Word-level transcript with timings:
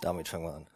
Damit 0.00 0.28
fangen 0.28 0.44
wir 0.44 0.54
an. 0.54 0.66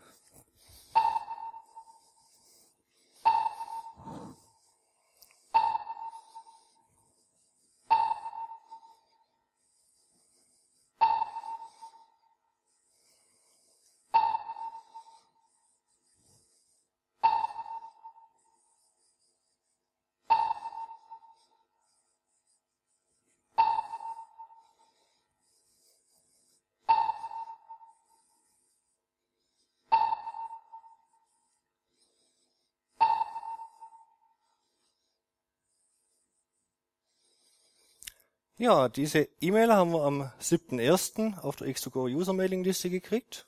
Ja, 38.58 38.88
diese 38.88 39.28
E-Mail 39.40 39.72
haben 39.72 39.92
wir 39.92 40.02
am 40.02 40.30
7.1. 40.40 41.38
auf 41.38 41.56
der 41.56 41.68
X2Go 41.68 42.12
User 42.14 42.32
Mailing 42.32 42.62
Liste 42.62 42.90
gekriegt. 42.90 43.46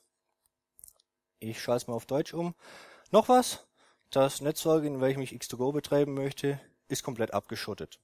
Ich 1.38 1.60
schalte 1.62 1.82
es 1.82 1.86
mal 1.86 1.94
auf 1.94 2.06
Deutsch 2.06 2.32
um. 2.32 2.54
Noch 3.10 3.28
was? 3.28 3.66
Das 4.10 4.40
Netzwerk, 4.40 4.84
in 4.84 5.00
welchem 5.00 5.20
ich 5.20 5.32
X2Go 5.32 5.72
betreiben 5.72 6.14
möchte, 6.14 6.58
ist 6.88 7.02
komplett 7.02 7.34
abgeschottet. 7.34 8.00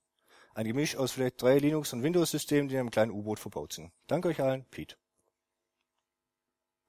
Ein 0.54 0.66
Gemisch 0.66 0.96
aus 0.96 1.12
vielleicht 1.12 1.40
drei 1.40 1.58
Linux- 1.58 1.92
und 1.92 2.02
Windows-Systemen, 2.02 2.68
die 2.68 2.74
in 2.74 2.80
einem 2.80 2.90
kleinen 2.90 3.12
U-Boot 3.12 3.38
verbaut 3.38 3.72
sind. 3.72 3.92
Danke 4.06 4.28
euch 4.28 4.40
allen, 4.40 4.64
Pete. 4.66 4.96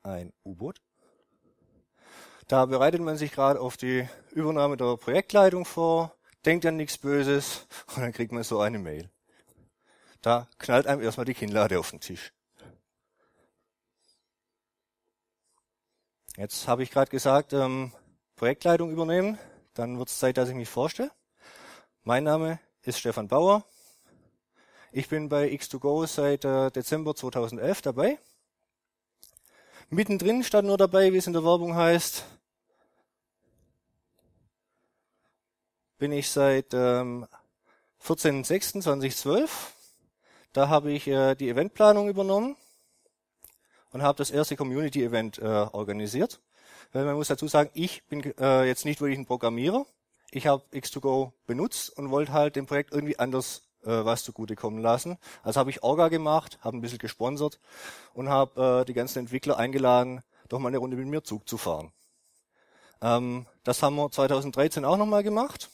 Ein 0.03 0.33
U-Boot? 0.43 0.81
Da 2.47 2.65
bereitet 2.65 3.01
man 3.01 3.17
sich 3.17 3.31
gerade 3.31 3.61
auf 3.61 3.77
die 3.77 4.09
Übernahme 4.31 4.75
der 4.75 4.97
Projektleitung 4.97 5.63
vor, 5.63 6.15
denkt 6.45 6.65
an 6.65 6.75
nichts 6.75 6.97
Böses 6.97 7.65
und 7.95 8.01
dann 8.01 8.11
kriegt 8.11 8.33
man 8.33 8.43
so 8.43 8.59
eine 8.59 8.77
Mail. 8.77 9.09
Da 10.21 10.47
knallt 10.59 10.85
einem 10.85 11.01
erstmal 11.01 11.25
die 11.25 11.33
Kinnlade 11.33 11.79
auf 11.79 11.89
den 11.89 11.99
Tisch. 11.99 12.31
Jetzt 16.37 16.67
habe 16.67 16.83
ich 16.83 16.91
gerade 16.91 17.09
gesagt, 17.11 17.53
ähm, 17.53 17.91
Projektleitung 18.35 18.91
übernehmen. 18.91 19.37
Dann 19.73 19.97
wird 19.97 20.09
es 20.09 20.19
Zeit, 20.19 20.37
dass 20.37 20.49
ich 20.49 20.55
mich 20.55 20.69
vorstelle. 20.69 21.11
Mein 22.03 22.23
Name 22.23 22.59
ist 22.83 22.99
Stefan 22.99 23.27
Bauer. 23.27 23.65
Ich 24.91 25.09
bin 25.09 25.29
bei 25.29 25.49
X2Go 25.49 26.05
seit 26.07 26.45
äh, 26.45 26.69
Dezember 26.69 27.15
2011 27.15 27.81
dabei. 27.81 28.19
Mittendrin 29.89 30.43
stand 30.43 30.67
nur 30.67 30.77
dabei, 30.77 31.11
wie 31.11 31.17
es 31.17 31.27
in 31.27 31.33
der 31.33 31.43
Werbung 31.43 31.75
heißt, 31.75 32.25
bin 35.97 36.11
ich 36.11 36.29
seit 36.29 36.73
ähm, 36.73 37.27
14.06.2012 38.01 39.49
da 40.53 40.69
habe 40.69 40.91
ich 40.91 41.07
äh, 41.07 41.35
die 41.35 41.49
Eventplanung 41.49 42.09
übernommen 42.09 42.55
und 43.91 44.01
habe 44.01 44.17
das 44.17 44.31
erste 44.31 44.55
Community-Event 44.55 45.39
äh, 45.39 45.45
organisiert. 45.45 46.39
Weil 46.93 47.05
man 47.05 47.15
muss 47.15 47.27
dazu 47.27 47.47
sagen, 47.47 47.69
ich 47.73 48.05
bin 48.07 48.21
äh, 48.39 48.65
jetzt 48.65 48.85
nicht 48.85 48.99
wirklich 49.01 49.19
ein 49.19 49.25
Programmierer. 49.25 49.85
Ich 50.31 50.47
habe 50.47 50.63
X2Go 50.73 51.31
benutzt 51.45 51.95
und 51.97 52.09
wollte 52.09 52.33
halt 52.33 52.55
dem 52.55 52.65
Projekt 52.65 52.93
irgendwie 52.93 53.19
anders 53.19 53.63
äh, 53.83 54.05
was 54.05 54.23
zugutekommen 54.23 54.81
lassen. 54.81 55.17
Also 55.43 55.59
habe 55.59 55.69
ich 55.69 55.83
Orga 55.83 56.09
gemacht, 56.09 56.59
habe 56.61 56.77
ein 56.77 56.81
bisschen 56.81 56.99
gesponsert 56.99 57.59
und 58.13 58.29
habe 58.29 58.81
äh, 58.81 58.85
die 58.85 58.93
ganzen 58.93 59.19
Entwickler 59.19 59.57
eingeladen, 59.57 60.21
doch 60.49 60.59
mal 60.59 60.69
eine 60.69 60.77
Runde 60.77 60.97
mit 60.97 61.07
mir 61.07 61.23
Zug 61.23 61.47
zu 61.47 61.57
fahren. 61.57 61.91
Ähm, 63.01 63.45
das 63.63 63.81
haben 63.83 63.95
wir 63.95 64.11
2013 64.11 64.85
auch 64.85 64.97
nochmal 64.97 65.23
gemacht. 65.23 65.69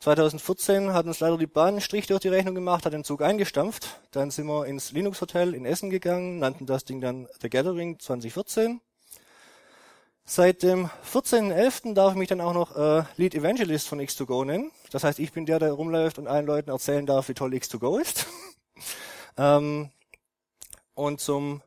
2014 0.00 0.94
hat 0.94 1.04
uns 1.04 1.20
leider 1.20 1.36
die 1.36 1.46
Bahn 1.46 1.68
einen 1.68 1.80
Strich 1.82 2.06
durch 2.06 2.20
die 2.20 2.28
Rechnung 2.28 2.54
gemacht, 2.54 2.86
hat 2.86 2.94
den 2.94 3.04
Zug 3.04 3.20
eingestampft. 3.20 4.00
Dann 4.12 4.30
sind 4.30 4.46
wir 4.46 4.64
ins 4.64 4.92
Linux 4.92 5.20
Hotel 5.20 5.54
in 5.54 5.66
Essen 5.66 5.90
gegangen, 5.90 6.38
nannten 6.38 6.64
das 6.64 6.86
Ding 6.86 7.02
dann 7.02 7.28
The 7.42 7.50
Gathering 7.50 7.98
2014. 7.98 8.80
Seit 10.24 10.62
dem 10.62 10.88
14.11. 11.12 11.92
darf 11.92 12.12
ich 12.12 12.18
mich 12.18 12.28
dann 12.28 12.40
auch 12.40 12.54
noch 12.54 12.76
äh, 12.76 13.02
Lead 13.18 13.34
Evangelist 13.34 13.88
von 13.88 14.00
X2Go 14.00 14.46
nennen. 14.46 14.70
Das 14.90 15.04
heißt, 15.04 15.18
ich 15.18 15.32
bin 15.32 15.44
der, 15.44 15.58
der 15.58 15.72
rumläuft 15.72 16.18
und 16.18 16.28
allen 16.28 16.46
Leuten 16.46 16.70
erzählen 16.70 17.04
darf, 17.04 17.28
wie 17.28 17.34
toll 17.34 17.52
X2Go 17.52 18.00
ist. 18.00 18.26
ähm, 19.36 19.90
und 20.94 21.20
zum 21.20 21.60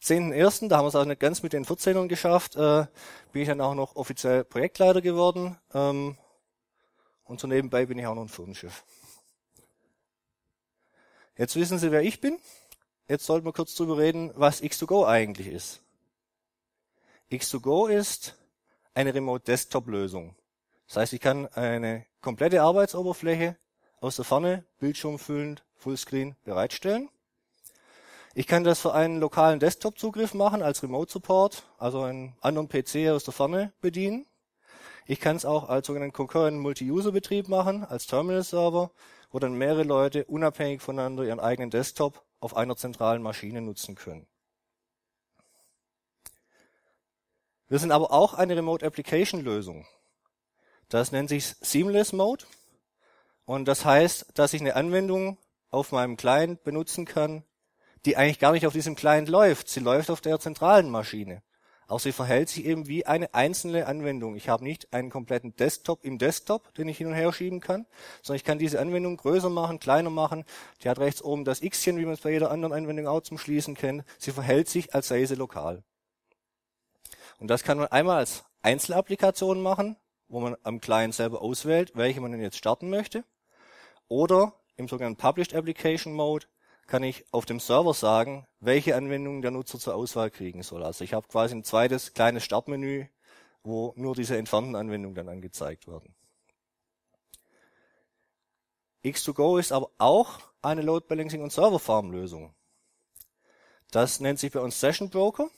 10.1., 0.00 0.68
da 0.68 0.76
haben 0.76 0.84
wir 0.84 0.88
es 0.88 0.94
auch 0.94 1.04
nicht 1.04 1.20
ganz 1.20 1.42
mit 1.42 1.52
den 1.52 1.64
14ern 1.64 2.06
geschafft, 2.06 2.54
äh, 2.54 2.86
bin 3.32 3.42
ich 3.42 3.48
dann 3.48 3.60
auch 3.60 3.74
noch 3.74 3.96
offiziell 3.96 4.44
Projektleiter 4.44 5.00
geworden. 5.00 5.56
Ähm, 5.74 6.16
und 7.30 7.38
so 7.38 7.46
nebenbei 7.46 7.86
bin 7.86 7.96
ich 7.96 8.06
auch 8.06 8.14
noch 8.16 8.22
ein 8.22 8.28
Firmenschiff. 8.28 8.84
Jetzt 11.38 11.54
wissen 11.54 11.78
Sie, 11.78 11.92
wer 11.92 12.02
ich 12.02 12.20
bin. 12.20 12.38
Jetzt 13.08 13.24
sollten 13.24 13.46
wir 13.46 13.52
kurz 13.52 13.74
drüber 13.76 13.98
reden, 13.98 14.32
was 14.34 14.62
X2Go 14.62 15.06
eigentlich 15.06 15.46
ist. 15.46 15.80
X2Go 17.30 17.88
ist 17.88 18.36
eine 18.94 19.14
Remote 19.14 19.44
Desktop 19.44 19.86
Lösung. 19.86 20.34
Das 20.88 20.96
heißt, 20.96 21.12
ich 21.12 21.20
kann 21.20 21.46
eine 21.54 22.04
komplette 22.20 22.62
Arbeitsoberfläche 22.62 23.56
aus 24.00 24.16
der 24.16 24.24
Ferne, 24.24 24.64
bildschirmfüllend, 24.80 25.62
Fullscreen 25.76 26.34
bereitstellen. 26.44 27.08
Ich 28.34 28.48
kann 28.48 28.64
das 28.64 28.80
für 28.80 28.92
einen 28.92 29.20
lokalen 29.20 29.60
Desktop-Zugriff 29.60 30.34
machen 30.34 30.62
als 30.62 30.82
Remote 30.82 31.12
Support, 31.12 31.62
also 31.78 32.02
einen 32.02 32.36
anderen 32.40 32.68
PC 32.68 33.08
aus 33.08 33.22
der 33.22 33.32
Ferne 33.32 33.72
bedienen. 33.80 34.26
Ich 35.06 35.20
kann 35.20 35.36
es 35.36 35.44
auch 35.44 35.68
als 35.68 35.86
sogenannten 35.86 36.14
Concurrent 36.14 36.58
Multi-User-Betrieb 36.58 37.48
machen, 37.48 37.84
als 37.84 38.06
Terminal-Server, 38.06 38.90
wo 39.30 39.38
dann 39.38 39.54
mehrere 39.54 39.82
Leute 39.82 40.24
unabhängig 40.24 40.82
voneinander 40.82 41.24
ihren 41.24 41.40
eigenen 41.40 41.70
Desktop 41.70 42.24
auf 42.40 42.56
einer 42.56 42.76
zentralen 42.76 43.22
Maschine 43.22 43.60
nutzen 43.60 43.94
können. 43.94 44.26
Wir 47.68 47.78
sind 47.78 47.92
aber 47.92 48.12
auch 48.12 48.34
eine 48.34 48.56
Remote 48.56 48.84
Application 48.84 49.42
Lösung. 49.42 49.86
Das 50.88 51.12
nennt 51.12 51.28
sich 51.28 51.54
Seamless 51.60 52.12
Mode. 52.12 52.44
Und 53.44 53.66
das 53.66 53.84
heißt, 53.84 54.26
dass 54.34 54.52
ich 54.52 54.60
eine 54.60 54.74
Anwendung 54.74 55.38
auf 55.70 55.92
meinem 55.92 56.16
Client 56.16 56.64
benutzen 56.64 57.04
kann, 57.04 57.44
die 58.04 58.16
eigentlich 58.16 58.40
gar 58.40 58.52
nicht 58.52 58.66
auf 58.66 58.72
diesem 58.72 58.96
Client 58.96 59.28
läuft. 59.28 59.68
Sie 59.68 59.80
läuft 59.80 60.10
auf 60.10 60.20
der 60.20 60.40
zentralen 60.40 60.90
Maschine. 60.90 61.42
Auch 61.90 61.98
sie 61.98 62.12
verhält 62.12 62.48
sich 62.48 62.66
eben 62.66 62.86
wie 62.86 63.04
eine 63.04 63.34
einzelne 63.34 63.86
Anwendung. 63.86 64.36
Ich 64.36 64.48
habe 64.48 64.62
nicht 64.62 64.92
einen 64.92 65.10
kompletten 65.10 65.56
Desktop 65.56 66.04
im 66.04 66.18
Desktop, 66.18 66.72
den 66.74 66.86
ich 66.86 66.98
hin 66.98 67.08
und 67.08 67.14
her 67.14 67.32
schieben 67.32 67.58
kann, 67.58 67.84
sondern 68.22 68.36
ich 68.36 68.44
kann 68.44 68.60
diese 68.60 68.78
Anwendung 68.78 69.16
größer 69.16 69.50
machen, 69.50 69.80
kleiner 69.80 70.08
machen. 70.08 70.44
Die 70.84 70.88
hat 70.88 71.00
rechts 71.00 71.20
oben 71.20 71.44
das 71.44 71.62
Xchen, 71.62 71.98
wie 71.98 72.04
man 72.04 72.14
es 72.14 72.20
bei 72.20 72.30
jeder 72.30 72.52
anderen 72.52 72.72
Anwendung 72.72 73.08
auch 73.08 73.22
zum 73.22 73.38
Schließen 73.38 73.74
kennt. 73.74 74.04
Sie 74.18 74.30
verhält 74.30 74.68
sich, 74.68 74.94
als 74.94 75.08
sei 75.08 75.24
sie 75.24 75.34
lokal. 75.34 75.82
Und 77.40 77.48
das 77.48 77.64
kann 77.64 77.78
man 77.78 77.88
einmal 77.88 78.18
als 78.18 78.44
Einzelapplikation 78.62 79.60
machen, 79.60 79.96
wo 80.28 80.38
man 80.38 80.56
am 80.62 80.80
Client 80.80 81.12
selber 81.12 81.42
auswählt, 81.42 81.90
welche 81.96 82.20
man 82.20 82.30
denn 82.30 82.40
jetzt 82.40 82.56
starten 82.56 82.88
möchte. 82.88 83.24
Oder 84.06 84.52
im 84.76 84.86
sogenannten 84.86 85.20
Published 85.20 85.56
Application 85.56 86.12
Mode 86.12 86.46
kann 86.90 87.04
ich 87.04 87.24
auf 87.30 87.46
dem 87.46 87.60
Server 87.60 87.94
sagen, 87.94 88.48
welche 88.58 88.96
Anwendungen 88.96 89.42
der 89.42 89.52
Nutzer 89.52 89.78
zur 89.78 89.94
Auswahl 89.94 90.28
kriegen 90.28 90.64
soll. 90.64 90.82
Also 90.82 91.04
ich 91.04 91.14
habe 91.14 91.28
quasi 91.28 91.54
ein 91.54 91.62
zweites 91.62 92.14
kleines 92.14 92.44
Startmenü, 92.44 93.06
wo 93.62 93.94
nur 93.96 94.16
diese 94.16 94.36
entfernten 94.36 94.74
Anwendungen 94.74 95.14
dann 95.14 95.28
angezeigt 95.28 95.86
werden. 95.86 96.12
X2Go 99.04 99.58
ist 99.60 99.70
aber 99.70 99.90
auch 99.98 100.40
eine 100.62 100.82
Load 100.82 101.06
Balancing 101.08 101.42
und 101.42 101.52
Server 101.52 101.78
Farm 101.78 102.10
Lösung. 102.10 102.54
Das 103.92 104.18
nennt 104.18 104.40
sich 104.40 104.52
bei 104.52 104.60
uns 104.60 104.80
Session 104.80 105.10
Broker. 105.10 105.48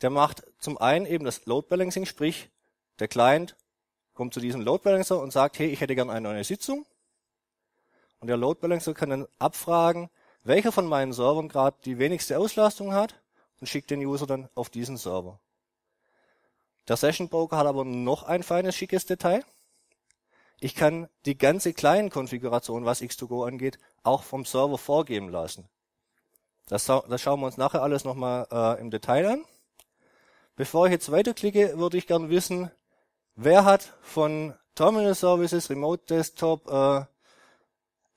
Der 0.00 0.08
macht 0.08 0.42
zum 0.58 0.78
einen 0.78 1.04
eben 1.04 1.26
das 1.26 1.44
Load 1.44 1.68
Balancing, 1.68 2.06
sprich 2.06 2.48
der 2.98 3.08
Client 3.08 3.56
kommt 4.14 4.32
zu 4.32 4.40
diesem 4.40 4.62
Load 4.62 4.82
Balancer 4.84 5.20
und 5.20 5.32
sagt, 5.32 5.58
hey, 5.58 5.68
ich 5.68 5.82
hätte 5.82 5.94
gerne 5.94 6.12
eine 6.12 6.28
neue 6.28 6.44
Sitzung. 6.44 6.86
Und 8.20 8.28
der 8.28 8.36
Load 8.36 8.60
Balancer 8.60 8.94
kann 8.94 9.10
dann 9.10 9.28
abfragen, 9.38 10.10
welcher 10.42 10.72
von 10.72 10.86
meinen 10.86 11.12
Servern 11.12 11.48
gerade 11.48 11.76
die 11.84 11.98
wenigste 11.98 12.38
Auslastung 12.38 12.92
hat 12.92 13.20
und 13.60 13.68
schickt 13.68 13.90
den 13.90 14.04
User 14.04 14.26
dann 14.26 14.48
auf 14.54 14.70
diesen 14.70 14.96
Server. 14.96 15.38
Der 16.88 16.96
Session 16.96 17.28
Broker 17.28 17.58
hat 17.58 17.66
aber 17.66 17.84
noch 17.84 18.22
ein 18.22 18.42
feines, 18.42 18.74
schickes 18.74 19.04
Detail. 19.04 19.44
Ich 20.58 20.74
kann 20.74 21.08
die 21.26 21.38
ganze 21.38 21.72
kleinen 21.72 22.10
Konfiguration, 22.10 22.84
was 22.84 23.02
X2Go 23.02 23.46
angeht, 23.46 23.78
auch 24.02 24.22
vom 24.22 24.44
Server 24.44 24.78
vorgeben 24.78 25.28
lassen. 25.28 25.68
Das, 26.66 26.86
das 26.86 27.20
schauen 27.20 27.40
wir 27.40 27.46
uns 27.46 27.56
nachher 27.56 27.82
alles 27.82 28.04
nochmal 28.04 28.46
äh, 28.50 28.80
im 28.80 28.90
Detail 28.90 29.26
an. 29.26 29.44
Bevor 30.56 30.86
ich 30.86 30.92
jetzt 30.92 31.12
weiterklicke, 31.12 31.78
würde 31.78 31.96
ich 31.96 32.06
gerne 32.06 32.30
wissen, 32.30 32.70
wer 33.36 33.64
hat 33.64 33.94
von 34.02 34.54
Terminal 34.74 35.14
Services, 35.14 35.70
Remote 35.70 36.04
Desktop, 36.06 36.66
äh, 36.68 37.04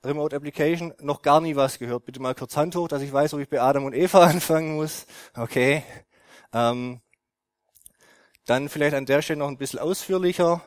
Remote 0.04 0.34
Application 0.34 0.92
noch 1.00 1.22
gar 1.22 1.40
nie 1.40 1.56
was 1.56 1.78
gehört. 1.78 2.04
Bitte 2.04 2.20
mal 2.20 2.34
kurz 2.34 2.56
Hand 2.56 2.74
hoch, 2.74 2.88
dass 2.88 3.02
ich 3.02 3.12
weiß, 3.12 3.34
ob 3.34 3.40
ich 3.40 3.48
bei 3.48 3.60
Adam 3.60 3.84
und 3.84 3.94
Eva 3.94 4.24
anfangen 4.26 4.74
muss. 4.74 5.06
Okay. 5.36 5.84
Ähm, 6.52 7.00
dann 8.46 8.68
vielleicht 8.68 8.94
an 8.94 9.06
der 9.06 9.22
Stelle 9.22 9.38
noch 9.38 9.48
ein 9.48 9.58
bisschen 9.58 9.78
ausführlicher. 9.78 10.62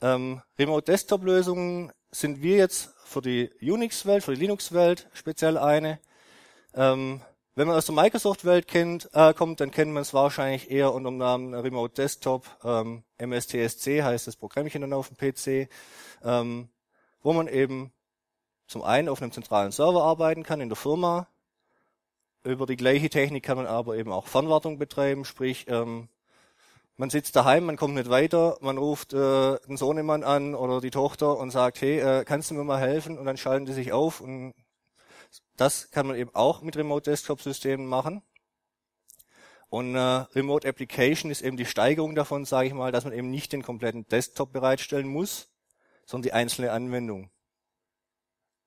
Ähm, 0.00 0.42
Remote 0.58 0.90
Desktop 0.90 1.24
Lösungen 1.24 1.92
sind 2.10 2.42
wir 2.42 2.56
jetzt 2.56 2.90
für 3.04 3.20
die 3.20 3.50
Unix-Welt, 3.60 4.24
für 4.24 4.34
die 4.34 4.40
Linux-Welt 4.40 5.08
speziell 5.12 5.58
eine. 5.58 6.00
Ähm, 6.74 7.20
wenn 7.56 7.68
man 7.68 7.76
aus 7.76 7.86
der 7.86 7.94
Microsoft-Welt 7.94 8.66
äh, 8.74 9.34
kommt, 9.34 9.60
dann 9.60 9.70
kennt 9.70 9.92
man 9.92 10.02
es 10.02 10.12
wahrscheinlich 10.12 10.70
eher 10.70 10.92
unter 10.92 11.10
dem 11.10 11.18
Namen 11.18 11.54
Remote 11.54 11.94
Desktop. 11.94 12.46
Ähm, 12.64 13.04
MSTSC 13.18 14.02
heißt 14.02 14.26
das 14.26 14.36
Programmchen 14.36 14.80
dann 14.80 14.92
auf 14.92 15.08
dem 15.08 15.16
PC, 15.16 15.70
ähm, 16.24 16.68
wo 17.22 17.32
man 17.32 17.46
eben 17.46 17.92
zum 18.66 18.82
einen 18.82 19.08
auf 19.08 19.20
einem 19.20 19.32
zentralen 19.32 19.72
Server 19.72 20.02
arbeiten 20.02 20.42
kann 20.42 20.60
in 20.60 20.68
der 20.68 20.76
Firma. 20.76 21.28
Über 22.44 22.66
die 22.66 22.76
gleiche 22.76 23.08
Technik 23.08 23.44
kann 23.44 23.56
man 23.56 23.66
aber 23.66 23.96
eben 23.96 24.12
auch 24.12 24.26
Fernwartung 24.26 24.78
betreiben, 24.78 25.24
sprich 25.24 25.66
ähm, 25.68 26.08
man 26.96 27.10
sitzt 27.10 27.34
daheim, 27.34 27.64
man 27.64 27.76
kommt 27.76 27.94
nicht 27.94 28.08
weiter, 28.08 28.56
man 28.60 28.78
ruft 28.78 29.12
äh, 29.12 29.58
den 29.66 29.76
Sohnemann 29.76 30.22
an 30.22 30.54
oder 30.54 30.80
die 30.80 30.90
Tochter 30.90 31.36
und 31.38 31.50
sagt, 31.50 31.80
hey, 31.80 31.98
äh, 31.98 32.24
kannst 32.24 32.50
du 32.50 32.54
mir 32.54 32.62
mal 32.62 32.78
helfen? 32.78 33.18
Und 33.18 33.24
dann 33.24 33.36
schalten 33.36 33.66
die 33.66 33.72
sich 33.72 33.92
auf 33.92 34.20
und 34.20 34.54
das 35.56 35.90
kann 35.90 36.06
man 36.06 36.16
eben 36.16 36.32
auch 36.34 36.62
mit 36.62 36.76
Remote 36.76 37.10
Desktop 37.10 37.40
Systemen 37.42 37.86
machen. 37.86 38.22
Und 39.68 39.96
äh, 39.96 39.98
Remote 39.98 40.68
Application 40.68 41.32
ist 41.32 41.42
eben 41.42 41.56
die 41.56 41.66
Steigerung 41.66 42.14
davon, 42.14 42.44
sage 42.44 42.68
ich 42.68 42.74
mal, 42.74 42.92
dass 42.92 43.04
man 43.04 43.12
eben 43.12 43.30
nicht 43.30 43.52
den 43.52 43.62
kompletten 43.62 44.06
Desktop 44.06 44.52
bereitstellen 44.52 45.08
muss, 45.08 45.48
sondern 46.06 46.22
die 46.22 46.32
einzelne 46.32 46.70
Anwendung. 46.70 47.30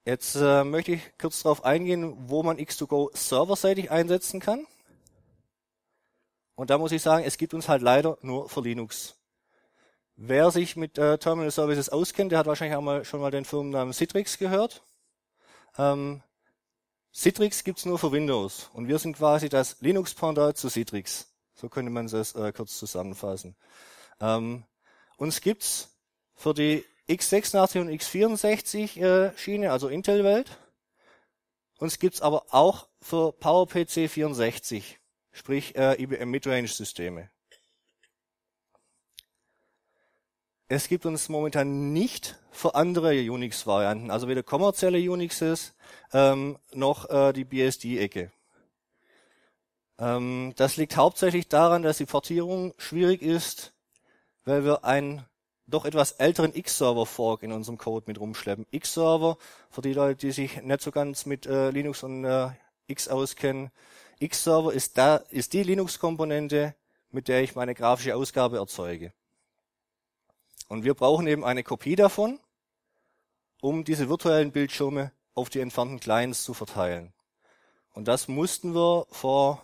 Jetzt 0.08 0.36
äh, 0.36 0.64
möchte 0.64 0.94
ich 0.94 1.02
kurz 1.18 1.44
darauf 1.44 1.66
eingehen, 1.66 2.16
wo 2.30 2.42
man 2.42 2.56
X2Go 2.56 3.10
serverseitig 3.14 3.92
einsetzen 3.92 4.40
kann. 4.40 4.66
Und 6.56 6.70
da 6.70 6.78
muss 6.78 6.94
ich 6.94 7.02
sagen, 7.02 7.26
es 7.26 7.38
gibt 7.38 7.54
uns 7.54 7.68
halt 7.68 7.82
leider 7.82 8.18
nur 8.22 8.48
für 8.48 8.62
Linux. 8.62 9.18
Wer 10.16 10.50
sich 10.52 10.78
mit 10.78 10.98
äh, 10.98 11.18
Terminal 11.18 11.52
Services 11.52 11.90
auskennt, 11.90 12.32
der 12.32 12.40
hat 12.40 12.46
wahrscheinlich 12.46 12.78
auch 12.78 12.82
mal, 12.82 13.04
schon 13.04 13.20
mal 13.20 13.32
den 13.32 13.44
Firmennamen 13.44 13.94
Citrix 13.94 14.38
gehört. 14.38 14.82
Ähm, 15.78 16.24
Citrix 17.14 17.66
gibt's 17.66 17.84
nur 17.84 18.00
für 18.00 18.14
Windows 18.14 18.70
und 18.72 18.88
wir 18.88 19.00
sind 19.00 19.18
quasi 19.18 19.50
das 19.50 19.82
Linux-Pendant 19.82 20.56
zu 20.56 20.70
Citrix. 20.70 21.28
So 21.54 21.68
könnte 21.68 21.92
man 21.92 22.08
das 22.08 22.34
äh, 22.34 22.54
kurz 22.54 22.78
zusammenfassen. 22.78 23.58
Ähm, 24.22 24.64
uns 25.18 25.42
gibt's 25.42 26.00
für 26.34 26.54
die 26.54 26.86
x86 27.10 27.80
und 27.80 27.90
x64 27.90 29.02
äh, 29.02 29.38
Schiene, 29.38 29.72
also 29.72 29.88
Intel-Welt. 29.88 30.58
Uns 31.80 32.00
gibt's 32.00 32.22
aber 32.22 32.46
auch 32.50 32.88
für 33.02 33.32
PowerPC 33.32 34.10
64, 34.10 35.00
sprich 35.32 35.76
äh, 35.76 36.02
IBM 36.02 36.30
Midrange-Systeme. 36.30 37.30
Es 40.70 40.90
gibt 40.90 41.06
uns 41.06 41.30
momentan 41.30 41.94
nicht 41.94 42.38
für 42.52 42.76
andere 42.76 43.32
Unix-Varianten, 43.32 44.12
also 44.12 44.28
weder 44.28 44.44
kommerzielle 44.44 45.00
Unixes 45.10 45.74
ähm, 46.12 46.58
noch 46.74 47.10
äh, 47.10 47.32
die 47.32 47.46
BSD-Ecke. 47.46 48.34
Ähm, 50.00 50.54
das 50.58 50.76
liegt 50.76 50.98
hauptsächlich 50.98 51.48
daran, 51.48 51.84
dass 51.84 51.98
die 51.98 52.06
Portierung 52.06 52.74
schwierig 52.78 53.22
ist, 53.22 53.74
weil 54.44 54.66
wir 54.66 54.84
einen 54.84 55.26
doch 55.68 55.86
etwas 55.86 56.14
älteren 56.14 56.56
X-Server-Fork 56.56 57.44
in 57.44 57.52
unserem 57.52 57.78
Code 57.78 58.06
mit 58.08 58.20
rumschleppen. 58.20 58.66
X-Server, 58.72 59.38
für 59.70 59.82
die 59.82 59.94
Leute, 59.94 60.28
die 60.28 60.32
sich 60.32 60.62
nicht 60.62 60.82
so 60.82 60.92
ganz 60.92 61.26
mit 61.26 61.46
äh, 61.46 61.70
Linux 61.72 62.04
und 62.04 62.24
äh, 62.24 62.50
X 62.88 63.10
auskennen, 63.10 63.70
X-Server 64.20 64.74
ist, 64.74 64.98
da, 64.98 65.18
ist 65.30 65.54
die 65.54 65.64
Linux-Komponente, 65.64 66.74
mit 67.12 67.28
der 67.28 67.44
ich 67.44 67.56
meine 67.56 67.76
grafische 67.76 68.16
Ausgabe 68.16 68.58
erzeuge. 68.58 69.14
Und 70.70 70.84
wir 70.84 70.94
brauchen 70.94 71.28
eben 71.28 71.44
eine 71.44 71.64
Kopie 71.64 71.96
davon, 71.96 72.40
um 73.62 73.84
diese 73.84 74.10
virtuellen 74.10 74.52
Bildschirme 74.52 75.12
auf 75.34 75.50
die 75.50 75.60
entfernten 75.60 76.00
Clients 76.00 76.44
zu 76.44 76.54
verteilen. 76.54 77.14
Und 77.94 78.08
das 78.08 78.28
mussten 78.28 78.74
wir 78.74 79.06
vor, 79.12 79.64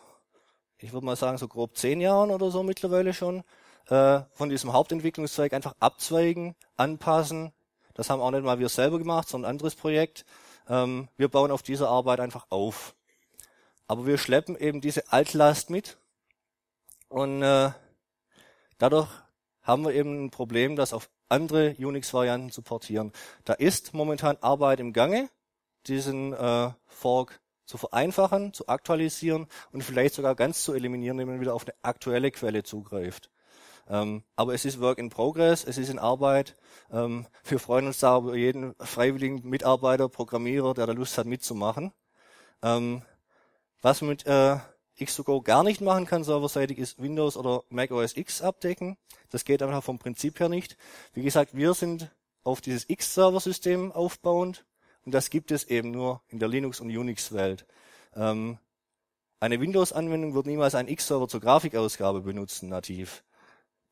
ich 0.78 0.94
würde 0.94 1.06
mal 1.06 1.16
sagen, 1.16 1.38
so 1.38 1.48
grob 1.48 1.78
zehn 1.78 2.02
Jahren 2.02 2.30
oder 2.30 2.52
so 2.52 2.64
mittlerweile 2.64 3.14
schon, 3.14 3.44
äh, 3.90 4.22
von 4.34 4.50
diesem 4.50 4.74
Hauptentwicklungszweig 4.74 5.54
einfach 5.54 5.76
abzweigen, 5.80 6.56
anpassen. 6.76 7.52
Das 7.94 8.10
haben 8.10 8.22
auch 8.22 8.32
nicht 8.32 8.44
mal 8.44 8.60
wir 8.60 8.70
selber 8.70 9.00
gemacht, 9.00 9.30
sondern 9.30 9.50
ein 9.50 9.52
anderes 9.52 9.76
Projekt. 9.76 10.26
Ähm, 10.68 11.10
wir 11.18 11.28
bauen 11.28 11.52
auf 11.52 11.64
dieser 11.64 11.90
Arbeit 11.90 12.20
einfach 12.20 12.48
auf. 12.50 12.96
Aber 13.88 14.06
wir 14.06 14.18
schleppen 14.18 14.58
eben 14.58 14.82
diese 14.82 15.12
Altlast 15.12 15.70
mit 15.70 15.98
und 17.10 17.44
äh, 17.44 17.72
dadurch 18.78 19.10
haben 19.62 19.84
wir 19.84 19.94
eben 19.94 20.26
ein 20.26 20.30
Problem, 20.32 20.76
das 20.76 20.94
auf 20.94 21.10
andere 21.30 21.76
Unix-Varianten 21.78 22.52
zu 22.52 22.62
portieren. 22.62 23.12
Da 23.46 23.54
ist 23.54 23.94
momentan 23.94 24.38
Arbeit 24.42 24.80
im 24.80 24.94
Gange, 24.94 25.30
diesen 25.88 26.34
äh, 26.34 26.72
Fork 26.88 27.40
zu 27.66 27.78
vereinfachen, 27.78 28.54
zu 28.54 28.68
aktualisieren 28.68 29.48
und 29.72 29.84
vielleicht 29.84 30.16
sogar 30.16 30.36
ganz 30.36 30.64
zu 30.64 30.74
eliminieren, 30.74 31.18
indem 31.18 31.36
man 31.36 31.42
wieder 31.42 31.54
auf 31.54 31.66
eine 31.66 31.76
aktuelle 31.82 32.32
Quelle 32.32 32.64
zugreift. 32.64 33.30
Ähm, 33.88 34.24
aber 34.36 34.54
es 34.54 34.66
ist 34.66 34.80
Work 34.80 34.98
in 34.98 35.10
Progress, 35.10 35.66
es 35.66 35.78
ist 35.78 35.90
in 35.90 36.00
Arbeit. 36.00 36.56
Ähm, 36.92 37.28
wir 37.44 37.60
freuen 37.60 37.88
uns 37.88 38.00
da 38.00 38.18
über 38.18 38.36
jeden 38.36 38.76
freiwilligen 38.80 39.48
Mitarbeiter, 39.48 40.10
Programmierer, 40.10 40.74
der 40.74 40.88
da 40.88 40.94
Lust 40.94 41.18
hat 41.18 41.26
mitzumachen. 41.26 41.92
Ähm, 42.62 43.02
was 43.82 44.02
mit 44.02 44.26
äh, 44.26 44.58
X2Go 45.00 45.44
gar 45.44 45.64
nicht 45.64 45.82
machen 45.82 46.06
kann, 46.06 46.24
serverseitig, 46.24 46.78
ist 46.78 47.02
Windows 47.02 47.36
oder 47.36 47.64
Mac 47.70 47.92
OS 47.92 48.16
X 48.16 48.42
abdecken. 48.42 48.98
Das 49.30 49.44
geht 49.44 49.62
einfach 49.62 49.84
vom 49.84 50.00
Prinzip 50.00 50.40
her 50.40 50.50
nicht. 50.50 50.78
Wie 51.14 51.24
gesagt, 51.24 51.56
wir 51.56 51.74
sind 51.74 52.10
auf 52.44 52.62
dieses 52.62 52.90
X-Server-System 52.90 53.92
aufbauend 53.92 54.66
und 55.06 55.14
das 55.14 55.30
gibt 55.30 55.52
es 55.52 55.66
eben 55.66 55.92
nur 55.92 56.22
in 56.28 56.40
der 56.40 56.48
Linux- 56.48 56.80
und 56.80 56.96
Unix-Welt. 56.96 57.66
Ähm, 58.16 58.60
eine 59.40 59.60
Windows-Anwendung 59.60 60.36
wird 60.36 60.46
niemals 60.46 60.76
einen 60.76 60.88
X-Server 60.88 61.28
zur 61.28 61.42
Grafikausgabe 61.42 62.22
benutzen, 62.22 62.70
nativ. 62.70 63.24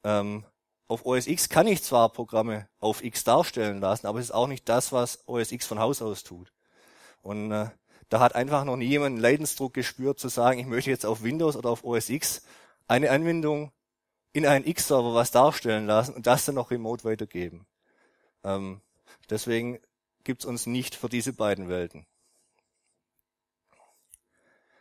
Ähm, 0.03 0.45
auf 0.87 1.05
OS 1.05 1.27
X 1.27 1.47
kann 1.47 1.67
ich 1.67 1.83
zwar 1.83 2.09
Programme 2.09 2.67
auf 2.79 3.03
X 3.03 3.23
darstellen 3.23 3.79
lassen, 3.79 4.07
aber 4.07 4.19
es 4.19 4.25
ist 4.25 4.31
auch 4.31 4.47
nicht 4.47 4.67
das, 4.67 4.91
was 4.91 5.25
OS 5.27 5.51
X 5.51 5.65
von 5.65 5.79
Haus 5.79 6.01
aus 6.01 6.23
tut. 6.23 6.51
Und 7.21 7.51
äh, 7.51 7.69
da 8.09 8.19
hat 8.19 8.35
einfach 8.35 8.65
noch 8.65 8.75
nie 8.75 8.87
jemand 8.87 9.13
einen 9.13 9.21
Leidensdruck 9.21 9.73
gespürt, 9.73 10.19
zu 10.19 10.27
sagen, 10.27 10.59
ich 10.59 10.65
möchte 10.65 10.89
jetzt 10.89 11.05
auf 11.05 11.23
Windows 11.23 11.55
oder 11.55 11.69
auf 11.69 11.85
OS 11.85 12.09
X 12.09 12.41
eine 12.87 13.09
Anwendung 13.09 13.71
in 14.33 14.45
einen 14.45 14.65
X-Server 14.65 15.13
was 15.13 15.31
darstellen 15.31 15.85
lassen 15.85 16.13
und 16.13 16.27
das 16.27 16.45
dann 16.45 16.55
noch 16.55 16.71
remote 16.71 17.03
weitergeben. 17.05 17.65
Ähm, 18.43 18.81
deswegen 19.29 19.79
gibt's 20.23 20.45
uns 20.45 20.65
nicht 20.65 20.95
für 20.95 21.09
diese 21.09 21.33
beiden 21.33 21.69
Welten. 21.69 22.05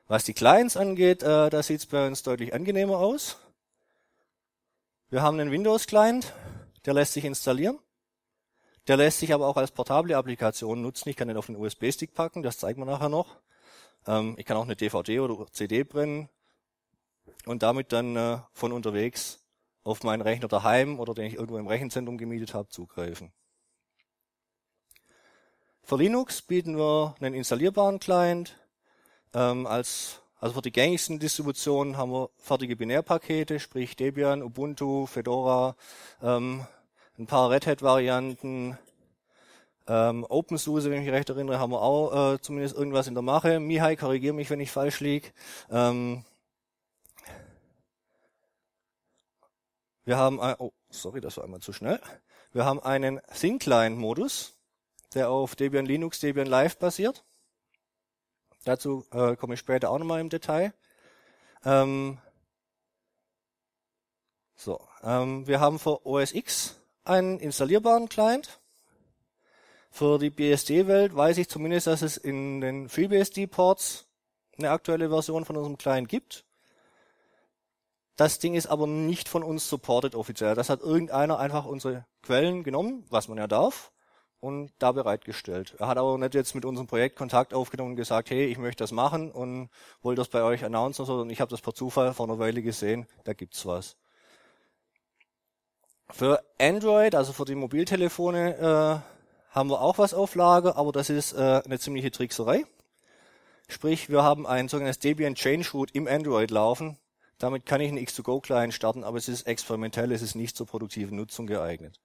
Was 0.09 0.25
die 0.25 0.35
Clients 0.35 0.77
angeht, 0.77 1.23
äh, 1.23 1.51
da 1.51 1.63
sieht's 1.63 1.87
bei 1.87 2.05
uns 2.07 2.25
deutlich 2.25 2.53
angenehmer 2.53 2.99
aus. 2.99 3.39
Wir 5.11 5.23
haben 5.23 5.41
einen 5.41 5.51
Windows-Client, 5.51 6.33
der 6.87 6.95
lässt 6.95 7.15
sich 7.15 7.25
installieren. 7.25 7.81
Der 8.87 8.97
lässt 8.97 9.19
sich 9.19 9.35
aber 9.35 9.49
auch 9.49 9.57
als 9.57 9.73
portable 9.73 10.17
Applikation 10.17 10.81
nutzen. 10.81 11.09
Ich 11.09 11.17
kann 11.17 11.27
den 11.27 11.37
auf 11.37 11.47
den 11.47 11.57
USB-Stick 11.57 12.15
packen, 12.15 12.45
das 12.45 12.59
zeigen 12.59 12.81
wir 12.81 12.87
nachher 12.87 13.09
noch. 13.09 13.41
Ähm, 14.07 14.37
ich 14.39 14.47
kann 14.47 14.57
auch 14.57 14.63
eine 14.63 14.77
DVD 14.77 15.19
oder 15.19 15.49
CD 15.51 15.83
brennen 15.83 16.29
und 17.45 17.65
damit 17.65 17.93
dann 17.93 18.15
äh, 18.15 18.39
von 18.53 18.71
unterwegs 18.71 19.45
auf 19.83 20.05
meinen 20.05 20.21
Rechner 20.23 20.47
daheim 20.47 21.01
oder 21.01 21.13
den 21.13 21.27
ich 21.27 21.35
irgendwo 21.35 21.59
im 21.59 21.67
Rechenzentrum 21.67 22.17
gemietet 22.17 22.55
habe, 22.55 22.69
zugreifen. 22.69 23.33
Für 25.83 25.97
Linux 25.97 26.41
bieten 26.41 26.79
wir 26.79 27.17
einen 27.21 27.35
installierbaren 27.35 27.99
Client. 27.99 28.57
Ähm, 29.35 29.67
als, 29.67 30.20
also 30.41 30.55
für 30.55 30.63
die 30.63 30.73
gängigsten 30.73 31.19
Distributionen 31.19 31.99
haben 31.99 32.13
wir 32.13 32.31
fertige 32.39 32.75
Binärpakete, 32.75 33.61
sprich 33.61 33.95
Debian, 33.95 34.43
Ubuntu, 34.43 35.05
Fedora, 35.07 35.77
ähm, 36.23 36.67
ein 37.19 37.27
paar 37.27 37.51
Red 37.51 37.67
Hat-Varianten. 37.67 38.79
Ähm, 39.87 40.25
OpenSUSE, 40.27 40.91
wenn 40.91 41.01
ich 41.01 41.07
mich 41.07 41.15
recht 41.15 41.29
erinnere, 41.29 41.59
haben 41.59 41.73
wir 41.73 41.83
auch 41.83 42.35
äh, 42.35 42.41
zumindest 42.41 42.75
irgendwas 42.77 43.07
in 43.07 43.15
der 43.15 43.23
Mache. 43.23 43.61
Mihai, 43.61 43.97
korrigiere 43.97 44.35
mich, 44.35 44.49
wenn 44.49 44.61
ich 44.61 44.71
falsch 44.71 45.01
liege. 45.01 45.29
Ähm, 45.71 46.25
wir 50.05 50.17
haben, 50.17 50.41
ein, 50.41 50.55
oh, 50.59 50.73
sorry, 50.89 51.21
das 51.21 51.37
war 51.37 51.45
einmal 51.45 51.61
zu 51.61 51.75
schnell. 51.75 52.01
Wir 52.53 52.65
haben 52.65 52.81
einen 52.81 53.21
Thin-Client-Modus, 53.39 54.55
der 55.15 55.29
auf 55.29 55.55
Debian 55.55 55.85
Linux, 55.85 56.21
Debian 56.21 56.47
Live 56.47 56.79
basiert. 56.79 57.25
Dazu 58.65 59.07
äh, 59.13 59.37
komme 59.37 59.55
ich 59.55 59.61
später 59.61 59.91
auch 59.91 59.99
nochmal 59.99 60.21
im 60.21 60.29
Detail. 60.29 60.75
Ähm, 61.65 62.19
so, 64.55 64.81
ähm, 65.03 65.47
wir 65.47 65.61
haben 65.61 65.79
für 65.79 66.05
OS 66.07 66.33
X 66.33 66.77
einen 67.05 67.39
installierbaren 67.41 68.09
Client. 68.09 68.61
Für 69.91 70.19
die 70.19 70.31
BSD-Welt 70.31 71.17
weiß 71.17 71.39
ich 71.39 71.49
zumindest, 71.49 71.87
dass 71.87 72.03
es 72.03 72.17
in 72.17 72.61
den 72.61 72.89
FreeBSD-Ports 72.89 74.07
eine 74.59 74.71
aktuelle 74.71 75.09
Version 75.09 75.45
von 75.45 75.57
unserem 75.57 75.79
Client 75.79 76.09
gibt. 76.09 76.45
Das 78.17 78.39
Ding 78.39 78.55
ist 78.55 78.67
aber 78.67 78.87
nicht 78.87 79.29
von 79.31 79.43
uns 79.43 79.69
supported 79.69 80.15
offiziell. 80.15 80.55
Das 80.55 80.69
hat 80.69 80.81
irgendeiner 80.81 81.39
einfach 81.39 81.65
unsere 81.65 82.05
Quellen 82.23 82.63
genommen, 82.63 83.07
was 83.09 83.29
man 83.29 83.39
ja 83.39 83.47
darf, 83.47 83.93
und 84.41 84.73
da 84.79 84.93
bereitgestellt. 84.93 85.75
Er 85.79 85.89
hat 85.89 85.99
aber 85.99 86.17
nicht 86.19 86.35
jetzt 86.35 86.55
mit 86.55 86.65
unserem 86.65 86.87
Projekt 86.87 87.17
Kontakt 87.17 87.55
aufgenommen 87.55 87.91
und 87.91 87.97
gesagt, 87.97 88.31
hey, 88.31 88.47
ich 88.47 88.59
möchte 88.59 88.83
das 88.83 88.91
machen 88.91 89.31
und 89.31 89.69
wollte 90.03 90.21
das 90.21 90.29
bei 90.29 90.43
euch 90.43 90.65
announcen, 90.65 91.05
sondern 91.05 91.31
ich 91.31 91.41
habe 91.41 91.51
das 91.51 91.61
per 91.61 91.75
Zufall 91.75 92.15
vor 92.15 92.27
einer 92.27 92.39
Weile 92.39 92.63
gesehen, 92.63 93.07
da 93.25 93.35
gibt's 93.35 93.65
was. 93.67 93.97
Für 96.09 96.43
Android, 96.59 97.15
also 97.15 97.33
für 97.33 97.45
die 97.45 97.55
Mobiltelefone, 97.55 98.57
äh, 98.57 99.55
haben 99.55 99.71
wir 99.71 99.81
auch 99.81 99.99
was 99.99 100.15
auf 100.15 100.35
Lager, 100.35 100.77
aber 100.77 100.93
das 100.93 101.11
ist 101.11 101.33
äh, 101.33 101.63
eine 101.65 101.79
ziemliche 101.79 102.11
Trickserei. 102.11 102.65
Sprich, 103.69 104.09
wir 104.09 104.23
haben 104.23 104.47
ein 104.47 104.69
sogenanntes 104.69 104.99
Debian 104.99 105.35
Change 105.35 105.71
Root 105.73 105.91
im 105.93 106.09
Android 106.09 106.51
laufen. 106.51 106.99
Damit 107.39 107.67
kann 107.67 107.81
ich 107.81 107.89
einen 107.89 107.99
X2Go-Client 107.99 108.75
starten, 108.75 109.05
aber 109.05 109.17
es 109.17 109.29
ist 109.29 109.47
experimentell, 109.47 110.13
es 110.13 110.23
ist 110.23 110.35
nicht 110.35 110.57
zur 110.57 110.67
produktiven 110.67 111.17
Nutzung 111.17 111.47
geeignet. 111.47 112.01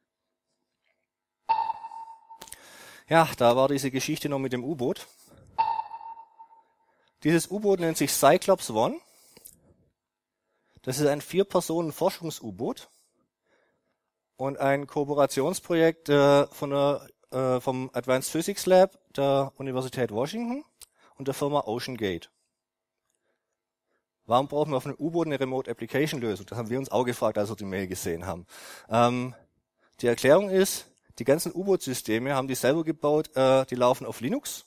Ja, 3.07 3.29
da 3.37 3.55
war 3.55 3.67
diese 3.67 3.91
Geschichte 3.91 4.29
noch 4.29 4.39
mit 4.39 4.51
dem 4.51 4.63
U-Boot. 4.63 5.05
Dieses 7.23 7.51
U-Boot 7.51 7.79
nennt 7.79 7.97
sich 7.97 8.11
Cyclops 8.11 8.71
One. 8.71 8.99
Das 10.81 10.99
ist 10.99 11.05
ein 11.05 11.21
Vier-Personen-Forschungs-U-Boot 11.21 12.89
und 14.37 14.57
ein 14.57 14.87
Kooperationsprojekt 14.87 16.09
äh, 16.09 16.47
von 16.47 16.69
der, 16.71 17.07
äh, 17.31 17.59
vom 17.61 17.91
Advanced 17.93 18.31
Physics 18.31 18.65
Lab 18.65 18.97
der 19.15 19.51
Universität 19.57 20.11
Washington 20.11 20.63
und 21.15 21.27
der 21.27 21.35
Firma 21.35 21.61
OceanGate. 21.65 22.29
Warum 24.25 24.47
brauchen 24.47 24.71
wir 24.71 24.77
auf 24.77 24.85
einem 24.87 24.97
U-Boot 24.97 25.27
eine 25.27 25.39
Remote 25.39 25.69
Application 25.69 26.21
Lösung? 26.21 26.47
Das 26.47 26.57
haben 26.57 26.69
wir 26.69 26.79
uns 26.79 26.91
auch 26.91 27.03
gefragt, 27.03 27.37
als 27.37 27.49
wir 27.49 27.55
die 27.55 27.65
Mail 27.65 27.87
gesehen 27.87 28.25
haben. 28.25 28.47
Ähm, 28.89 29.35
die 30.01 30.07
Erklärung 30.07 30.49
ist, 30.49 30.87
die 31.19 31.23
ganzen 31.23 31.53
U-Boot-Systeme 31.53 32.35
haben 32.35 32.47
die 32.47 32.55
selber 32.55 32.83
gebaut, 32.83 33.35
äh, 33.35 33.65
die 33.65 33.75
laufen 33.75 34.05
auf 34.05 34.21
Linux. 34.21 34.65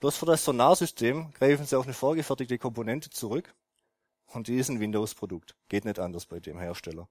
Bloß 0.00 0.16
für 0.16 0.26
das 0.26 0.44
Sonarsystem 0.44 1.32
greifen 1.32 1.66
sie 1.66 1.76
auf 1.76 1.84
eine 1.84 1.94
vorgefertigte 1.94 2.58
Komponente 2.58 3.10
zurück 3.10 3.52
und 4.26 4.46
die 4.46 4.56
ist 4.56 4.68
ein 4.68 4.78
Windows-Produkt. 4.78 5.56
Geht 5.68 5.84
nicht 5.84 5.98
anders 5.98 6.26
bei 6.26 6.38
dem 6.38 6.58
Hersteller. 6.58 7.08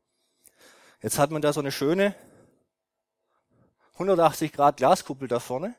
Jetzt 1.01 1.19
hat 1.19 1.31
man 1.31 1.41
da 1.41 1.51
so 1.51 1.59
eine 1.59 1.71
schöne 1.71 2.15
180 3.93 4.53
Grad 4.53 4.77
Glaskuppel 4.77 5.27
da 5.27 5.39
vorne 5.39 5.75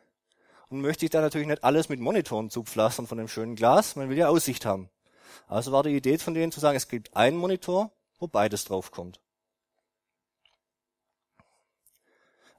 und 0.68 0.82
möchte 0.82 1.06
ich 1.06 1.11
da 1.11 1.20
natürlich 1.20 1.47
nicht 1.47 1.64
alles 1.64 1.88
mit 1.88 2.00
Monitoren 2.00 2.50
zupflastern 2.50 3.06
von 3.06 3.16
dem 3.16 3.28
schönen 3.28 3.56
Glas. 3.56 3.97
Man 3.97 4.11
will 4.11 4.18
ja 4.18 4.28
Aussicht 4.28 4.66
haben. 4.66 4.90
Also 5.47 5.73
war 5.73 5.82
die 5.82 5.97
Idee 5.97 6.18
von 6.18 6.35
denen 6.35 6.52
zu 6.52 6.61
sagen, 6.61 6.76
es 6.76 6.88
gibt 6.88 7.16
einen 7.16 7.38
Monitor, 7.38 7.90
wo 8.18 8.26
beides 8.26 8.64
draufkommt. 8.64 9.20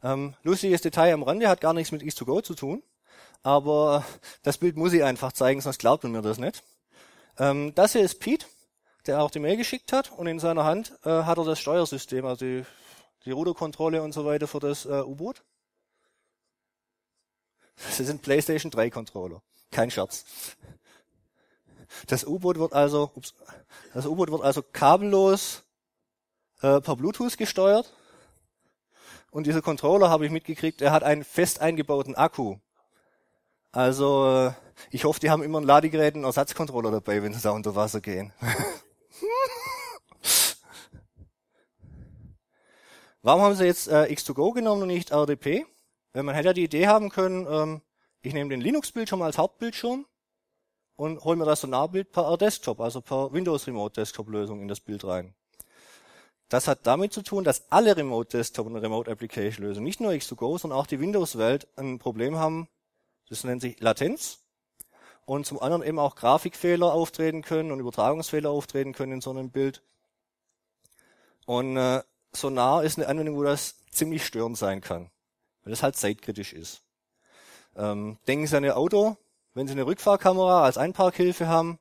Ähm, 0.03 0.34
lustiges 0.44 0.82
Detail 0.82 1.13
am 1.13 1.24
Rande, 1.24 1.50
hat 1.50 1.62
gar 1.62 1.74
nichts 1.74 1.91
mit 1.91 2.01
Is2Go 2.01 2.44
zu 2.44 2.56
tun, 2.56 2.84
aber 3.44 4.06
das 4.44 4.58
Bild 4.58 4.77
muss 4.77 4.94
ich 4.94 5.03
einfach 5.03 5.34
zeigen, 5.34 5.62
sonst 5.62 5.79
glaubt 5.79 6.03
man 6.03 6.13
mir 6.13 6.22
das 6.22 6.38
nicht. 6.38 6.63
Ähm, 7.38 7.74
das 7.75 7.94
hier 7.94 8.01
ist 8.01 8.20
Pete 8.20 8.46
der 9.10 9.22
auch 9.22 9.32
die 9.32 9.39
Mail 9.39 9.58
geschickt 9.58 9.91
hat 9.91 10.12
und 10.12 10.27
in 10.27 10.39
seiner 10.39 10.65
Hand 10.65 10.94
äh, 11.03 11.10
hat 11.10 11.38
er 11.38 11.44
das 11.44 11.60
Steuersystem, 11.60 12.25
also 12.25 12.46
die, 12.46 12.63
die 13.25 13.32
Ruderkontrolle 13.32 14.03
und 14.03 14.13
so 14.13 14.24
weiter 14.25 14.48
für 14.48 14.60
das 14.60 14.86
äh, 14.86 15.01
U-Boot. 15.01 15.44
Das 17.82 17.96
sind 17.96 18.22
PlayStation 18.22 18.72
3 18.72 18.89
Controller. 18.89 19.41
Kein 19.72 19.89
Scherz. 19.89 20.25
Das 22.08 22.25
U-Boot 22.25 22.60
wird 22.60 22.74
also, 22.74 23.10
ups, 23.15 23.34
das 23.94 24.06
U-Boot 24.06 24.32
wird 24.32 24.41
also 24.41 24.62
kabellos 24.62 25.63
äh, 26.62 26.82
per 26.82 26.98
Bluetooth 26.98 27.38
gesteuert. 27.38 27.91
Und 29.31 29.48
dieser 29.48 29.62
Controller 29.62 30.09
habe 30.09 30.25
ich 30.25 30.31
mitgekriegt, 30.31 30.81
er 30.81 30.91
hat 30.91 31.03
einen 31.03 31.24
fest 31.24 31.62
eingebauten 31.62 32.15
Akku. 32.15 32.57
Also 33.71 34.48
äh, 34.48 34.51
ich 34.89 35.03
hoffe, 35.03 35.19
die 35.19 35.29
haben 35.29 35.43
immer 35.43 35.62
ein 35.62 35.65
Ladegerät 35.65 36.15
und 36.15 36.21
einen 36.21 36.25
Ersatzcontroller 36.25 36.89
dabei, 36.91 37.21
wenn 37.21 37.33
sie 37.33 37.41
da 37.41 37.51
unter 37.51 37.75
Wasser 37.75 38.01
gehen. 38.01 38.33
Warum 43.21 43.41
haben 43.41 43.55
sie 43.55 43.65
jetzt 43.65 43.88
äh, 43.89 44.05
X2Go 44.05 44.53
genommen 44.53 44.83
und 44.83 44.88
nicht 44.88 45.12
RDP? 45.12 45.65
Weil 46.13 46.24
man 46.24 46.33
hätte 46.33 46.48
ja 46.48 46.53
die 46.53 46.63
Idee 46.63 46.88
haben 46.88 47.09
können, 47.09 47.45
ähm, 47.50 47.81
ich 48.21 48.33
nehme 48.33 48.50
den 48.50 48.62
Linux-Bildschirm 48.62 49.21
als 49.21 49.38
Hauptbildschirm 49.38 50.05
und 50.95 51.24
hole 51.24 51.38
mir 51.38 51.45
das 51.45 51.62
Sonarbild 51.62 52.12
per 52.12 52.24
R-Desktop, 52.24 52.81
also 52.81 53.01
per 53.01 53.31
Windows 53.31 53.67
Remote 53.67 54.01
Desktop 54.01 54.29
Lösung 54.29 54.62
in 54.62 54.67
das 54.67 54.79
Bild 54.79 55.05
rein. 55.05 55.36
Das 56.50 56.68
hat 56.68 56.88
damit 56.88 57.13
zu 57.13 57.22
tun, 57.22 57.44
dass 57.44 57.72
alle 57.72 57.96
Remote 57.96 58.36
Desktop 58.36 58.65
und 58.65 58.75
Remote 58.75 59.10
Application 59.10 59.65
Lösungen, 59.65 59.86
nicht 59.86 60.01
nur 60.01 60.12
X2Go, 60.12 60.58
sondern 60.58 60.79
auch 60.79 60.88
die 60.88 61.00
Windows-Welt 61.00 61.68
ein 61.77 62.00
Problem 62.00 62.38
haben. 62.38 62.68
Das 63.29 63.44
nennt 63.44 63.62
sich 63.62 63.79
Latenz. 63.79 64.39
Und 65.25 65.46
zum 65.46 65.62
anderen 65.62 65.84
eben 65.84 66.00
auch 66.00 66.15
Grafikfehler 66.15 66.91
auftreten 66.91 67.44
können 67.44 67.72
und 67.72 67.79
Übertragungsfehler 67.79 68.50
auftreten 68.50 68.94
können 68.94 69.13
in 69.13 69.22
so 69.22 69.29
einem 69.29 69.51
Bild. 69.51 69.84
Und 71.46 71.77
äh, 71.77 72.01
Sonar 72.32 72.84
ist 72.84 72.98
eine 72.98 73.08
Anwendung, 73.08 73.36
wo 73.36 73.44
das 73.44 73.75
ziemlich 73.91 74.25
störend 74.25 74.58
sein 74.58 74.82
kann, 74.82 75.12
weil 75.63 75.70
das 75.72 75.84
halt 75.84 75.96
zeitkritisch 75.96 76.53
ist. 76.53 76.82
Ähm, 77.75 78.18
denken 78.27 78.48
Sie 78.48 78.58
an 78.58 78.63
Ihr 78.63 78.75
Auto, 78.75 79.18
wenn 79.53 79.68
Sie 79.68 79.74
eine 79.74 79.86
Rückfahrkamera 79.86 80.63
als 80.63 80.79
Einparkhilfe 80.79 81.48
haben, 81.48 81.77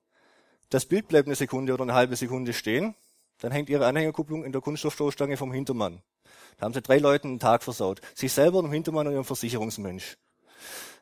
das 0.69 0.85
Bild 0.85 1.09
bleibt 1.09 1.27
eine 1.27 1.37
Sekunde 1.37 1.73
oder 1.73 1.85
eine 1.85 1.95
halbe 1.95 2.17
Sekunde 2.17 2.53
stehen, 2.53 2.95
dann 3.39 3.53
hängt 3.53 3.69
Ihre 3.69 3.87
Anhängerkupplung 3.87 4.45
in 4.45 4.53
der 4.53 4.61
Kunststoffstoßstange 4.61 5.37
vom 5.37 5.53
Hintermann. 5.53 6.03
Da 6.57 6.65
haben 6.65 6.75
Sie 6.75 6.83
drei 6.83 6.99
Leuten 6.99 7.29
einen 7.29 7.41
Tag 7.41 7.63
versaut. 7.63 8.01
Sich 8.15 8.33
selber, 8.33 8.63
den 8.63 8.73
Hintermann 8.73 9.07
und 9.07 9.13
Ihren 9.13 9.25
Versicherungsmensch. 9.25 10.19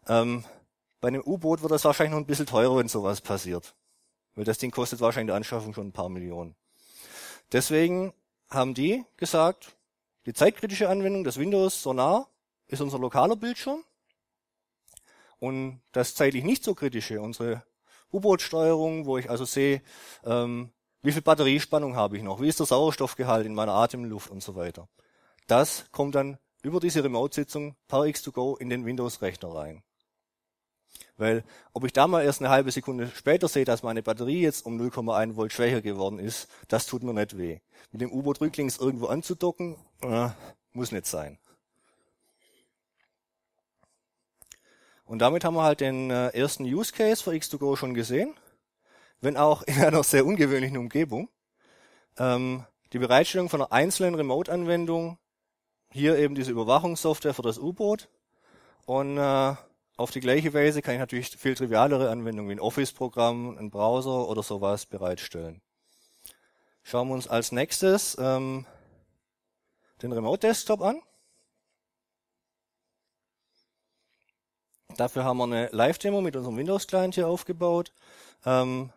Ähm, 0.06 0.44
bei 1.00 1.08
einem 1.08 1.22
U-Boot 1.24 1.62
wird 1.62 1.72
das 1.72 1.84
wahrscheinlich 1.84 2.12
noch 2.12 2.18
ein 2.20 2.26
bisschen 2.26 2.46
teurer, 2.46 2.76
wenn 2.76 2.88
sowas 2.88 3.20
passiert. 3.20 3.74
Weil 4.34 4.44
das 4.44 4.58
Ding 4.58 4.70
kostet 4.70 5.00
wahrscheinlich 5.00 5.32
die 5.32 5.36
Anschaffung 5.36 5.72
schon 5.72 5.88
ein 5.88 5.92
paar 5.92 6.08
Millionen. 6.08 6.54
Deswegen 7.52 8.12
haben 8.50 8.74
die 8.74 9.04
gesagt, 9.16 9.76
die 10.26 10.32
zeitkritische 10.32 10.88
Anwendung 10.88 11.24
des 11.24 11.38
Windows 11.38 11.82
Sonar 11.82 12.28
ist 12.66 12.80
unser 12.80 12.98
lokaler 12.98 13.36
Bildschirm 13.36 13.84
und 15.38 15.80
das 15.92 16.14
zeitlich 16.14 16.44
nicht 16.44 16.64
so 16.64 16.74
kritische, 16.74 17.20
unsere 17.20 17.62
U-Boot-Steuerung, 18.12 19.06
wo 19.06 19.18
ich 19.18 19.30
also 19.30 19.44
sehe, 19.44 19.82
ähm, 20.24 20.70
wie 21.06 21.12
viel 21.12 21.22
Batteriespannung 21.22 21.94
habe 21.94 22.16
ich 22.16 22.24
noch, 22.24 22.40
wie 22.40 22.48
ist 22.48 22.58
der 22.58 22.66
Sauerstoffgehalt 22.66 23.46
in 23.46 23.54
meiner 23.54 23.74
Atemluft 23.74 24.28
und 24.28 24.42
so 24.42 24.56
weiter. 24.56 24.88
Das 25.46 25.86
kommt 25.92 26.16
dann 26.16 26.36
über 26.62 26.80
diese 26.80 27.04
Remote-Sitzung 27.04 27.76
per 27.86 28.00
X2Go 28.00 28.58
in 28.58 28.70
den 28.70 28.84
Windows-Rechner 28.84 29.54
rein. 29.54 29.84
Weil 31.16 31.44
ob 31.72 31.84
ich 31.84 31.92
da 31.92 32.08
mal 32.08 32.24
erst 32.24 32.40
eine 32.40 32.50
halbe 32.50 32.72
Sekunde 32.72 33.08
später 33.14 33.46
sehe, 33.46 33.64
dass 33.64 33.84
meine 33.84 34.02
Batterie 34.02 34.40
jetzt 34.40 34.66
um 34.66 34.80
0,1 34.80 35.36
Volt 35.36 35.52
schwächer 35.52 35.80
geworden 35.80 36.18
ist, 36.18 36.48
das 36.66 36.86
tut 36.86 37.04
mir 37.04 37.14
nicht 37.14 37.38
weh. 37.38 37.60
Mit 37.92 38.00
dem 38.00 38.10
U-Boot 38.10 38.40
rücklings 38.40 38.76
irgendwo 38.76 39.06
anzudocken, 39.06 39.76
äh, 40.02 40.30
muss 40.72 40.90
nicht 40.90 41.06
sein. 41.06 41.38
Und 45.04 45.20
damit 45.20 45.44
haben 45.44 45.54
wir 45.54 45.62
halt 45.62 45.80
den 45.80 46.10
äh, 46.10 46.30
ersten 46.30 46.64
Use 46.64 46.92
Case 46.92 47.22
für 47.22 47.30
X2Go 47.30 47.76
schon 47.76 47.94
gesehen, 47.94 48.34
wenn 49.20 49.36
auch 49.36 49.62
in 49.62 49.82
einer 49.82 50.02
sehr 50.02 50.26
ungewöhnlichen 50.26 50.78
Umgebung. 50.78 51.28
Ähm, 52.18 52.64
die 52.92 52.98
Bereitstellung 52.98 53.48
von 53.48 53.62
einer 53.62 53.72
einzelnen 53.72 54.14
Remote-Anwendung, 54.14 55.18
hier 55.90 56.16
eben 56.18 56.34
diese 56.34 56.52
Überwachungssoftware 56.52 57.34
für 57.34 57.42
das 57.42 57.58
U-Boot 57.58 58.08
und 58.86 59.18
äh, 59.18 59.54
auf 59.96 60.10
die 60.10 60.20
gleiche 60.20 60.52
Weise 60.52 60.82
kann 60.82 60.94
ich 60.94 61.00
natürlich 61.00 61.36
viel 61.36 61.54
trivialere 61.54 62.10
Anwendungen 62.10 62.50
wie 62.50 62.54
ein 62.54 62.60
Office-Programm, 62.60 63.56
ein 63.58 63.70
Browser 63.70 64.28
oder 64.28 64.42
sowas 64.42 64.84
bereitstellen. 64.84 65.62
Schauen 66.82 67.08
wir 67.08 67.14
uns 67.14 67.26
als 67.26 67.50
nächstes 67.50 68.16
ähm, 68.20 68.66
den 70.02 70.12
Remote 70.12 70.46
Desktop 70.46 70.82
an. 70.82 71.00
Dafür 74.96 75.24
haben 75.24 75.38
wir 75.38 75.44
eine 75.44 75.68
Live-Demo 75.72 76.20
mit 76.20 76.36
unserem 76.36 76.56
Windows-Client 76.56 77.14
hier 77.14 77.28
aufgebaut. 77.28 77.92
Ähm, 78.44 78.92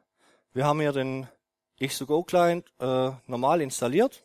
wir 0.53 0.65
haben 0.65 0.79
hier 0.79 0.91
den 0.91 1.27
X2Go-Client 1.79 2.65
äh, 2.79 3.11
normal 3.27 3.61
installiert, 3.61 4.23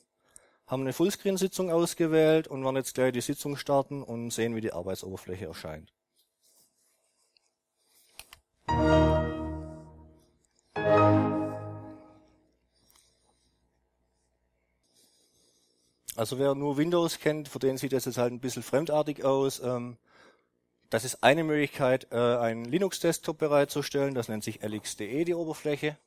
haben 0.67 0.83
eine 0.83 0.93
Fullscreen-Sitzung 0.93 1.71
ausgewählt 1.71 2.49
und 2.49 2.65
werden 2.65 2.77
jetzt 2.77 2.95
gleich 2.95 3.13
die 3.13 3.21
Sitzung 3.21 3.57
starten 3.57 4.03
und 4.03 4.31
sehen, 4.31 4.57
wie 4.57 4.61
die 4.61 4.73
Arbeitsoberfläche 4.73 5.47
erscheint. 5.47 5.93
Also 16.17 16.39
wer 16.39 16.55
nur 16.55 16.77
Windows 16.77 17.19
kennt, 17.19 17.49
für 17.49 17.59
den 17.59 17.77
sieht 17.77 17.93
das 17.93 18.05
jetzt 18.05 18.19
halt 18.19 18.33
ein 18.33 18.41
bisschen 18.41 18.63
fremdartig 18.63 19.25
aus. 19.25 19.61
Ähm, 19.61 19.99
das 20.89 21.05
ist 21.05 21.25
eine 21.25 21.43
Möglichkeit, 21.43 22.07
äh, 22.13 22.17
einen 22.17 22.65
Linux-Desktop 22.65 23.37
bereitzustellen. 23.37 24.15
Das 24.15 24.29
nennt 24.29 24.45
sich 24.45 24.63
LXDE, 24.63 25.25
die 25.25 25.35
Oberfläche. 25.35 25.99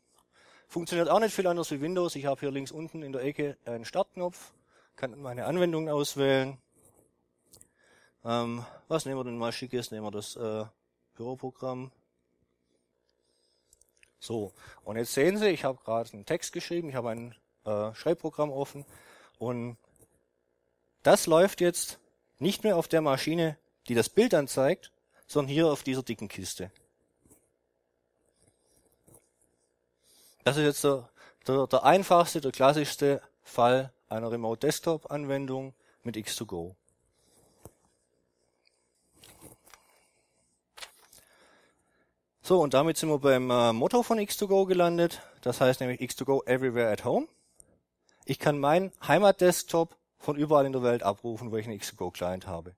Funktioniert 0.67 1.09
auch 1.09 1.19
nicht 1.19 1.33
viel 1.33 1.47
anders 1.47 1.71
wie 1.71 1.79
Windows. 1.79 2.15
Ich 2.15 2.25
habe 2.25 2.41
hier 2.41 2.51
links 2.51 2.71
unten 2.71 3.01
in 3.01 3.13
der 3.13 3.24
Ecke 3.24 3.57
einen 3.65 3.86
Startknopf, 3.86 4.51
kann 4.97 5.19
meine 5.21 5.45
Anwendungen 5.45 5.89
auswählen. 5.89 6.57
Ähm, 8.25 8.65
was 8.89 9.05
nehmen 9.05 9.17
wir 9.17 9.24
denn 9.24 9.38
mal 9.38 9.53
schickes? 9.53 9.91
Nehmen 9.91 10.05
wir 10.05 10.12
das 10.12 10.36
äh, 10.36 10.65
Büroprogramm. 11.15 11.91
So, 14.19 14.51
und 14.83 14.97
jetzt 14.97 15.13
sehen 15.13 15.38
Sie, 15.38 15.47
ich 15.47 15.63
habe 15.63 15.79
gerade 15.83 16.12
einen 16.12 16.25
Text 16.25 16.51
geschrieben, 16.51 16.89
ich 16.89 16.95
habe 16.95 17.12
ein 17.12 17.36
äh, 17.63 17.93
Schreibprogramm 17.93 18.51
offen 18.51 18.83
und 19.38 19.77
das 21.03 21.27
läuft 21.27 21.62
jetzt 21.62 22.00
nicht 22.39 22.63
mehr 22.63 22.75
auf 22.75 22.89
der 22.89 23.01
Maschine, 23.01 23.57
die 23.88 23.95
das 23.95 24.09
Bild 24.09 24.33
anzeigt, 24.33 24.91
sondern 25.27 25.53
hier 25.53 25.67
auf 25.67 25.83
dieser 25.83 26.03
dicken 26.03 26.27
Kiste. 26.27 26.71
Das 30.47 30.55
ist 30.55 30.63
jetzt 30.63 30.83
der, 30.85 31.09
der, 31.45 31.67
der 31.67 31.83
einfachste, 31.83 32.39
der 32.39 32.53
klassischste 32.53 33.21
Fall 33.43 33.91
einer 34.07 34.31
Remote 34.31 34.65
Desktop 34.65 35.11
Anwendung 35.11 35.73
mit 36.03 36.15
X2Go. 36.15 36.75
So, 42.41 42.61
und 42.61 42.73
damit 42.73 42.95
sind 42.95 43.09
wir 43.09 43.19
beim 43.19 43.51
äh, 43.51 43.73
Motto 43.73 44.03
von 44.03 44.19
X2Go 44.19 44.65
gelandet. 44.65 45.21
Das 45.41 45.59
heißt 45.59 45.81
nämlich 45.81 45.99
X2Go 45.99 46.47
Everywhere 46.47 46.93
at 46.93 47.03
Home. 47.03 47.27
Ich 48.23 48.39
kann 48.39 48.57
meinen 48.57 48.93
Heimatdesktop 49.05 49.97
von 50.17 50.37
überall 50.37 50.65
in 50.65 50.71
der 50.71 50.81
Welt 50.81 51.03
abrufen, 51.03 51.51
wo 51.51 51.57
ich 51.57 51.67
einen 51.67 51.77
X2Go-Client 51.77 52.47
habe. 52.47 52.73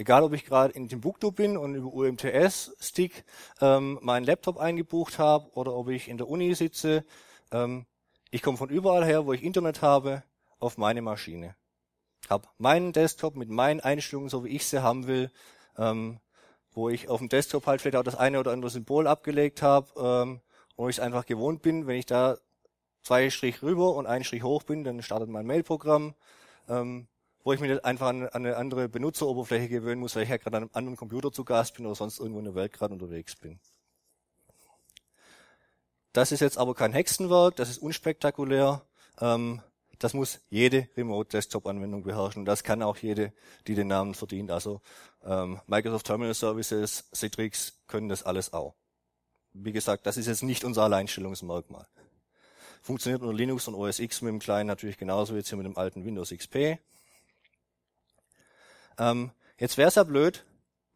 Egal, 0.00 0.22
ob 0.22 0.32
ich 0.32 0.46
gerade 0.46 0.72
in 0.72 0.88
Timbuktu 0.88 1.30
bin 1.30 1.58
und 1.58 1.74
über 1.74 1.92
UMTS-Stick 1.92 3.22
ähm, 3.60 3.98
meinen 4.00 4.24
Laptop 4.24 4.56
eingebucht 4.56 5.18
habe 5.18 5.50
oder 5.52 5.74
ob 5.74 5.90
ich 5.90 6.08
in 6.08 6.16
der 6.16 6.26
Uni 6.26 6.54
sitze. 6.54 7.04
Ähm, 7.52 7.84
ich 8.30 8.40
komme 8.40 8.56
von 8.56 8.70
überall 8.70 9.04
her, 9.04 9.26
wo 9.26 9.34
ich 9.34 9.42
Internet 9.42 9.82
habe, 9.82 10.22
auf 10.58 10.78
meine 10.78 11.02
Maschine. 11.02 11.54
Hab 12.30 12.48
meinen 12.56 12.94
Desktop 12.94 13.36
mit 13.36 13.50
meinen 13.50 13.80
Einstellungen, 13.80 14.30
so 14.30 14.42
wie 14.42 14.48
ich 14.48 14.64
sie 14.64 14.82
haben 14.82 15.06
will, 15.06 15.30
ähm, 15.76 16.18
wo 16.72 16.88
ich 16.88 17.10
auf 17.10 17.18
dem 17.18 17.28
Desktop 17.28 17.66
halt 17.66 17.82
vielleicht 17.82 17.96
auch 17.96 18.02
das 18.02 18.16
eine 18.16 18.40
oder 18.40 18.52
andere 18.52 18.70
Symbol 18.70 19.06
abgelegt 19.06 19.60
habe, 19.60 19.90
ähm, 20.00 20.40
wo 20.76 20.88
ich 20.88 20.96
es 20.96 21.00
einfach 21.00 21.26
gewohnt 21.26 21.60
bin, 21.60 21.86
wenn 21.86 21.98
ich 21.98 22.06
da 22.06 22.38
zwei 23.02 23.28
Strich 23.28 23.62
rüber 23.62 23.94
und 23.96 24.06
einen 24.06 24.24
Strich 24.24 24.44
hoch 24.44 24.62
bin, 24.62 24.82
dann 24.82 25.02
startet 25.02 25.28
mein 25.28 25.44
Mailprogramm. 25.44 26.14
Ähm, 26.70 27.06
wo 27.44 27.52
ich 27.52 27.60
nicht 27.60 27.84
einfach 27.84 28.08
an, 28.08 28.24
an 28.24 28.46
eine 28.46 28.56
andere 28.56 28.88
Benutzeroberfläche 28.88 29.68
gewöhnen 29.68 30.00
muss, 30.00 30.16
weil 30.16 30.24
ich 30.24 30.28
ja 30.28 30.36
gerade 30.36 30.56
an 30.56 30.62
einem 30.64 30.70
anderen 30.74 30.96
Computer 30.96 31.32
zu 31.32 31.44
Gast 31.44 31.74
bin 31.74 31.86
oder 31.86 31.94
sonst 31.94 32.18
irgendwo 32.18 32.38
in 32.38 32.44
der 32.44 32.54
Welt 32.54 32.72
gerade 32.72 32.92
unterwegs 32.92 33.36
bin. 33.36 33.58
Das 36.12 36.32
ist 36.32 36.40
jetzt 36.40 36.58
aber 36.58 36.74
kein 36.74 36.92
Hexenwerk, 36.92 37.56
das 37.56 37.70
ist 37.70 37.78
unspektakulär. 37.78 38.82
Ähm, 39.20 39.62
das 40.00 40.14
muss 40.14 40.40
jede 40.48 40.88
Remote-Desktop-Anwendung 40.96 42.02
beherrschen. 42.02 42.46
Das 42.46 42.64
kann 42.64 42.82
auch 42.82 42.96
jede, 42.96 43.32
die 43.66 43.74
den 43.74 43.88
Namen 43.88 44.14
verdient. 44.14 44.50
Also 44.50 44.80
ähm, 45.24 45.60
Microsoft 45.66 46.06
Terminal 46.06 46.34
Services, 46.34 47.04
Citrix 47.14 47.74
können 47.86 48.08
das 48.08 48.22
alles 48.22 48.52
auch. 48.52 48.74
Wie 49.52 49.72
gesagt, 49.72 50.06
das 50.06 50.16
ist 50.16 50.26
jetzt 50.26 50.42
nicht 50.42 50.64
unser 50.64 50.84
Alleinstellungsmerkmal. 50.84 51.86
Funktioniert 52.82 53.20
unter 53.20 53.34
Linux 53.34 53.68
und 53.68 53.74
OS 53.74 53.98
X 53.98 54.22
mit 54.22 54.32
dem 54.32 54.38
Kleinen 54.38 54.68
natürlich 54.68 54.96
genauso 54.96 55.34
wie 55.34 55.38
jetzt 55.38 55.50
hier 55.50 55.58
mit 55.58 55.66
dem 55.66 55.76
alten 55.76 56.04
Windows 56.04 56.30
XP. 56.30 56.78
Ähm, 59.00 59.30
jetzt 59.58 59.78
wäre 59.78 59.88
es 59.88 59.94
ja 59.94 60.04
blöd, 60.04 60.44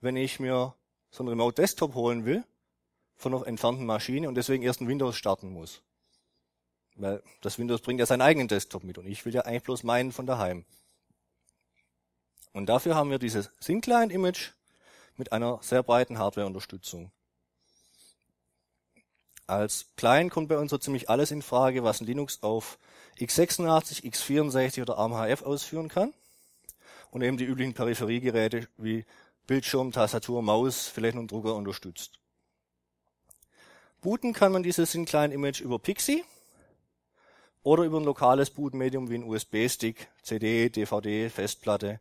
wenn 0.01 0.15
ich 0.15 0.39
mir 0.39 0.75
so 1.11 1.23
einen 1.23 1.31
Remote 1.31 1.55
Desktop 1.55 1.95
holen 1.95 2.27
will 2.27 2.45
von 3.17 3.35
einer 3.35 3.47
entfernten 3.47 3.87
Maschine 3.87 4.29
und 4.29 4.35
deswegen 4.35 4.63
erst 4.63 4.83
ein 4.83 4.89
Windows 4.89 5.17
starten 5.17 5.51
muss. 5.51 5.81
Weil 6.97 7.23
das 7.41 7.59
Windows 7.59 7.81
bringt 7.81 8.01
ja 8.01 8.07
seinen 8.07 8.21
eigenen 8.21 8.47
Desktop 8.47 8.85
mit 8.85 8.99
und 8.99 9.07
ich 9.07 9.25
will 9.25 9.35
ja 9.35 9.43
eigentlich 9.43 9.63
bloß 9.63 9.85
meinen 9.85 10.13
von 10.13 10.27
daheim. 10.27 10.67
Und 12.53 12.67
dafür 12.67 12.95
haben 12.95 13.11
wir 13.11 13.19
dieses 13.19 13.51
Thin-Client-Image 13.61 14.53
mit 15.17 15.33
einer 15.33 15.59
sehr 15.63 15.83
breiten 15.83 16.19
Hardware-Unterstützung. 16.19 17.11
Als 19.47 19.87
Client 19.97 20.31
kommt 20.31 20.49
bei 20.49 20.59
uns 20.59 20.71
so 20.71 20.79
ziemlich 20.79 21.09
alles 21.09 21.31
in 21.31 21.43
Frage, 21.43 21.85
was 21.85 22.01
ein 22.01 22.07
Linux 22.07 22.43
auf 22.43 22.79
x86, 23.19 24.05
x64 24.05 24.83
oder 24.83 24.99
ARM-HF 24.99 25.43
ausführen 25.43 25.89
kann 25.89 26.13
und 27.15 27.23
eben 27.23 27.37
die 27.37 27.45
üblichen 27.45 27.75
Peripheriegeräte 27.75 28.67
wie 28.77 29.05
Bildschirm, 29.47 29.93
Tastatur, 29.93 30.43
Maus, 30.43 30.89
vielleicht 30.89 31.15
noch 31.15 31.21
einen 31.21 31.29
Drucker 31.29 31.55
unterstützt. 31.55 32.19
Booten 34.01 34.33
kann 34.33 34.51
man 34.51 34.65
dieses 34.65 34.91
Client-Image 34.91 35.61
über 35.61 35.79
Pixie 35.79 36.25
oder 37.63 37.85
über 37.85 38.01
ein 38.01 38.05
lokales 38.05 38.51
Bootmedium 38.51 39.09
wie 39.11 39.15
ein 39.15 39.23
USB-Stick, 39.23 40.09
CD, 40.23 40.69
DVD, 40.71 41.31
Festplatte. 41.31 42.01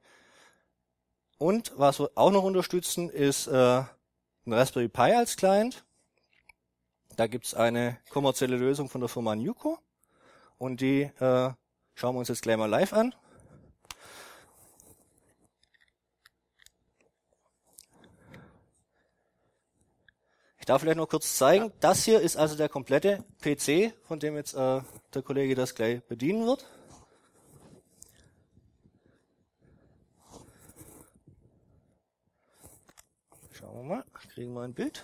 Und 1.38 1.74
was 1.76 2.00
wir 2.00 2.10
auch 2.16 2.32
noch 2.32 2.44
unterstützen, 2.44 3.12
ist 3.12 3.46
äh, 3.46 3.84
ein 4.48 4.54
Raspberry 4.54 4.90
Pi 4.90 5.14
als 5.14 5.38
Client. 5.38 5.86
Da 7.18 7.28
gibt's 7.28 7.54
eine 7.54 8.00
kommerzielle 8.10 8.58
Lösung 8.58 8.90
von 8.90 9.02
der 9.02 9.10
Firma 9.10 9.36
Nuco 9.36 9.78
und 10.58 10.82
die 10.82 11.02
äh, 11.04 11.52
schauen 11.94 12.16
wir 12.16 12.20
uns 12.20 12.30
jetzt 12.30 12.42
gleich 12.42 12.58
mal 12.58 12.66
live 12.66 12.94
an. 12.94 13.14
Ich 20.64 20.66
darf 20.66 20.80
vielleicht 20.82 20.96
noch 20.96 21.10
kurz 21.10 21.36
zeigen, 21.36 21.66
ja. 21.66 21.72
das 21.82 22.06
hier 22.06 22.22
ist 22.22 22.38
also 22.38 22.56
der 22.56 22.70
komplette 22.70 23.26
PC, 23.42 23.94
von 24.08 24.18
dem 24.22 24.38
jetzt 24.38 24.54
äh, 24.54 24.82
der 25.14 25.22
Kollege 25.22 25.56
das 25.56 25.76
gleich 25.76 26.02
bedienen 26.06 26.46
wird. 26.48 26.66
Schauen 33.52 33.76
wir 33.76 33.96
mal, 33.96 34.06
kriegen 34.14 34.54
wir 34.54 34.62
ein 34.62 34.74
Bild. 34.74 35.04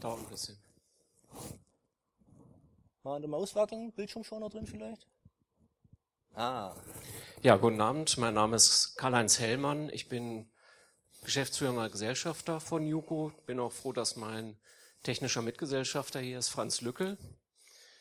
Dauert 0.00 0.20
ein 0.20 0.30
bisschen. 0.30 0.56
War 3.02 3.16
an 3.16 3.20
der 3.20 3.28
Maus 3.28 3.54
wackeln, 3.54 3.92
Bildschirmschoner 3.92 4.48
drin 4.48 4.66
vielleicht? 4.66 5.06
Ah. 6.34 6.74
Ja, 7.42 7.58
guten 7.58 7.82
Abend, 7.82 8.16
mein 8.16 8.32
Name 8.32 8.56
ist 8.56 8.96
Karl-Heinz 8.96 9.38
Hellmann. 9.38 9.90
Ich 9.90 10.08
bin 10.08 10.50
geschäftsführender 11.22 11.88
Gesellschafter 11.88 12.60
von 12.60 12.86
Juko. 12.86 13.32
Bin 13.46 13.60
auch 13.60 13.72
froh, 13.72 13.92
dass 13.92 14.16
mein 14.16 14.58
technischer 15.02 15.42
Mitgesellschafter 15.42 16.20
hier 16.20 16.38
ist 16.38 16.48
Franz 16.48 16.80
Lückel. 16.80 17.16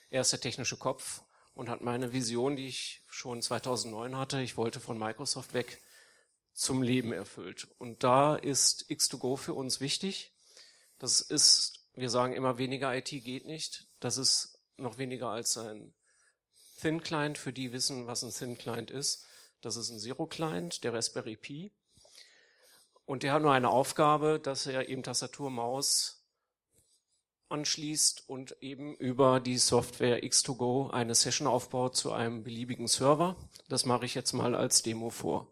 Er 0.10 0.22
ist 0.22 0.32
der 0.32 0.42
technische 0.42 0.78
Kopf 0.78 1.22
und 1.54 1.70
hat 1.70 1.82
meine 1.82 2.14
Vision, 2.14 2.56
die 2.56 2.68
ich 2.68 3.04
schon 3.08 3.42
2009 3.42 4.18
hatte, 4.18 4.42
ich 4.42 4.58
wollte 4.58 4.80
von 4.80 4.98
Microsoft 4.98 5.54
weg, 5.54 5.82
zum 6.54 6.82
Leben 6.82 7.14
erfüllt. 7.14 7.68
Und 7.78 8.04
da 8.04 8.36
ist 8.36 8.90
X2Go 8.90 9.38
für 9.38 9.54
uns 9.54 9.80
wichtig. 9.80 10.34
Das 11.00 11.22
ist, 11.22 11.88
wir 11.94 12.10
sagen 12.10 12.34
immer, 12.34 12.58
weniger 12.58 12.96
IT 12.96 13.10
geht 13.10 13.46
nicht. 13.46 13.88
Das 14.00 14.18
ist 14.18 14.60
noch 14.78 14.98
weniger 14.98 15.30
als 15.30 15.58
ein 15.58 15.94
Thin 16.80 17.02
Client, 17.02 17.38
für 17.38 17.54
die 17.54 17.72
wissen, 17.72 18.08
was 18.08 18.24
ein 18.24 18.32
Thin 18.32 18.58
Client 18.58 18.92
ist. 18.92 19.26
Das 19.62 19.76
ist 19.76 19.90
ein 19.90 20.00
Zero 20.00 20.26
Client, 20.26 20.84
der 20.84 20.94
Raspberry 20.94 21.38
Pi. 21.38 21.72
Und 23.12 23.24
der 23.24 23.34
hat 23.34 23.42
nur 23.42 23.52
eine 23.52 23.70
Aufgabe, 23.70 24.40
dass 24.42 24.66
er 24.68 24.88
eben 24.88 25.04
Tastatur, 25.04 25.50
Maus 25.50 26.24
anschließt 27.50 28.30
und 28.30 28.56
eben 28.62 28.96
über 28.96 29.42
die 29.42 29.58
Software 29.58 30.24
X2Go 30.24 30.92
eine 30.92 31.14
Session 31.14 31.46
aufbaut 31.46 31.98
zu 31.98 32.14
einem 32.14 32.42
beliebigen 32.42 32.88
Server. 32.88 33.36
Das 33.68 33.86
mache 33.86 34.06
ich 34.06 34.16
jetzt 34.16 34.32
mal 34.32 34.56
als 34.56 34.82
Demo 34.82 35.10
vor. 35.10 35.52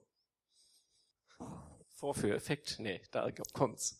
Vorführeffekt? 1.95 2.78
Nee, 2.80 3.02
da 3.12 3.30
kommt's. 3.52 4.00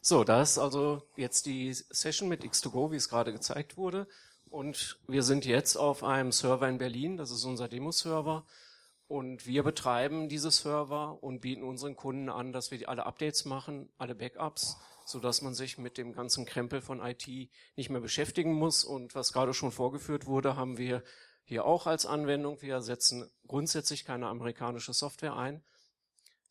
So, 0.00 0.24
da 0.24 0.42
ist 0.42 0.58
also 0.58 1.08
jetzt 1.14 1.46
die 1.46 1.72
Session 1.72 2.28
mit 2.28 2.42
X2Go, 2.42 2.90
wie 2.90 2.96
es 2.96 3.08
gerade 3.08 3.32
gezeigt 3.32 3.76
wurde. 3.76 4.08
Und 4.50 4.98
wir 5.06 5.22
sind 5.22 5.46
jetzt 5.46 5.76
auf 5.76 6.02
einem 6.02 6.32
Server 6.32 6.68
in 6.68 6.78
Berlin, 6.78 7.16
das 7.16 7.30
ist 7.30 7.44
unser 7.44 7.68
Demo-Server. 7.68 8.44
Und 9.08 9.46
wir 9.46 9.62
betreiben 9.62 10.28
diese 10.28 10.50
Server 10.50 11.22
und 11.22 11.40
bieten 11.40 11.62
unseren 11.62 11.96
Kunden 11.96 12.28
an, 12.28 12.52
dass 12.52 12.70
wir 12.70 12.86
alle 12.90 13.06
Updates 13.06 13.46
machen, 13.46 13.88
alle 13.96 14.14
Backups, 14.14 14.76
so 15.06 15.18
dass 15.18 15.40
man 15.40 15.54
sich 15.54 15.78
mit 15.78 15.96
dem 15.96 16.12
ganzen 16.12 16.44
Krempel 16.44 16.82
von 16.82 17.00
IT 17.00 17.26
nicht 17.76 17.88
mehr 17.88 18.02
beschäftigen 18.02 18.52
muss. 18.52 18.84
Und 18.84 19.14
was 19.14 19.32
gerade 19.32 19.54
schon 19.54 19.72
vorgeführt 19.72 20.26
wurde, 20.26 20.56
haben 20.56 20.76
wir 20.76 21.02
hier 21.44 21.64
auch 21.64 21.86
als 21.86 22.04
Anwendung. 22.04 22.60
Wir 22.60 22.82
setzen 22.82 23.30
grundsätzlich 23.46 24.04
keine 24.04 24.28
amerikanische 24.28 24.92
Software 24.92 25.36
ein. 25.36 25.64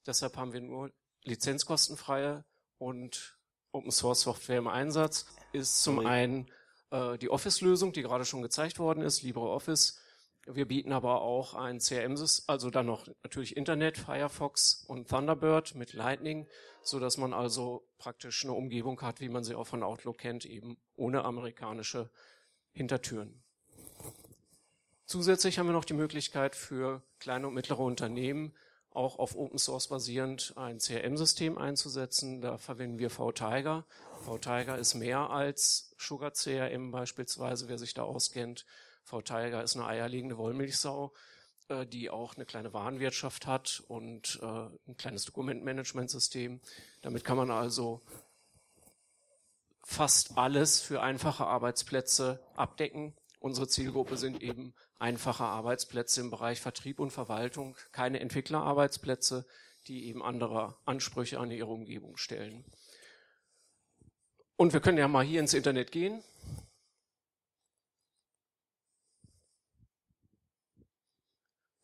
Deshalb 0.07 0.35
haben 0.35 0.51
wir 0.51 0.61
nur 0.61 0.91
lizenzkostenfreie 1.25 2.43
und 2.79 3.37
Open 3.71 3.91
Source 3.91 4.21
Software 4.21 4.57
im 4.57 4.67
Einsatz. 4.67 5.27
Ist 5.53 5.83
zum 5.83 5.99
einen 5.99 6.49
äh, 6.89 7.19
die 7.19 7.29
Office-Lösung, 7.29 7.93
die 7.93 8.01
gerade 8.01 8.25
schon 8.25 8.41
gezeigt 8.41 8.79
worden 8.79 9.03
ist, 9.03 9.21
LibreOffice 9.21 9.99
Wir 10.49 10.65
bieten 10.65 10.93
aber 10.93 11.21
auch 11.21 11.53
ein 11.55 11.79
CRM-System, 11.79 12.45
also 12.47 12.69
dann 12.69 12.85
noch 12.85 13.07
natürlich 13.21 13.57
Internet, 13.57 13.97
Firefox 13.97 14.85
und 14.87 15.09
Thunderbird 15.09 15.75
mit 15.75 15.93
Lightning, 15.93 16.47
so 16.81 16.99
dass 16.99 17.17
man 17.17 17.33
also 17.33 17.85
praktisch 17.97 18.45
eine 18.45 18.53
Umgebung 18.53 19.01
hat, 19.01 19.19
wie 19.19 19.27
man 19.27 19.43
sie 19.43 19.55
auch 19.55 19.67
von 19.67 19.83
Outlook 19.83 20.19
kennt, 20.19 20.45
eben 20.45 20.77
ohne 20.95 21.25
amerikanische 21.25 22.09
Hintertüren. 22.71 23.43
Zusätzlich 25.05 25.59
haben 25.59 25.67
wir 25.67 25.73
noch 25.73 25.85
die 25.85 25.93
Möglichkeit 25.93 26.55
für 26.55 27.03
kleine 27.19 27.47
und 27.47 27.53
mittlere 27.53 27.79
Unternehmen 27.79 28.53
auch 28.97 29.19
auf 29.19 29.35
Open 29.35 29.59
Source 29.59 29.89
basierend 29.89 30.53
ein 30.55 30.79
CRM-System 30.79 31.57
einzusetzen. 31.57 32.41
Da 32.41 32.57
verwenden 32.57 32.97
wir 32.97 33.09
VTiger. 33.09 33.85
VTiger 34.25 34.77
ist 34.77 34.95
mehr 34.95 35.29
als 35.29 35.93
Sugar 35.97 36.31
CRM 36.31 36.91
beispielsweise, 36.91 37.69
wer 37.69 37.77
sich 37.77 37.93
da 37.93 38.03
auskennt. 38.03 38.65
VTiger 39.07 39.63
ist 39.63 39.75
eine 39.75 39.85
eierlegende 39.85 40.37
Wollmilchsau, 40.37 41.13
äh, 41.69 41.85
die 41.85 42.09
auch 42.09 42.35
eine 42.35 42.45
kleine 42.45 42.73
Warenwirtschaft 42.73 43.47
hat 43.47 43.83
und 43.87 44.39
äh, 44.41 44.45
ein 44.45 44.97
kleines 44.97 45.25
Dokumentmanagementsystem. 45.25 46.59
Damit 47.01 47.23
kann 47.23 47.37
man 47.37 47.49
also 47.49 48.01
fast 49.83 50.37
alles 50.37 50.81
für 50.81 51.01
einfache 51.01 51.47
Arbeitsplätze 51.47 52.43
abdecken. 52.55 53.15
Unsere 53.39 53.69
Zielgruppe 53.69 54.17
sind 54.17 54.41
eben 54.43 54.73
einfache 54.99 55.45
Arbeitsplätze 55.45 56.19
im 56.19 56.29
Bereich 56.29 56.59
Vertrieb 56.59 56.99
und 56.99 57.11
Verwaltung, 57.11 57.77
keine 57.93 58.19
Entwicklerarbeitsplätze, 58.19 59.45
die 59.87 60.07
eben 60.07 60.21
andere 60.21 60.75
Ansprüche 60.85 61.39
an 61.39 61.51
ihre 61.51 61.71
Umgebung 61.71 62.17
stellen. 62.17 62.65
Und 64.57 64.73
wir 64.73 64.81
können 64.81 64.97
ja 64.97 65.07
mal 65.07 65.23
hier 65.23 65.39
ins 65.39 65.53
Internet 65.53 65.91
gehen. 65.91 66.23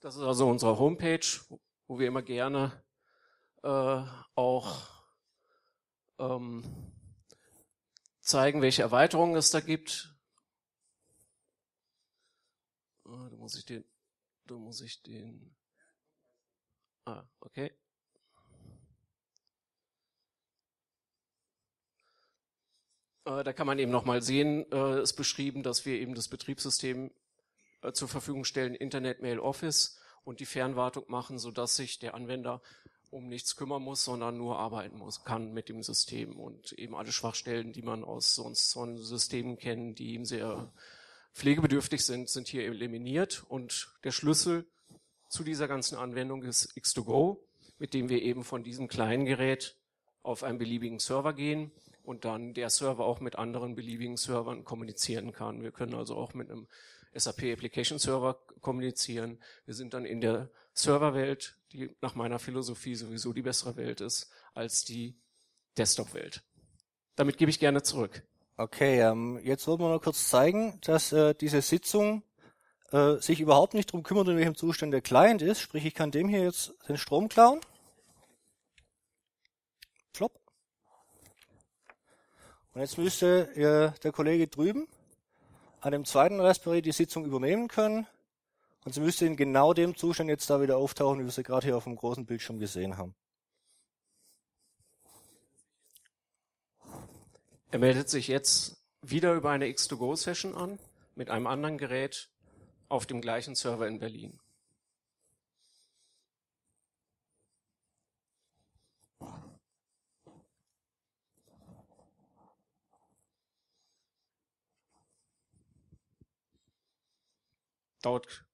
Das 0.04 0.18
ist 0.18 0.22
also 0.22 0.50
unsere 0.50 0.78
Homepage, 0.80 1.26
wo 1.88 1.98
wir 1.98 2.08
immer 2.08 2.24
gerne 2.24 2.84
äh, 3.64 4.04
auch 4.36 5.06
ähm, 6.20 6.92
zeigen, 8.20 8.62
welche 8.62 8.82
Erweiterungen 8.82 9.38
es 9.38 9.50
da 9.50 9.62
gibt. 9.62 10.14
Ah, 13.06 13.30
da 13.30 13.38
muss 13.38 13.56
ich 13.56 13.64
den, 13.64 13.86
da 14.44 14.56
muss 14.56 14.82
ich 14.82 15.02
den, 15.04 15.56
ah, 17.06 17.24
okay. 17.40 17.72
Äh, 23.24 23.46
da 23.46 23.54
kann 23.54 23.68
man 23.68 23.80
eben 23.80 23.94
nochmal 23.94 24.22
sehen, 24.22 24.70
äh, 24.70 25.02
ist 25.02 25.14
beschrieben, 25.14 25.64
dass 25.64 25.86
wir 25.86 25.98
eben 25.98 26.14
das 26.14 26.28
Betriebssystem 26.28 27.08
äh, 27.08 27.23
zur 27.92 28.08
Verfügung 28.08 28.46
stellen, 28.46 28.76
Internet 28.76 29.22
Mail 29.22 29.40
Office 29.40 30.00
und 30.24 30.40
die 30.40 30.46
Fernwartung 30.46 31.06
machen, 31.08 31.38
so 31.38 31.52
dass 31.52 31.76
sich 31.76 32.00
der 32.00 32.16
Anwender 32.16 32.62
um 33.10 33.28
nichts 33.28 33.56
kümmern 33.56 33.84
muss, 33.84 34.04
sondern 34.04 34.38
nur 34.38 34.58
arbeiten 34.58 34.98
muss, 34.98 35.24
kann 35.24 35.54
mit 35.54 35.70
dem 35.70 35.84
System 35.84 36.40
und 36.40 36.72
eben 36.74 36.96
alle 36.96 37.12
Schwachstellen, 37.12 37.72
die 37.72 37.84
man 37.84 38.04
aus 38.04 38.34
sonst 38.34 38.74
von 38.74 38.98
Systemen 38.98 39.58
kennt, 39.58 40.00
die 40.00 40.14
ihm 40.14 40.26
sehr 40.26 40.72
pflegebedürftig 41.34 42.04
sind, 42.04 42.30
sind 42.30 42.48
hier 42.48 42.64
eliminiert 42.64 43.44
und 43.48 43.94
der 44.04 44.12
Schlüssel 44.12 44.66
zu 45.30 45.44
dieser 45.44 45.68
ganzen 45.68 45.98
Anwendung 45.98 46.44
ist 46.44 46.76
X2Go, 46.78 47.40
mit 47.78 47.94
dem 47.94 48.10
wir 48.10 48.22
eben 48.22 48.44
von 48.44 48.64
diesem 48.64 48.88
kleinen 48.88 49.26
Gerät 49.26 49.78
auf 50.22 50.44
einen 50.44 50.58
beliebigen 50.58 51.00
Server 51.00 51.34
gehen 51.34 51.72
und 52.04 52.26
dann 52.26 52.54
der 52.54 52.70
Server 52.70 53.06
auch 53.06 53.20
mit 53.20 53.36
anderen 53.36 53.76
beliebigen 53.76 54.18
Servern 54.18 54.64
kommunizieren 54.64 55.32
kann. 55.32 55.64
Wir 55.64 55.72
können 55.72 55.96
also 55.96 56.16
auch 56.16 56.34
mit 56.34 56.50
einem 56.50 56.68
SAP 57.16 57.44
Application 57.54 58.00
Server 58.00 58.40
kommunizieren. 58.62 59.40
Wir 59.66 59.74
sind 59.74 59.94
dann 59.94 60.06
in 60.06 60.22
der 60.22 60.50
Serverwelt, 60.74 61.58
die 61.72 61.96
nach 62.02 62.16
meiner 62.16 62.40
Philosophie 62.40 62.96
sowieso 62.96 63.34
die 63.34 63.42
bessere 63.42 63.76
Welt 63.76 64.02
ist 64.02 64.32
als 64.54 64.84
die 64.84 65.16
Desktop-Welt. 65.78 66.44
Damit 67.16 67.38
gebe 67.38 67.52
ich 67.52 67.60
gerne 67.60 67.84
zurück. 67.84 68.24
Okay, 68.58 69.00
ähm, 69.02 69.40
jetzt 69.44 69.68
wollen 69.68 69.80
wir 69.80 69.90
noch 69.90 70.02
kurz 70.02 70.30
zeigen, 70.30 70.80
dass 70.82 71.12
äh, 71.12 71.34
diese 71.34 71.62
Sitzung 71.62 72.24
äh, 72.92 73.18
sich 73.18 73.40
überhaupt 73.40 73.74
nicht 73.74 73.90
darum 73.90 74.04
kümmert, 74.04 74.28
in 74.28 74.38
welchem 74.38 74.56
Zustand 74.56 74.94
der 74.94 75.02
Client 75.02 75.42
ist. 75.42 75.60
Sprich, 75.60 75.86
ich 75.86 75.94
kann 75.94 76.12
dem 76.12 76.28
hier 76.28 76.44
jetzt 76.44 76.74
den 76.88 76.98
Strom 76.98 77.30
klauen. 77.30 77.62
Flop. 80.14 80.40
Und 82.74 82.82
jetzt 82.82 82.98
müsste 82.98 83.56
äh, 83.56 84.00
der 84.02 84.12
Kollege 84.12 84.48
drüben 84.48 84.88
an 85.84 85.92
dem 85.92 86.06
zweiten 86.06 86.40
Raspberry 86.40 86.82
die 86.82 86.94
Sitzung 86.94 87.26
übernehmen 87.26 87.68
können. 87.68 88.08
Und 88.86 88.94
sie 88.94 89.02
müsste 89.02 89.26
in 89.26 89.36
genau 89.36 89.74
dem 89.74 89.98
Zustand 89.98 90.30
jetzt 90.30 90.50
da 90.50 90.62
wieder 90.62 90.78
auftauchen, 90.78 91.20
wie 91.20 91.26
wir 91.26 91.32
sie 91.32 91.44
gerade 91.44 91.68
hier 91.68 91.78
auf 91.78 91.84
dem 91.84 91.98
großen 91.98 92.26
Bildschirm 92.26 92.60
gesehen 92.60 92.98
haben. 92.98 93.16
Er 97.72 97.80
meldet 97.80 98.10
sich 98.10 98.28
jetzt 98.28 98.78
wieder 99.02 99.34
über 99.34 99.50
eine 99.50 99.66
X2Go-Session 99.66 100.56
an 100.56 100.80
mit 101.16 101.30
einem 101.30 101.48
anderen 101.48 101.78
Gerät 101.78 102.30
auf 102.88 103.06
dem 103.06 103.20
gleichen 103.20 103.56
Server 103.56 103.88
in 103.88 104.00
Berlin. 104.00 104.40
Dauert 118.04 118.46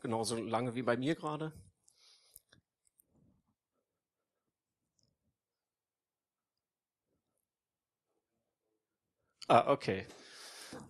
genauso 0.00 0.36
lange 0.36 0.74
wie 0.74 0.82
bei 0.82 0.96
mir 0.96 1.14
gerade. 1.14 1.52
Ah, 9.48 9.70
okay. 9.70 10.06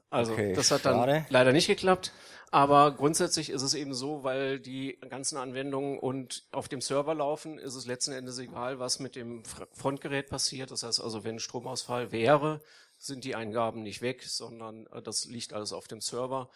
Also 0.09 0.33
okay, 0.33 0.55
das 0.55 0.71
hat 0.71 0.87
dann 0.87 0.97
schade. 0.97 1.27
leider 1.29 1.53
nicht 1.53 1.67
geklappt. 1.67 2.13
Aber 2.53 2.93
grundsätzlich 2.93 3.51
ist 3.51 3.63
es 3.63 3.75
eben 3.75 3.93
so, 3.93 4.23
weil 4.23 4.61
die 4.61 4.99
ganzen 5.09 5.37
Anwendungen 5.37 5.99
und 5.99 6.45
auf 6.53 6.69
dem 6.69 6.81
Server 6.81 7.15
laufen, 7.15 7.59
ist 7.59 7.75
es 7.75 7.87
letzten 7.87 8.13
Endes 8.13 8.39
egal, 8.39 8.79
was 8.79 9.01
mit 9.01 9.17
dem 9.17 9.43
Frontgerät 9.73 10.31
passiert. 10.31 10.71
Das 10.71 10.85
heißt 10.85 11.03
also, 11.03 11.25
wenn 11.25 11.41
Stromausfall 11.41 12.13
wäre, 12.13 12.63
sind 12.99 13.25
die 13.25 13.35
Eingaben 13.35 13.83
nicht 13.83 14.01
weg, 14.01 14.23
sondern 14.23 14.87
äh, 14.87 15.03
das 15.03 15.27
liegt 15.27 15.53
alles 15.53 15.73
auf 15.73 15.89
dem 15.89 16.01
Server. 16.01 16.49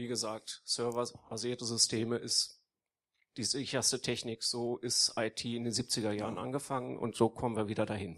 Wie 0.00 0.08
gesagt, 0.08 0.62
serverbasierte 0.64 1.66
Systeme 1.66 2.16
ist 2.16 2.58
die 3.36 3.44
sicherste 3.44 4.00
Technik. 4.00 4.42
So 4.42 4.78
ist 4.78 5.12
IT 5.18 5.44
in 5.44 5.64
den 5.64 5.74
70er 5.74 6.10
Jahren 6.10 6.38
angefangen 6.38 6.96
und 6.96 7.16
so 7.16 7.28
kommen 7.28 7.54
wir 7.54 7.68
wieder 7.68 7.84
dahin. 7.84 8.16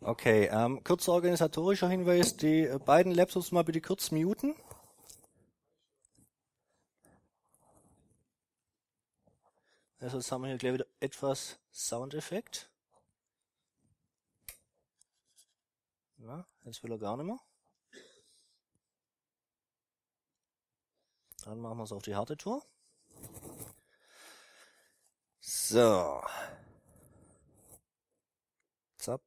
Okay, 0.00 0.48
ähm, 0.52 0.84
kurzer 0.84 1.14
organisatorischer 1.14 1.88
Hinweis, 1.88 2.36
die 2.36 2.66
äh, 2.66 2.78
beiden 2.78 3.10
Laptops 3.10 3.50
mal 3.50 3.64
bitte 3.64 3.80
kurz 3.80 4.12
muten. 4.12 4.54
Also 9.98 10.18
jetzt 10.18 10.30
haben 10.30 10.42
wir 10.42 10.50
hier 10.50 10.58
gleich 10.58 10.74
wieder 10.74 10.86
etwas 11.00 11.58
Soundeffekt. 11.72 12.70
Na, 16.18 16.46
jetzt 16.62 16.84
will 16.84 16.92
er 16.92 16.98
gar 16.98 17.16
nicht 17.16 17.26
mehr. 17.26 17.40
Dann 21.48 21.60
machen 21.60 21.78
wir 21.78 21.84
es 21.84 21.92
auf 21.92 22.02
die 22.02 22.14
harte 22.14 22.36
Tour. 22.36 22.62
So. 25.40 26.20
Zap. 28.98 29.22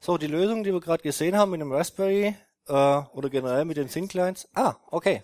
So, 0.00 0.16
die 0.16 0.28
Lösung, 0.28 0.64
die 0.64 0.72
wir 0.72 0.80
gerade 0.80 1.02
gesehen 1.02 1.36
haben 1.36 1.50
mit 1.50 1.60
dem 1.60 1.72
Raspberry 1.72 2.34
äh, 2.68 2.72
oder 2.72 3.28
generell 3.28 3.66
mit 3.66 3.76
den 3.76 3.90
Thin-Clients. 3.90 4.48
Ah, 4.54 4.76
okay. 4.90 5.22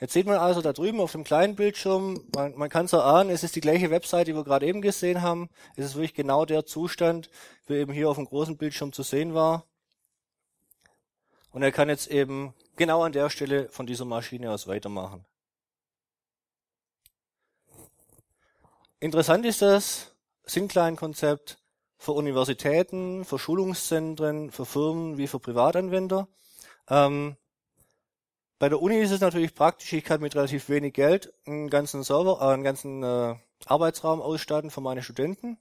Jetzt 0.00 0.14
sieht 0.14 0.24
man 0.24 0.38
also 0.38 0.62
da 0.62 0.72
drüben 0.72 1.02
auf 1.02 1.12
dem 1.12 1.24
kleinen 1.24 1.54
Bildschirm, 1.54 2.26
man, 2.34 2.56
man 2.56 2.70
kann 2.70 2.86
es 2.86 2.94
erahnen, 2.94 3.28
es 3.28 3.44
ist 3.44 3.54
die 3.54 3.60
gleiche 3.60 3.90
Website, 3.90 4.28
die 4.28 4.34
wir 4.34 4.42
gerade 4.42 4.64
eben 4.64 4.80
gesehen 4.80 5.20
haben. 5.20 5.50
Es 5.76 5.84
ist 5.84 5.96
wirklich 5.96 6.14
genau 6.14 6.46
der 6.46 6.64
Zustand, 6.64 7.28
wie 7.66 7.74
eben 7.74 7.92
hier 7.92 8.08
auf 8.08 8.16
dem 8.16 8.24
großen 8.24 8.56
Bildschirm 8.56 8.94
zu 8.94 9.02
sehen 9.02 9.34
war. 9.34 9.66
Und 11.50 11.62
er 11.62 11.72
kann 11.72 11.90
jetzt 11.90 12.06
eben 12.06 12.54
genau 12.82 13.04
an 13.04 13.12
der 13.12 13.30
Stelle 13.30 13.68
von 13.68 13.86
dieser 13.86 14.04
Maschine 14.04 14.50
aus 14.50 14.66
weitermachen. 14.66 15.24
Interessant 18.98 19.46
ist 19.46 19.62
das 19.62 20.16
Thin-Client-Konzept, 20.46 21.62
für 22.02 22.10
Universitäten, 22.10 23.24
für 23.24 23.38
Schulungszentren, 23.38 24.50
für 24.50 24.66
Firmen 24.66 25.16
wie 25.18 25.28
für 25.28 25.38
Privatanwender. 25.38 26.26
Ähm, 26.88 27.36
bei 28.58 28.68
der 28.68 28.82
Uni 28.82 28.96
ist 28.96 29.12
es 29.12 29.20
natürlich 29.20 29.54
praktisch, 29.54 29.92
ich 29.92 30.02
kann 30.02 30.20
mit 30.20 30.34
relativ 30.34 30.68
wenig 30.68 30.94
Geld 30.94 31.32
einen 31.46 31.70
ganzen 31.70 32.02
Server, 32.02 32.40
äh, 32.40 32.54
einen 32.54 32.64
ganzen 32.64 33.04
äh, 33.04 33.36
Arbeitsraum 33.66 34.20
ausstatten 34.20 34.72
für 34.72 34.80
meine 34.80 35.04
Studenten. 35.04 35.58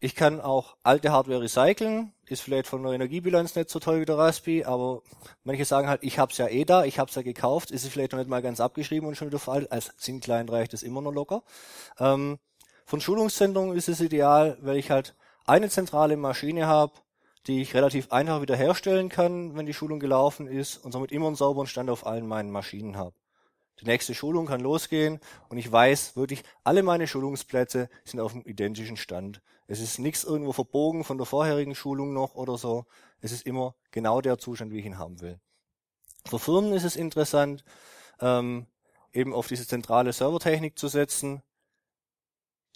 Ich 0.00 0.14
kann 0.14 0.40
auch 0.40 0.76
alte 0.82 1.10
Hardware 1.10 1.40
recyceln, 1.40 2.12
ist 2.26 2.42
vielleicht 2.42 2.68
von 2.68 2.82
der 2.82 2.92
Energiebilanz 2.92 3.56
nicht 3.56 3.68
so 3.68 3.80
toll 3.80 4.00
wie 4.00 4.04
der 4.04 4.18
Raspi, 4.18 4.64
aber 4.64 5.02
manche 5.42 5.64
sagen 5.64 5.88
halt, 5.88 6.04
ich 6.04 6.18
hab's 6.18 6.38
ja 6.38 6.46
eh 6.48 6.64
da, 6.64 6.84
ich 6.84 6.98
hab's 6.98 7.16
ja 7.16 7.22
gekauft, 7.22 7.70
ist 7.70 7.84
es 7.84 7.90
vielleicht 7.90 8.12
noch 8.12 8.18
nicht 8.18 8.28
mal 8.28 8.42
ganz 8.42 8.60
abgeschrieben 8.60 9.08
und 9.08 9.16
schon 9.16 9.28
wieder 9.28 9.40
veraltet. 9.40 9.72
Als 9.72 9.92
SIN-Client 9.96 10.50
reicht 10.52 10.72
es 10.72 10.82
immer 10.82 11.00
noch 11.00 11.12
locker. 11.12 11.42
Ähm, 11.98 12.38
von 12.84 13.00
Schulungszentren 13.00 13.74
ist 13.74 13.88
es 13.88 14.00
ideal, 14.00 14.56
weil 14.60 14.76
ich 14.76 14.90
halt 14.90 15.14
eine 15.46 15.68
zentrale 15.68 16.16
Maschine 16.16 16.66
habe, 16.66 16.92
die 17.46 17.62
ich 17.62 17.74
relativ 17.74 18.12
einfach 18.12 18.40
wiederherstellen 18.40 19.08
kann, 19.08 19.56
wenn 19.56 19.66
die 19.66 19.74
Schulung 19.74 19.98
gelaufen 19.98 20.46
ist 20.46 20.76
und 20.76 20.92
somit 20.92 21.10
immer 21.10 21.26
einen 21.26 21.36
sauberen 21.36 21.66
Stand 21.66 21.90
auf 21.90 22.06
allen 22.06 22.26
meinen 22.26 22.50
Maschinen 22.50 22.96
habe. 22.96 23.14
Die 23.80 23.84
nächste 23.84 24.14
Schulung 24.14 24.46
kann 24.46 24.60
losgehen 24.60 25.20
und 25.48 25.56
ich 25.58 25.70
weiß 25.70 26.16
wirklich, 26.16 26.42
alle 26.64 26.82
meine 26.82 27.06
Schulungsplätze 27.06 27.88
sind 28.04 28.20
auf 28.20 28.32
dem 28.32 28.42
identischen 28.42 28.96
Stand. 28.96 29.40
Es 29.68 29.80
ist 29.80 29.98
nichts 29.98 30.24
irgendwo 30.24 30.52
verbogen 30.52 31.04
von 31.04 31.18
der 31.18 31.26
vorherigen 31.26 31.74
Schulung 31.74 32.14
noch 32.14 32.34
oder 32.34 32.56
so. 32.56 32.86
Es 33.20 33.32
ist 33.32 33.46
immer 33.46 33.74
genau 33.90 34.22
der 34.22 34.38
Zustand, 34.38 34.72
wie 34.72 34.78
ich 34.78 34.86
ihn 34.86 34.98
haben 34.98 35.20
will. 35.20 35.38
Für 36.26 36.38
Firmen 36.38 36.72
ist 36.72 36.84
es 36.84 36.96
interessant, 36.96 37.64
ähm, 38.20 38.66
eben 39.12 39.34
auf 39.34 39.46
diese 39.46 39.66
zentrale 39.66 40.12
Servertechnik 40.12 40.78
zu 40.78 40.88
setzen, 40.88 41.42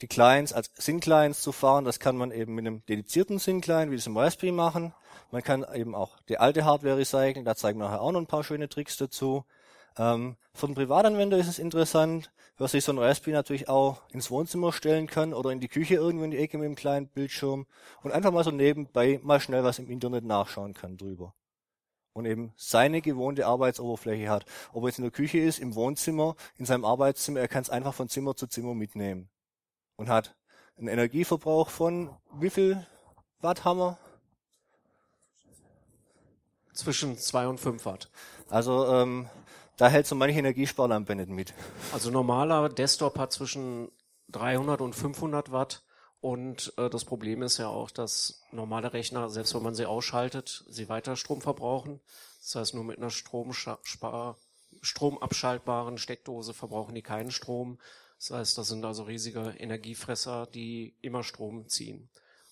die 0.03 0.07
Clients 0.07 0.53
als 0.53 0.71
SYN-Clients 0.79 1.41
zu 1.41 1.53
fahren. 1.53 1.85
Das 1.85 1.99
kann 1.99 2.17
man 2.17 2.31
eben 2.31 2.55
mit 2.55 2.67
einem 2.67 2.85
dedizierten 2.87 3.39
SYN-Client 3.39 3.91
wie 3.91 3.97
diesem 3.97 4.17
Raspberry 4.17 4.53
machen. 4.53 4.93
Man 5.31 5.43
kann 5.43 5.65
eben 5.75 5.95
auch 5.95 6.21
die 6.29 6.39
alte 6.39 6.65
Hardware 6.65 6.99
recyceln. 6.99 7.45
Da 7.45 7.57
zeigen 7.57 7.79
wir 7.79 7.87
nachher 7.87 8.03
auch 8.03 8.13
noch 8.13 8.21
ein 8.21 8.27
paar 8.27 8.45
schöne 8.45 8.69
Tricks 8.69 8.97
dazu. 8.97 9.45
Ähm, 9.99 10.37
für 10.55 10.67
den 10.67 10.75
Privatanwender 10.75 11.39
ist 11.39 11.49
es 11.49 11.59
interessant, 11.59 12.31
weil 12.59 12.69
sich 12.69 12.85
so 12.85 12.93
ein 12.93 12.99
Raspberry 12.99 13.33
natürlich 13.33 13.69
auch 13.69 14.03
ins 14.11 14.31
Wohnzimmer 14.31 14.73
stellen 14.73 15.07
kann 15.07 15.35
oder 15.35 15.51
in 15.51 15.61
die 15.61 15.69
Küche 15.69 15.95
irgendwo 15.95 16.25
in 16.25 16.31
die 16.31 16.39
Ecke 16.39 16.59
mit 16.59 16.67
einem 16.67 16.77
kleinen 16.77 17.09
Bildschirm 17.09 17.67
und 18.03 18.13
einfach 18.13 18.31
mal 18.31 18.45
so 18.45 18.51
nebenbei 18.51 19.21
mal 19.23 19.41
schnell 19.41 19.65
was 19.65 19.79
im 19.79 19.91
Internet 19.91 20.25
nachschauen 20.25 20.75
kann 20.75 20.97
drüber. 20.97 21.35
Und 22.15 22.27
eben 22.27 22.53
seine 22.57 23.01
gewohnte 23.01 23.47
Arbeitsoberfläche 23.47 24.29
hat. 24.29 24.45
Ob 24.73 24.85
er 24.85 24.89
jetzt 24.89 24.99
in 24.99 25.05
der 25.05 25.11
Küche 25.11 25.39
ist, 25.39 25.59
im 25.59 25.75
Wohnzimmer, 25.75 26.37
in 26.59 26.67
seinem 26.67 26.85
Arbeitszimmer, 26.85 27.41
er 27.41 27.49
kann 27.49 27.63
es 27.63 27.71
einfach 27.71 27.95
von 27.95 28.11
Zimmer 28.11 28.37
zu 28.37 28.47
Zimmer 28.47 28.75
mitnehmen. 28.75 29.31
Und 29.97 30.11
hat 30.11 30.37
einen 30.77 30.89
Energieverbrauch 30.89 31.71
von 31.71 32.11
wie 32.35 32.51
viel 32.51 32.87
Watt 33.41 33.65
haben 33.65 33.79
wir? 33.79 33.99
Zwischen 36.75 37.19
zwei 37.19 37.49
und 37.49 37.59
fünf 37.59 37.87
Watt. 37.87 38.11
Also 38.49 38.87
ähm, 38.93 39.29
da 39.83 39.89
hält 39.89 40.07
so 40.07 40.15
manche 40.15 40.39
Energiesparlampe 40.39 41.17
nicht 41.17 41.29
mit. 41.29 41.55
Also 41.93 42.13
normaler 42.13 42.69
Desktop 42.69 43.19
hat 43.19 43.33
zwischen 43.33 43.91
300 44.29 44.81
und 44.81 44.95
500 44.95 45.51
Watt. 45.51 45.83
Und 46.21 46.73
äh, 46.77 46.89
das 46.89 47.05
Problem 47.05 47.43
ist 47.43 47.59
ja 47.59 47.67
auch, 47.67 47.91
dass 47.91 48.45
normale 48.53 48.93
Rechner, 48.93 49.29
selbst 49.29 49.57
wenn 49.57 49.65
man 49.65 49.75
sie 49.75 49.87
ausschaltet, 49.87 50.65
sie 50.69 50.89
weiter 50.89 51.17
Strom 51.17 51.41
verbrauchen. 51.41 51.99
Das 52.41 52.55
heißt, 52.55 52.75
nur 52.75 52.85
mit 52.85 52.99
einer 52.99 53.11
stromabschaltbaren 53.11 55.99
Steckdose 55.99 56.55
verbrauchen 56.55 56.95
die 56.95 57.03
keinen 57.03 57.33
Strom. 57.33 57.81
Das 58.19 58.31
heißt, 58.31 58.59
das 58.59 58.69
sind 58.69 58.85
also 58.85 59.03
riesige 59.03 59.57
Energiefresser, 59.59 60.47
die 60.47 60.95
immer 61.01 61.25
Strom 61.25 61.69
ziehen. 61.69 62.09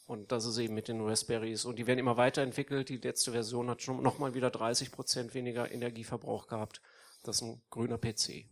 Und 0.09 0.33
das 0.33 0.47
ist 0.47 0.59
eben 0.59 0.75
mit 0.75 0.89
den 0.89 1.01
Raspberries. 1.01 1.65
Und 1.65 1.79
die 1.79 1.87
werden 1.87 2.01
immer 2.01 2.17
weiterentwickelt. 2.17 2.89
Die 2.89 2.97
letzte 2.97 3.31
Version 3.31 3.71
hat 3.71 3.83
schon 3.83 4.03
nochmal 4.03 4.35
wieder 4.35 4.51
30 4.51 4.91
Prozent 4.91 5.33
weniger 5.35 5.71
Energieverbrauch 5.71 6.49
gehabt. 6.49 6.81
Das 7.23 7.37
ist 7.37 7.43
ein 7.43 7.63
grüner 7.71 7.99
PC. 7.99 8.47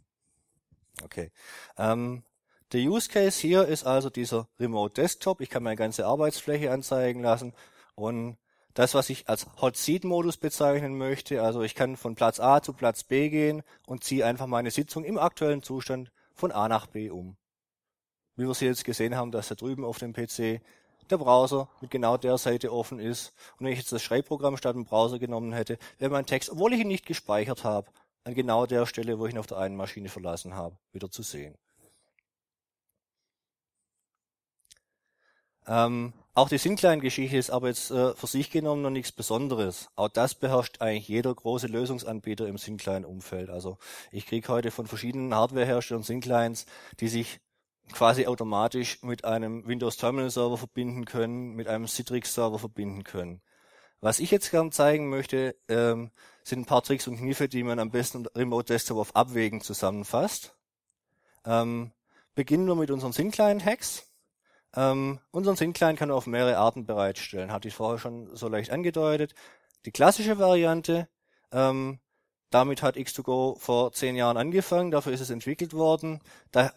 Okay. 1.02 1.31
Ähm, 1.76 2.22
der 2.72 2.83
Use 2.83 3.09
Case 3.09 3.40
hier 3.40 3.66
ist 3.66 3.87
also 3.87 4.11
dieser 4.11 4.48
Remote 4.61 4.94
Desktop. 4.94 5.40
Ich 5.40 5.48
kann 5.48 5.62
meine 5.62 5.76
ganze 5.76 6.07
Arbeitsfläche 6.07 6.70
anzeigen 6.70 7.22
lassen 7.22 7.54
und 7.94 8.37
das, 8.74 8.94
was 8.94 9.11
ich 9.11 9.28
als 9.28 9.46
Hot 9.61 9.76
Seat 9.76 10.04
Modus 10.04 10.37
bezeichnen 10.37 10.96
möchte, 10.96 11.42
also 11.42 11.62
ich 11.62 11.74
kann 11.74 11.96
von 11.96 12.14
Platz 12.14 12.38
A 12.38 12.62
zu 12.62 12.72
Platz 12.72 13.02
B 13.02 13.28
gehen 13.28 13.64
und 13.87 14.04
ziehe 14.04 14.24
einfach 14.24 14.46
meine 14.46 14.70
Sitzung 14.70 15.02
im 15.02 15.18
aktuellen 15.18 15.64
Zustand 15.64 16.12
von 16.33 16.52
A 16.52 16.68
nach 16.68 16.87
B 16.87 17.11
um. 17.11 17.37
Wie 18.37 18.46
wir 18.46 18.54
sie 18.54 18.66
jetzt 18.66 18.85
gesehen 18.85 19.16
haben, 19.16 19.33
dass 19.33 19.48
da 19.48 19.57
drüben 19.57 19.85
auf 19.85 19.98
dem 19.98 20.12
PC 20.12 20.61
der 21.11 21.18
Browser 21.18 21.68
mit 21.81 21.90
genau 21.90 22.16
der 22.18 22.38
Seite 22.38 22.72
offen 22.72 23.00
ist. 23.00 23.33
Und 23.59 23.66
wenn 23.66 23.72
ich 23.72 23.81
jetzt 23.81 23.90
das 23.90 24.02
Schreibprogramm 24.02 24.57
statt 24.57 24.76
dem 24.76 24.85
Browser 24.85 25.18
genommen 25.18 25.52
hätte, 25.52 25.78
wäre 25.98 26.12
mein 26.12 26.26
Text, 26.26 26.50
obwohl 26.50 26.72
ich 26.72 26.81
ihn 26.81 26.88
nicht 26.88 27.07
gespeichert 27.07 27.64
habe, 27.64 27.88
an 28.24 28.35
genau 28.35 28.66
der 28.66 28.87
Stelle, 28.87 29.18
wo 29.18 29.26
ich 29.26 29.35
ihn 29.35 29.38
auf 29.38 29.46
der 29.46 29.59
einen 29.59 29.76
Maschine 29.76 30.09
verlassen 30.09 30.54
habe, 30.54 30.76
wieder 30.92 31.11
zu 31.11 31.22
sehen. 31.22 31.57
Ähm, 35.66 36.14
auch 36.35 36.48
die 36.48 36.59
Syncline-Geschichte 36.59 37.37
ist 37.37 37.50
aber 37.50 37.68
jetzt 37.68 37.90
äh, 37.90 38.14
für 38.14 38.26
sich 38.26 38.50
genommen 38.50 38.81
noch 38.81 38.90
nichts 38.90 39.12
Besonderes. 39.12 39.88
Auch 39.96 40.09
das 40.09 40.35
beherrscht 40.35 40.81
eigentlich 40.81 41.09
jeder 41.09 41.35
große 41.35 41.66
Lösungsanbieter 41.66 42.46
im 42.46 42.57
Syncline-Umfeld. 42.57 43.50
Also 43.50 43.76
ich 44.12 44.24
kriege 44.24 44.48
heute 44.48 44.70
von 44.70 44.87
verschiedenen 44.87 45.35
Hardwareherstellern 45.35 46.04
Synclines, 46.04 46.64
die 47.00 47.09
sich 47.09 47.40
quasi 47.92 48.26
automatisch 48.26 49.02
mit 49.02 49.24
einem 49.24 49.66
Windows 49.66 49.96
Terminal 49.96 50.31
Server 50.31 50.57
verbinden 50.57 51.04
können, 51.04 51.54
mit 51.54 51.68
einem 51.68 51.87
Citrix 51.87 52.35
Server 52.35 52.59
verbinden 52.59 53.04
können. 53.04 53.42
Was 54.00 54.20
ich 54.20 54.31
jetzt 54.31 54.50
gern 54.50 54.70
zeigen 54.70 55.09
möchte, 55.09 55.57
ähm, 55.68 56.12
sind 56.49 56.61
ein 56.61 56.67
paar 56.67 56.83
Tricks 56.83 57.07
und 57.07 57.19
Kniffe, 57.19 57.49
die 57.49 57.63
man 57.63 57.79
am 57.79 57.91
besten 57.91 58.27
Remote 58.35 58.73
Desktop 58.73 58.99
auf 58.99 59.17
Abwägen 59.17 59.61
zusammenfasst. 59.61 60.55
Ähm, 61.45 61.93
beginnen 62.35 62.67
wir 62.67 62.75
mit 62.75 62.91
unseren 62.91 63.13
Syncline-Hacks. 63.13 64.07
Ähm, 64.77 65.19
unseren 65.31 65.57
Syncline 65.57 65.97
kann 65.97 66.09
man 66.09 66.17
auf 66.17 66.27
mehrere 66.27 66.59
Arten 66.59 66.87
bereitstellen, 66.87 67.53
hatte 67.53 67.69
ich 67.69 67.75
vorher 67.75 67.99
schon 67.99 68.35
so 68.37 68.49
leicht 68.49 68.71
angedeutet. 68.71 69.35
Die 69.87 69.93
klassische 69.93 70.39
Variante, 70.39 71.09
ähm, 71.53 72.01
damit 72.51 72.83
hat 72.83 72.97
X2Go 72.97 73.59
vor 73.59 73.93
zehn 73.93 74.17
Jahren 74.17 74.37
angefangen, 74.37 74.91
dafür 74.91 75.13
ist 75.13 75.21
es 75.21 75.31
entwickelt 75.31 75.75
worden. 75.75 76.21
Da, 76.51 76.73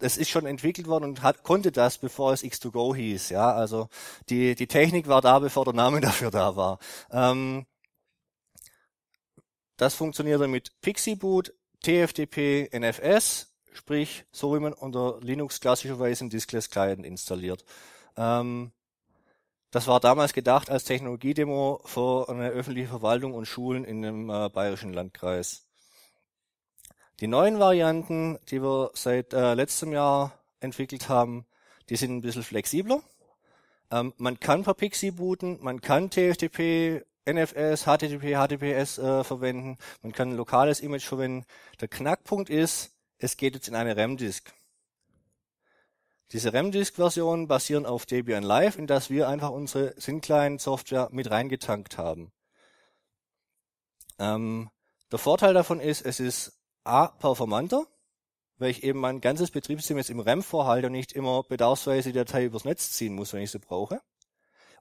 es 0.00 0.16
ist 0.16 0.30
schon 0.30 0.46
entwickelt 0.46 0.86
worden 0.86 1.04
und 1.04 1.22
hat, 1.22 1.42
konnte 1.42 1.72
das, 1.72 1.98
bevor 1.98 2.32
es 2.32 2.42
X2Go 2.42 2.94
hieß. 2.94 3.30
Ja, 3.30 3.52
also 3.52 3.88
die, 4.28 4.54
die 4.54 4.66
Technik 4.66 5.08
war 5.08 5.20
da, 5.20 5.38
bevor 5.38 5.64
der 5.64 5.74
Name 5.74 6.00
dafür 6.02 6.30
da 6.30 6.56
war. 6.56 6.78
Ähm, 7.10 7.66
das 9.78 9.94
funktionierte 9.94 10.48
mit 10.48 10.78
PixieBoot, 10.82 11.54
TFTP, 11.82 12.68
NFS, 12.76 13.54
sprich 13.72 14.24
so 14.30 14.54
wie 14.54 14.60
man 14.60 14.74
unter 14.74 15.18
Linux 15.22 15.60
klassischerweise 15.60 16.24
ein 16.24 16.30
Diskless 16.30 16.68
Client 16.68 17.06
installiert. 17.06 17.64
Ähm, 18.16 18.72
das 19.70 19.86
war 19.86 20.00
damals 20.00 20.32
gedacht 20.32 20.68
als 20.68 20.84
Technologiedemo 20.84 21.80
für 21.84 22.28
eine 22.28 22.48
öffentliche 22.48 22.88
Verwaltung 22.88 23.34
und 23.34 23.46
Schulen 23.46 23.84
in 23.84 24.04
einem 24.04 24.30
äh, 24.30 24.48
bayerischen 24.48 24.92
Landkreis. 24.92 25.66
Die 27.20 27.26
neuen 27.26 27.58
Varianten, 27.58 28.38
die 28.48 28.62
wir 28.62 28.90
seit 28.94 29.32
äh, 29.32 29.54
letztem 29.54 29.92
Jahr 29.92 30.32
entwickelt 30.60 31.08
haben, 31.08 31.46
die 31.88 31.96
sind 31.96 32.16
ein 32.16 32.20
bisschen 32.20 32.42
flexibler. 32.42 33.00
Ähm, 33.90 34.12
man 34.16 34.40
kann 34.40 34.64
per 34.64 34.74
Pixie 34.74 35.12
booten, 35.12 35.58
man 35.60 35.80
kann 35.80 36.10
TFTP, 36.10 37.04
NFS, 37.32 37.84
HTTP, 37.84 38.34
HTTPS 38.36 38.98
äh, 38.98 39.24
verwenden, 39.24 39.76
man 40.02 40.12
kann 40.12 40.30
ein 40.30 40.36
lokales 40.36 40.80
Image 40.80 41.04
verwenden. 41.04 41.44
Der 41.80 41.88
Knackpunkt 41.88 42.50
ist, 42.50 42.92
es 43.18 43.36
geht 43.36 43.54
jetzt 43.54 43.68
in 43.68 43.74
eine 43.74 43.96
RAM-Disk. 43.96 44.52
Diese 46.32 46.52
RAM-Disk-Versionen 46.52 47.48
basieren 47.48 47.86
auf 47.86 48.04
Debian 48.04 48.42
Live, 48.42 48.76
in 48.76 48.86
das 48.86 49.08
wir 49.08 49.28
einfach 49.28 49.50
unsere 49.50 49.98
Syncline-Software 49.98 51.08
mit 51.10 51.30
reingetankt 51.30 51.96
haben. 51.96 52.32
Ähm, 54.18 54.70
der 55.10 55.18
Vorteil 55.18 55.54
davon 55.54 55.80
ist, 55.80 56.04
es 56.04 56.20
ist 56.20 56.60
A, 56.84 57.08
performanter, 57.08 57.86
weil 58.58 58.70
ich 58.70 58.82
eben 58.82 59.00
mein 59.00 59.20
ganzes 59.20 59.50
Betriebssystem 59.50 59.96
jetzt 59.96 60.10
im 60.10 60.20
RAM 60.20 60.42
vorhalte 60.42 60.88
und 60.88 60.92
nicht 60.92 61.12
immer 61.12 61.44
bedarfsweise 61.44 62.10
die 62.10 62.18
Datei 62.18 62.44
übers 62.44 62.64
Netz 62.64 62.92
ziehen 62.92 63.14
muss, 63.14 63.32
wenn 63.32 63.42
ich 63.42 63.50
sie 63.50 63.58
brauche. 63.58 64.02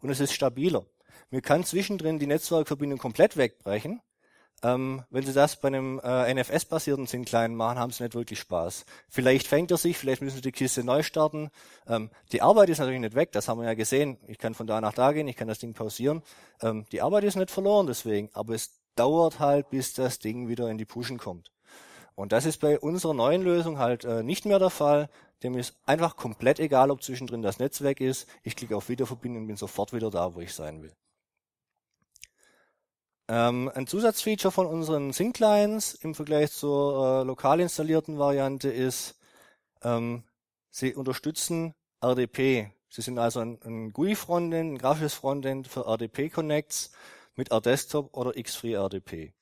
Und 0.01 0.09
es 0.09 0.19
ist 0.19 0.33
stabiler. 0.33 0.85
Mir 1.29 1.41
kann 1.41 1.63
zwischendrin 1.63 2.19
die 2.19 2.27
Netzwerkverbindung 2.27 2.99
komplett 2.99 3.37
wegbrechen. 3.37 4.01
Ähm, 4.63 5.03
wenn 5.11 5.23
Sie 5.23 5.33
das 5.33 5.57
bei 5.57 5.67
einem 5.67 5.99
äh, 6.03 6.33
NFS-basierten 6.33 7.05
Syncline 7.05 7.53
machen, 7.53 7.77
haben 7.77 7.91
Sie 7.91 8.01
nicht 8.01 8.15
wirklich 8.15 8.39
Spaß. 8.39 8.85
Vielleicht 9.07 9.45
fängt 9.45 9.69
er 9.69 9.77
sich, 9.77 9.97
vielleicht 9.97 10.21
müssen 10.23 10.37
Sie 10.37 10.41
die 10.41 10.51
Kiste 10.51 10.83
neu 10.83 11.03
starten. 11.03 11.49
Ähm, 11.87 12.09
die 12.31 12.41
Arbeit 12.41 12.69
ist 12.69 12.79
natürlich 12.79 13.01
nicht 13.01 13.13
weg, 13.13 13.31
das 13.33 13.47
haben 13.47 13.59
wir 13.59 13.67
ja 13.67 13.75
gesehen. 13.75 14.17
Ich 14.27 14.39
kann 14.39 14.55
von 14.55 14.65
da 14.65 14.81
nach 14.81 14.93
da 14.93 15.11
gehen, 15.11 15.27
ich 15.27 15.35
kann 15.35 15.47
das 15.47 15.59
Ding 15.59 15.73
pausieren. 15.73 16.23
Ähm, 16.61 16.85
die 16.91 17.01
Arbeit 17.01 17.23
ist 17.25 17.35
nicht 17.35 17.51
verloren 17.51 17.85
deswegen, 17.85 18.29
aber 18.33 18.55
es 18.55 18.79
dauert 18.95 19.39
halt, 19.39 19.69
bis 19.69 19.93
das 19.93 20.17
Ding 20.17 20.47
wieder 20.47 20.69
in 20.69 20.79
die 20.79 20.85
Pushen 20.85 21.19
kommt. 21.19 21.51
Und 22.15 22.31
das 22.31 22.47
ist 22.47 22.59
bei 22.59 22.79
unserer 22.79 23.13
neuen 23.13 23.43
Lösung 23.43 23.77
halt 23.77 24.05
äh, 24.05 24.23
nicht 24.23 24.45
mehr 24.45 24.57
der 24.57 24.71
Fall. 24.71 25.07
Dem 25.43 25.55
ist 25.55 25.75
einfach 25.85 26.15
komplett 26.15 26.59
egal, 26.59 26.89
ob 26.89 27.03
zwischendrin 27.03 27.43
das 27.43 27.59
Netzwerk 27.59 28.01
ist. 28.01 28.27
Ich 28.41 28.55
klicke 28.55 28.75
auf 28.75 28.89
Wiederverbinden 28.89 29.41
und 29.41 29.47
bin 29.47 29.55
sofort 29.55 29.93
wieder 29.93 30.09
da, 30.09 30.33
wo 30.33 30.39
ich 30.39 30.51
sein 30.51 30.81
will. 30.81 30.91
Ähm, 33.29 33.69
ein 33.75 33.87
Zusatzfeature 33.87 34.51
von 34.51 34.67
unseren 34.67 35.11
Sync-Clients 35.11 35.95
im 35.95 36.15
Vergleich 36.15 36.51
zur 36.51 37.21
äh, 37.21 37.23
lokal 37.23 37.59
installierten 37.59 38.17
Variante 38.17 38.69
ist, 38.69 39.19
ähm, 39.83 40.23
sie 40.69 40.95
unterstützen 40.95 41.73
RDP. 42.01 42.71
Sie 42.89 43.01
sind 43.01 43.19
also 43.19 43.41
ein, 43.41 43.59
ein 43.63 43.91
GUI-Frontend, 43.91 44.73
ein 44.73 44.77
grafisches 44.77 45.13
Frontend 45.13 45.67
für 45.67 45.85
RDP-Connects 45.85 46.91
mit 47.35 47.51
RDesktop 47.51 48.15
oder 48.15 48.37
X-Free-RDP. 48.37 49.33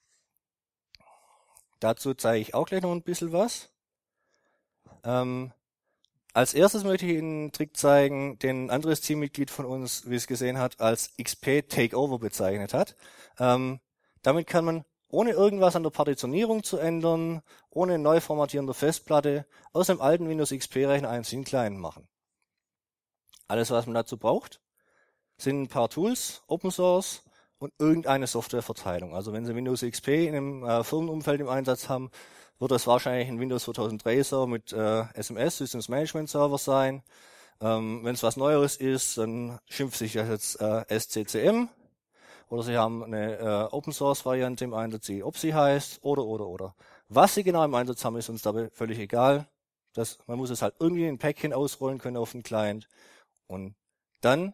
Dazu 1.79 2.15
zeige 2.15 2.41
ich 2.41 2.55
auch 2.55 2.65
gleich 2.65 2.81
noch 2.81 2.91
ein 2.91 3.03
bisschen 3.03 3.31
was. 3.31 3.69
Ähm, 5.03 5.53
als 6.35 6.53
erstes 6.53 6.83
möchte 6.83 7.05
ich 7.05 7.13
Ihnen 7.13 7.43
einen 7.43 7.51
Trick 7.53 7.77
zeigen, 7.77 8.37
den 8.39 8.65
ein 8.65 8.69
anderes 8.69 8.99
Teammitglied 8.99 9.49
von 9.49 9.65
uns, 9.65 10.09
wie 10.09 10.15
es 10.15 10.27
gesehen 10.27 10.59
hat, 10.59 10.81
als 10.81 11.11
XP 11.15 11.63
Takeover 11.69 12.19
bezeichnet 12.19 12.73
hat. 12.73 12.97
Ähm, 13.39 13.79
damit 14.21 14.45
kann 14.45 14.65
man 14.65 14.83
ohne 15.07 15.31
irgendwas 15.31 15.77
an 15.77 15.83
der 15.83 15.91
Partitionierung 15.91 16.61
zu 16.61 16.77
ändern, 16.77 17.41
ohne 17.69 17.97
Neuformatieren 17.99 18.65
der 18.65 18.75
Festplatte, 18.75 19.45
aus 19.71 19.87
dem 19.87 20.01
alten 20.01 20.27
Windows 20.27 20.49
XP-Rechner 20.49 21.09
einen 21.09 21.23
SYN-Client 21.23 21.79
machen. 21.79 22.05
Alles, 23.47 23.71
was 23.71 23.85
man 23.85 23.95
dazu 23.95 24.17
braucht, 24.17 24.59
sind 25.37 25.61
ein 25.61 25.67
paar 25.69 25.89
Tools, 25.89 26.43
Open 26.47 26.69
Source 26.69 27.23
und 27.65 27.73
irgendeine 27.79 28.27
Softwareverteilung. 28.27 29.15
Also 29.15 29.33
wenn 29.33 29.45
Sie 29.45 29.55
Windows 29.55 29.81
XP 29.81 30.07
in 30.07 30.35
einem 30.35 30.63
äh, 30.63 30.83
Firmenumfeld 30.83 31.41
im 31.41 31.49
Einsatz 31.49 31.89
haben, 31.89 32.11
wird 32.59 32.71
das 32.71 32.87
wahrscheinlich 32.87 33.27
ein 33.27 33.39
Windows 33.39 33.63
2003 33.63 34.23
Server 34.23 34.47
mit 34.47 34.71
äh, 34.71 35.03
SMS, 35.13 35.57
Systems 35.57 35.89
Management 35.89 36.29
Server 36.29 36.57
sein. 36.57 37.03
Ähm, 37.61 38.01
wenn 38.03 38.15
es 38.15 38.23
was 38.23 38.37
Neueres 38.37 38.77
ist, 38.77 39.17
dann 39.17 39.59
schimpft 39.69 39.97
sich 39.97 40.13
das 40.13 40.29
jetzt 40.29 40.61
äh, 40.61 40.99
SCCM. 40.99 41.69
Oder 42.49 42.63
Sie 42.63 42.77
haben 42.77 43.03
eine 43.03 43.37
äh, 43.37 43.73
Open 43.73 43.91
Source 43.91 44.25
Variante 44.25 44.63
im 44.63 44.73
Einsatz, 44.73 45.07
die 45.07 45.23
OPSI 45.23 45.51
heißt, 45.51 45.99
oder, 46.03 46.23
oder, 46.23 46.47
oder. 46.47 46.75
Was 47.09 47.33
Sie 47.33 47.43
genau 47.43 47.63
im 47.65 47.73
Einsatz 47.73 48.05
haben, 48.05 48.17
ist 48.17 48.29
uns 48.29 48.43
dabei 48.43 48.69
völlig 48.71 48.99
egal. 48.99 49.47
Das, 49.93 50.19
man 50.27 50.37
muss 50.37 50.51
es 50.51 50.61
halt 50.61 50.75
irgendwie 50.79 51.03
in 51.03 51.15
ein 51.15 51.17
Päckchen 51.17 51.53
ausrollen 51.53 51.97
können 51.97 52.17
auf 52.17 52.33
den 52.33 52.43
Client. 52.43 52.87
Und 53.47 53.75
dann 54.21 54.53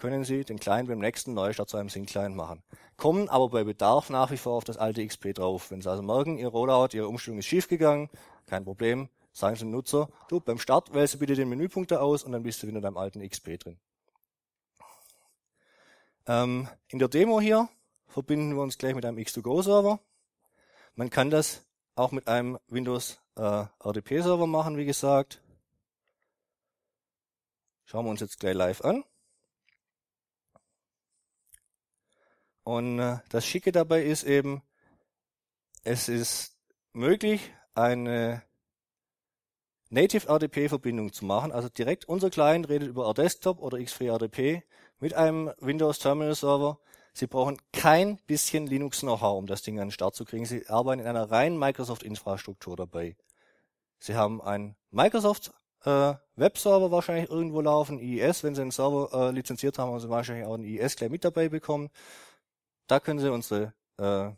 können 0.00 0.24
Sie 0.24 0.44
den 0.44 0.58
Client 0.58 0.88
beim 0.88 0.98
nächsten 0.98 1.34
Neustart 1.34 1.68
zu 1.68 1.76
einem 1.76 1.88
Sync-Client 1.88 2.34
machen. 2.34 2.62
Kommen 2.96 3.28
aber 3.28 3.50
bei 3.50 3.64
Bedarf 3.64 4.10
nach 4.10 4.30
wie 4.30 4.36
vor 4.36 4.54
auf 4.54 4.64
das 4.64 4.78
alte 4.78 5.06
XP 5.06 5.34
drauf. 5.34 5.70
Wenn 5.70 5.82
Sie 5.82 5.90
also 5.90 6.02
merken, 6.02 6.38
Ihr 6.38 6.48
Rollout, 6.48 6.88
Ihre 6.94 7.06
Umstellung 7.06 7.38
ist 7.38 7.46
schiefgegangen, 7.46 8.08
kein 8.46 8.64
Problem, 8.64 9.08
sagen 9.32 9.56
Sie 9.56 9.64
dem 9.64 9.70
Nutzer, 9.70 10.08
du, 10.28 10.40
beim 10.40 10.58
Start 10.58 10.92
wählst 10.92 11.14
du 11.14 11.18
bitte 11.18 11.34
den 11.34 11.48
Menüpunkt 11.48 11.90
da 11.90 12.00
aus 12.00 12.24
und 12.24 12.32
dann 12.32 12.42
bist 12.42 12.62
du 12.62 12.66
wieder 12.66 12.78
in 12.78 12.82
deinem 12.82 12.96
alten 12.96 13.26
XP 13.26 13.58
drin. 13.58 13.78
Ähm, 16.26 16.68
in 16.88 16.98
der 16.98 17.08
Demo 17.08 17.40
hier 17.40 17.68
verbinden 18.08 18.54
wir 18.54 18.62
uns 18.62 18.78
gleich 18.78 18.94
mit 18.94 19.04
einem 19.04 19.18
X2Go-Server. 19.18 20.00
Man 20.94 21.10
kann 21.10 21.30
das 21.30 21.62
auch 21.94 22.10
mit 22.10 22.26
einem 22.26 22.58
Windows 22.68 23.20
äh, 23.36 23.66
RDP-Server 23.84 24.46
machen, 24.46 24.76
wie 24.76 24.86
gesagt. 24.86 25.42
Schauen 27.84 28.06
wir 28.06 28.10
uns 28.10 28.20
jetzt 28.20 28.40
gleich 28.40 28.54
live 28.54 28.82
an. 28.82 29.04
Und 32.64 32.98
äh, 32.98 33.18
das 33.28 33.46
Schicke 33.46 33.72
dabei 33.72 34.02
ist 34.02 34.24
eben, 34.24 34.62
es 35.82 36.08
ist 36.08 36.56
möglich, 36.92 37.52
eine 37.74 38.42
Native 39.88 40.28
RDP-Verbindung 40.28 41.12
zu 41.12 41.24
machen. 41.24 41.52
Also 41.52 41.68
direkt 41.68 42.04
unser 42.04 42.30
Client 42.30 42.68
redet 42.68 42.88
über 42.88 43.08
RDesktop 43.08 43.60
oder 43.60 43.78
X-Free 43.78 44.08
RDP 44.08 44.62
mit 45.00 45.14
einem 45.14 45.52
Windows 45.58 45.98
Terminal 45.98 46.34
Server. 46.34 46.78
Sie 47.12 47.26
brauchen 47.26 47.58
kein 47.72 48.18
bisschen 48.26 48.66
Linux 48.66 49.00
Know-how, 49.00 49.38
um 49.38 49.46
das 49.46 49.62
Ding 49.62 49.80
an 49.80 49.88
den 49.88 49.92
Start 49.92 50.14
zu 50.14 50.24
kriegen. 50.24 50.44
Sie 50.44 50.68
arbeiten 50.68 51.00
in 51.00 51.08
einer 51.08 51.30
reinen 51.30 51.58
Microsoft-Infrastruktur 51.58 52.76
dabei. 52.76 53.16
Sie 53.98 54.14
haben 54.14 54.40
einen 54.40 54.76
Microsoft 54.90 55.52
äh, 55.84 56.14
Webserver 56.36 56.90
wahrscheinlich 56.90 57.30
irgendwo 57.30 57.60
laufen, 57.60 57.98
IIS, 57.98 58.44
wenn 58.44 58.54
Sie 58.54 58.62
einen 58.62 58.70
Server 58.70 59.10
äh, 59.12 59.30
lizenziert 59.32 59.78
haben, 59.78 59.90
haben 59.90 60.00
Sie 60.00 60.08
wahrscheinlich 60.08 60.46
auch 60.46 60.54
einen 60.54 60.64
IIS 60.64 60.96
gleich 60.96 61.10
mit 61.10 61.24
dabei 61.24 61.48
bekommen. 61.48 61.90
Da 62.90 62.98
können 62.98 63.20
Sie 63.20 63.30
unsere, 63.30 63.72
äh, 63.98 64.32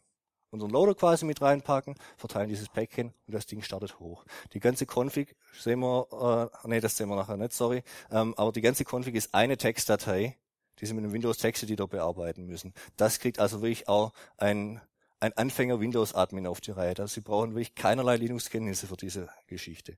unseren 0.50 0.70
Loader 0.70 0.94
quasi 0.94 1.24
mit 1.24 1.40
reinpacken, 1.40 1.94
verteilen 2.18 2.50
dieses 2.50 2.68
Päckchen 2.68 3.14
und 3.26 3.34
das 3.34 3.46
Ding 3.46 3.62
startet 3.62 3.98
hoch. 3.98 4.26
Die 4.52 4.60
ganze 4.60 4.84
Config 4.84 5.34
sehen 5.58 5.80
wir, 5.80 6.50
äh, 6.62 6.68
nee, 6.68 6.80
das 6.80 6.98
sehen 6.98 7.08
wir 7.08 7.16
nachher 7.16 7.38
nicht, 7.38 7.54
sorry, 7.54 7.82
ähm, 8.10 8.34
aber 8.36 8.52
die 8.52 8.60
ganze 8.60 8.84
Config 8.84 9.14
ist 9.14 9.32
eine 9.32 9.56
Textdatei, 9.56 10.36
die 10.78 10.84
Sie 10.84 10.92
mit 10.92 11.02
einem 11.02 11.14
Windows 11.14 11.38
Text 11.38 11.62
Editor 11.62 11.88
bearbeiten 11.88 12.44
müssen. 12.44 12.74
Das 12.98 13.20
kriegt 13.20 13.38
also 13.38 13.62
wirklich 13.62 13.88
auch 13.88 14.12
ein, 14.36 14.82
ein 15.18 15.32
Anfänger 15.32 15.80
Windows 15.80 16.14
Admin 16.14 16.46
auf 16.46 16.60
die 16.60 16.72
Reihe. 16.72 16.90
Also 16.90 17.06
Sie 17.06 17.20
brauchen 17.22 17.52
wirklich 17.52 17.74
keinerlei 17.74 18.16
Linux-Kenntnisse 18.16 18.86
für 18.86 18.98
diese 18.98 19.30
Geschichte. 19.46 19.96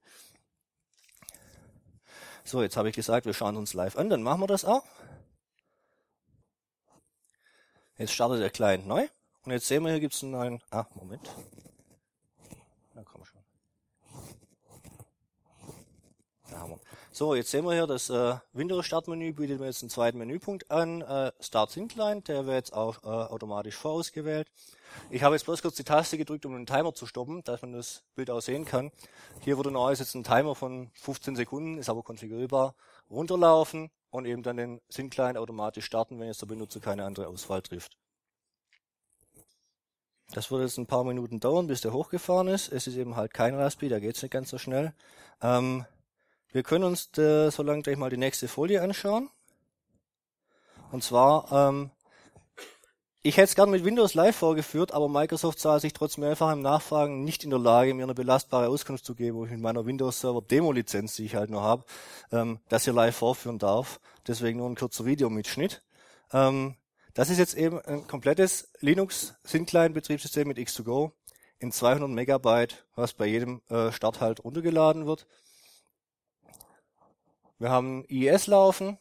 So, 2.44 2.62
jetzt 2.62 2.76
habe 2.76 2.88
ich 2.88 2.94
gesagt, 2.94 3.26
wir 3.26 3.34
schauen 3.34 3.56
uns 3.56 3.74
live 3.74 3.96
an, 3.96 4.10
dann 4.10 4.22
machen 4.22 4.42
wir 4.42 4.46
das 4.46 4.64
auch. 4.64 4.84
Jetzt 7.96 8.12
startet 8.12 8.40
der 8.40 8.50
Client 8.50 8.86
neu. 8.88 9.06
Und 9.44 9.52
jetzt 9.52 9.68
sehen 9.68 9.84
wir, 9.84 9.90
hier 9.90 10.00
gibt 10.00 10.14
es 10.14 10.22
einen 10.22 10.32
neuen, 10.32 10.62
ah, 10.70 10.86
Moment. 10.94 11.30
Na 12.94 13.02
komm 13.04 13.24
schon. 13.24 13.40
Da 16.50 16.58
haben 16.58 16.70
wir. 16.72 16.80
So, 17.12 17.36
jetzt 17.36 17.52
sehen 17.52 17.64
wir 17.64 17.72
hier, 17.72 17.86
das 17.86 18.10
äh, 18.10 18.34
Windows-Startmenü 18.52 19.32
bietet 19.34 19.60
mir 19.60 19.66
jetzt 19.66 19.82
einen 19.82 19.90
zweiten 19.90 20.18
Menüpunkt 20.18 20.68
an, 20.72 21.02
äh, 21.02 21.30
Start 21.38 21.70
Sync 21.70 21.92
Client, 21.92 22.26
der 22.26 22.46
wird 22.46 22.56
jetzt 22.56 22.72
auch 22.72 23.04
äh, 23.04 23.06
automatisch 23.06 23.76
vorausgewählt. 23.76 24.50
Ich 25.10 25.22
habe 25.22 25.36
jetzt 25.36 25.44
bloß 25.44 25.62
kurz 25.62 25.76
die 25.76 25.84
Taste 25.84 26.18
gedrückt, 26.18 26.46
um 26.46 26.54
den 26.54 26.66
Timer 26.66 26.94
zu 26.94 27.06
stoppen, 27.06 27.44
dass 27.44 27.62
man 27.62 27.74
das 27.74 28.02
Bild 28.16 28.30
auch 28.30 28.40
sehen 28.40 28.64
kann. 28.64 28.90
Hier 29.42 29.56
wurde 29.56 29.70
neu 29.70 29.92
jetzt 29.92 30.14
ein 30.14 30.24
Timer 30.24 30.56
von 30.56 30.90
15 30.94 31.36
Sekunden, 31.36 31.78
ist 31.78 31.88
aber 31.88 32.02
konfigurierbar, 32.02 32.74
runterlaufen 33.08 33.92
und 34.14 34.26
eben 34.26 34.44
dann 34.44 34.56
den 34.56 34.80
Sync-Client 34.90 35.36
automatisch 35.36 35.84
starten, 35.84 36.20
wenn 36.20 36.28
jetzt 36.28 36.40
der 36.40 36.46
Benutzer 36.46 36.78
keine 36.78 37.04
andere 37.04 37.26
Auswahl 37.26 37.62
trifft. 37.62 37.96
Das 40.30 40.52
wird 40.52 40.62
jetzt 40.62 40.78
ein 40.78 40.86
paar 40.86 41.02
Minuten 41.02 41.40
dauern, 41.40 41.66
bis 41.66 41.80
der 41.80 41.92
hochgefahren 41.92 42.46
ist. 42.46 42.72
Es 42.72 42.86
ist 42.86 42.94
eben 42.96 43.16
halt 43.16 43.34
kein 43.34 43.56
Raspberry, 43.56 43.90
da 43.90 43.98
geht's 43.98 44.22
nicht 44.22 44.30
ganz 44.30 44.50
so 44.50 44.58
schnell. 44.58 44.94
Ähm, 45.42 45.84
wir 46.52 46.62
können 46.62 46.84
uns 46.84 47.10
da, 47.10 47.50
so 47.50 47.64
lange 47.64 47.82
gleich 47.82 47.96
mal 47.96 48.08
die 48.08 48.16
nächste 48.16 48.46
Folie 48.46 48.82
anschauen. 48.82 49.30
Und 50.92 51.02
zwar 51.02 51.50
ähm, 51.50 51.90
ich 53.26 53.38
hätte 53.38 53.44
es 53.44 53.54
gern 53.54 53.70
mit 53.70 53.86
Windows 53.86 54.12
Live 54.12 54.36
vorgeführt, 54.36 54.92
aber 54.92 55.08
Microsoft 55.08 55.58
sah 55.58 55.80
sich 55.80 55.94
trotz 55.94 56.18
mehrfachem 56.18 56.60
Nachfragen 56.60 57.24
nicht 57.24 57.42
in 57.42 57.48
der 57.48 57.58
Lage, 57.58 57.94
mir 57.94 58.02
eine 58.02 58.12
belastbare 58.12 58.68
Auskunft 58.68 59.06
zu 59.06 59.14
geben, 59.14 59.38
wo 59.38 59.46
ich 59.46 59.50
mit 59.50 59.62
meiner 59.62 59.86
Windows 59.86 60.20
Server 60.20 60.42
Demo-Lizenz, 60.42 61.16
die 61.16 61.24
ich 61.24 61.34
halt 61.34 61.48
nur 61.48 61.62
habe, 61.62 61.86
ähm, 62.32 62.60
das 62.68 62.84
hier 62.84 62.92
live 62.92 63.16
vorführen 63.16 63.58
darf. 63.58 63.98
Deswegen 64.26 64.58
nur 64.58 64.68
ein 64.68 64.74
kurzer 64.74 65.06
Videomitschnitt. 65.06 65.82
Ähm, 66.34 66.76
das 67.14 67.30
ist 67.30 67.38
jetzt 67.38 67.54
eben 67.54 67.80
ein 67.80 68.06
komplettes 68.06 68.70
Linux 68.80 69.34
Syncline 69.42 69.94
Betriebssystem 69.94 70.46
mit 70.46 70.58
X2Go 70.58 71.12
in 71.60 71.72
200 71.72 72.10
Megabyte, 72.10 72.84
was 72.94 73.14
bei 73.14 73.24
jedem 73.24 73.62
äh, 73.70 73.90
Start 73.90 74.20
halt 74.20 74.44
runtergeladen 74.44 75.06
wird. 75.06 75.26
Wir 77.58 77.70
haben 77.70 78.04
IES 78.10 78.48
laufen 78.48 78.98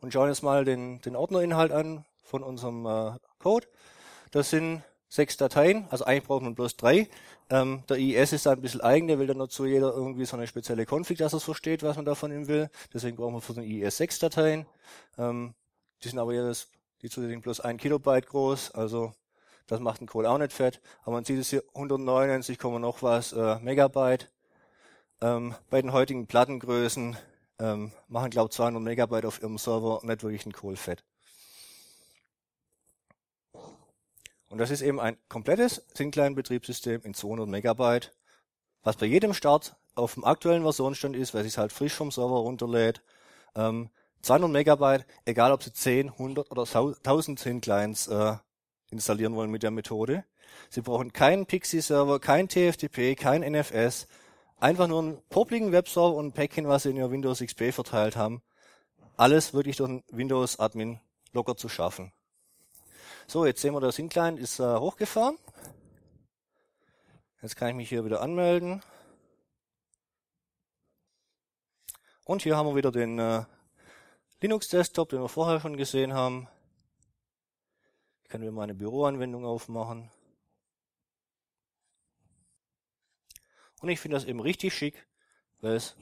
und 0.00 0.12
schauen 0.12 0.30
jetzt 0.30 0.42
mal 0.42 0.64
den, 0.64 1.00
den 1.02 1.14
Ordnerinhalt 1.14 1.70
an, 1.70 2.04
von 2.30 2.42
unserem 2.42 2.86
äh, 2.86 3.18
Code. 3.38 3.66
Das 4.30 4.50
sind 4.50 4.82
sechs 5.08 5.36
Dateien, 5.36 5.88
also 5.90 6.04
eigentlich 6.04 6.24
braucht 6.24 6.42
man 6.42 6.54
bloß 6.54 6.76
drei. 6.76 7.08
Ähm, 7.50 7.82
der 7.88 7.98
IIS 7.98 8.32
ist 8.32 8.46
da 8.46 8.52
ein 8.52 8.60
bisschen 8.60 8.80
eigen, 8.80 9.08
der 9.08 9.18
will 9.18 9.26
dann 9.26 9.38
nur 9.38 9.48
zu 9.48 9.66
jeder 9.66 9.92
irgendwie 9.92 10.24
so 10.24 10.36
eine 10.36 10.46
spezielle 10.46 10.86
Config, 10.86 11.18
dass 11.18 11.32
er 11.32 11.40
versteht, 11.40 11.82
was 11.82 11.96
man 11.96 12.04
da 12.04 12.14
von 12.14 12.30
ihm 12.30 12.46
will. 12.46 12.70
Deswegen 12.94 13.16
brauchen 13.16 13.34
wir 13.34 13.40
für 13.40 13.54
den 13.54 13.64
IIS 13.64 13.96
sechs 13.96 14.20
Dateien. 14.20 14.66
Ähm, 15.18 15.54
die 16.02 16.08
sind 16.08 16.20
aber 16.20 16.32
jedes, 16.32 16.68
die 17.02 17.10
zusätzlich 17.10 17.42
bloß 17.42 17.60
ein 17.60 17.76
Kilobyte 17.76 18.28
groß, 18.28 18.70
also 18.70 19.12
das 19.66 19.80
macht 19.80 20.00
den 20.00 20.06
Code 20.06 20.30
auch 20.30 20.38
nicht 20.38 20.52
fett. 20.52 20.80
Aber 21.02 21.12
man 21.12 21.24
sieht 21.24 21.40
es 21.40 21.50
hier 21.50 21.64
199, 21.74 22.58
noch 22.62 23.02
was 23.02 23.32
äh, 23.32 23.58
Megabyte. 23.58 24.30
Ähm, 25.20 25.54
bei 25.70 25.82
den 25.82 25.92
heutigen 25.92 26.26
Plattengrößen 26.26 27.16
ähm, 27.58 27.92
machen 28.08 28.30
glaube 28.30 28.50
200 28.50 28.82
Megabyte 28.82 29.26
auf 29.26 29.40
ihrem 29.42 29.58
Server 29.58 30.00
nicht 30.02 30.22
wirklich 30.22 30.44
einen 30.44 30.52
Kohl 30.52 30.76
fett. 30.76 31.04
Und 34.50 34.58
das 34.58 34.70
ist 34.70 34.82
eben 34.82 35.00
ein 35.00 35.16
komplettes 35.28 35.86
Syncline-Betriebssystem 35.94 37.02
in 37.04 37.14
200 37.14 37.48
Megabyte, 37.48 38.12
was 38.82 38.96
bei 38.96 39.06
jedem 39.06 39.32
Start 39.32 39.76
auf 39.94 40.14
dem 40.14 40.24
aktuellen 40.24 40.62
Versionsstand 40.62 41.14
ist, 41.14 41.34
weil 41.34 41.46
es 41.46 41.56
halt 41.56 41.72
frisch 41.72 41.94
vom 41.94 42.10
Server 42.10 42.40
runterlädt. 42.40 43.00
Ähm, 43.54 43.90
200 44.22 44.50
Megabyte, 44.50 45.06
egal 45.24 45.52
ob 45.52 45.62
Sie 45.62 45.72
10, 45.72 46.10
100 46.10 46.50
oder 46.50 46.62
1000 46.62 47.38
Synclines 47.38 48.08
äh, 48.08 48.36
installieren 48.90 49.36
wollen 49.36 49.52
mit 49.52 49.62
der 49.62 49.70
Methode. 49.70 50.24
Sie 50.68 50.80
brauchen 50.80 51.12
keinen 51.12 51.46
Pixie-Server, 51.46 52.18
kein 52.18 52.48
TFTP, 52.48 53.14
kein 53.16 53.42
NFS, 53.42 54.08
einfach 54.58 54.88
nur 54.88 55.00
einen 55.00 55.22
popligen 55.28 55.70
Webserver 55.70 56.16
und 56.16 56.26
ein 56.26 56.32
Päckchen, 56.32 56.66
was 56.66 56.82
Sie 56.82 56.90
in 56.90 56.96
Ihr 56.96 57.12
Windows 57.12 57.38
XP 57.38 57.72
verteilt 57.72 58.16
haben. 58.16 58.42
Alles 59.16 59.54
wirklich 59.54 59.76
durch 59.76 59.90
einen 59.90 60.02
Windows-Admin 60.10 60.98
locker 61.32 61.56
zu 61.56 61.68
schaffen. 61.68 62.12
So, 63.30 63.46
jetzt 63.46 63.60
sehen 63.60 63.74
wir, 63.74 63.80
der 63.80 63.92
Syncline 63.92 64.40
ist 64.40 64.58
äh, 64.58 64.76
hochgefahren. 64.76 65.38
Jetzt 67.40 67.54
kann 67.54 67.68
ich 67.68 67.76
mich 67.76 67.88
hier 67.88 68.04
wieder 68.04 68.22
anmelden. 68.22 68.82
Und 72.24 72.42
hier 72.42 72.56
haben 72.56 72.66
wir 72.66 72.74
wieder 72.74 72.90
den 72.90 73.20
äh, 73.20 73.44
Linux-Desktop, 74.40 75.10
den 75.10 75.20
wir 75.20 75.28
vorher 75.28 75.60
schon 75.60 75.76
gesehen 75.76 76.12
haben. 76.12 76.48
Ich 78.24 78.30
kann 78.30 78.40
mir 78.40 78.50
meine 78.50 78.74
Büroanwendung 78.74 79.44
aufmachen. 79.44 80.10
Und 83.80 83.90
ich 83.90 84.00
finde 84.00 84.16
das 84.16 84.24
eben 84.24 84.40
richtig 84.40 84.74
schick, 84.74 85.06
weil 85.60 85.76
es 85.76 85.94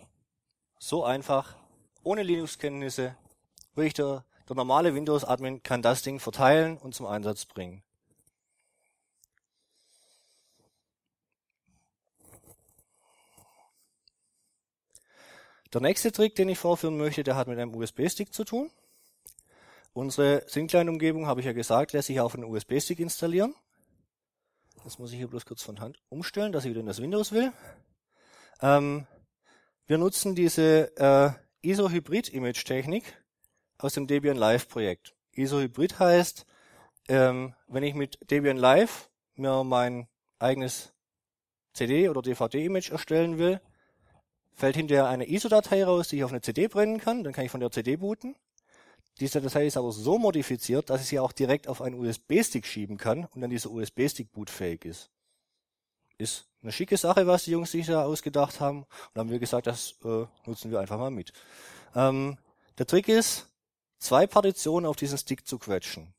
so 0.79 1.05
einfach, 1.05 1.57
ohne 2.03 2.23
Linux-Kenntnisse, 2.23 3.19
wirklich 3.75 3.93
der, 3.93 4.25
der 4.49 4.57
normale 4.57 4.95
Windows-Admin 4.95 5.63
kann 5.63 5.83
das 5.83 6.03
Ding 6.03 6.21
verteilen 6.21 6.79
und 6.79 6.95
zum 6.95 7.07
Einsatz 7.07 7.45
bringen. 7.45 7.83
Der 15.75 15.83
nächste 15.83 16.13
Trick, 16.13 16.35
den 16.35 16.49
ich 16.49 16.59
vorführen 16.59 16.97
möchte, 16.97 17.23
der 17.23 17.37
hat 17.37 17.47
mit 17.47 17.59
einem 17.59 17.75
USB-Stick 17.75 18.33
zu 18.33 18.45
tun. 18.45 18.71
Unsere 19.93 20.43
Syncline-Umgebung, 20.47 21.27
habe 21.27 21.41
ich 21.41 21.47
ja 21.47 21.53
gesagt, 21.53 21.93
lässt 21.93 22.07
sich 22.07 22.21
auf 22.21 22.35
einen 22.35 22.45
USB-Stick 22.45 23.01
installieren. 23.01 23.55
Das 24.85 24.99
muss 24.99 25.13
ich 25.13 25.19
hier 25.19 25.29
bloß 25.29 25.45
kurz 25.45 25.63
von 25.63 25.81
Hand 25.81 25.99
umstellen, 26.09 26.53
dass 26.53 26.65
ich 26.65 26.71
wieder 26.71 26.81
in 26.81 26.87
das 26.87 27.03
Windows 27.03 27.33
will. 27.33 27.53
Ähm, 28.63 29.07
wir 29.87 29.99
nutzen 29.99 30.35
diese 30.35 30.97
äh, 30.97 31.69
ISO-Hybrid-Image-Technik 31.69 33.05
aus 33.79 33.95
dem 33.95 34.07
Debian 34.07 34.37
Live-Projekt. 34.37 35.15
ISO-Hybrid 35.33 35.99
heißt, 35.99 36.45
ähm, 37.09 37.55
wenn 37.69 37.85
ich 37.85 37.95
mit 37.95 38.19
Debian 38.31 38.57
Live 38.57 39.09
mir 39.37 39.65
mein 39.65 40.09
eigenes 40.39 40.93
CD- 41.73 42.09
oder 42.09 42.23
DVD-Image 42.23 42.91
erstellen 42.91 43.39
will, 43.39 43.61
fällt 44.53 44.77
hinterher 44.77 45.09
eine 45.09 45.29
ISO-Datei 45.29 45.85
raus, 45.85 46.09
die 46.09 46.17
ich 46.17 46.25
auf 46.25 46.33
eine 46.33 46.41
CD 46.41 46.67
brennen 46.67 46.99
kann. 46.99 47.23
Dann 47.23 47.33
kann 47.33 47.45
ich 47.45 47.51
von 47.51 47.61
der 47.61 47.71
CD 47.71 47.97
booten. 47.97 48.35
Diese 49.21 49.41
Datei 49.41 49.67
ist 49.67 49.77
aber 49.77 49.93
so 49.93 50.19
modifiziert, 50.19 50.91
dass 50.91 51.01
ich 51.01 51.09
sie 51.09 51.21
auch 51.21 51.33
direkt 51.33 51.69
auf 51.69 51.83
einen 51.83 51.99
USB-Stick 51.99 52.67
schieben 52.67 52.99
kann 52.99 53.25
und 53.25 53.41
dann 53.41 53.51
dieser 53.51 53.71
USB-Stick 53.71 54.33
bootfähig 54.33 54.85
ist. 54.85 55.11
Ist 56.19 56.49
eine 56.63 56.73
schicke 56.73 56.97
Sache, 56.97 57.27
was 57.27 57.45
die 57.45 57.53
Jungs 57.53 57.71
sich 57.71 57.87
da 57.87 58.05
ausgedacht 58.05 58.61
haben. 58.61 58.85
Und 59.15 59.19
haben 59.19 59.31
wir 59.31 59.39
gesagt, 59.39 59.67
das 59.69 59.95
äh, 60.05 60.27
nutzen 60.47 60.71
wir 60.71 60.81
einfach 60.81 60.99
mal 60.99 61.11
mit. 61.11 61.33
Ähm, 61.95 62.39
der 62.79 62.87
Trick 62.87 63.09
ist, 63.09 63.49
zwei 63.99 64.27
Partitionen 64.27 64.87
auf 64.87 64.97
diesen 64.97 65.19
Stick 65.19 65.47
zu 65.47 65.59
quetschen. 65.59 66.15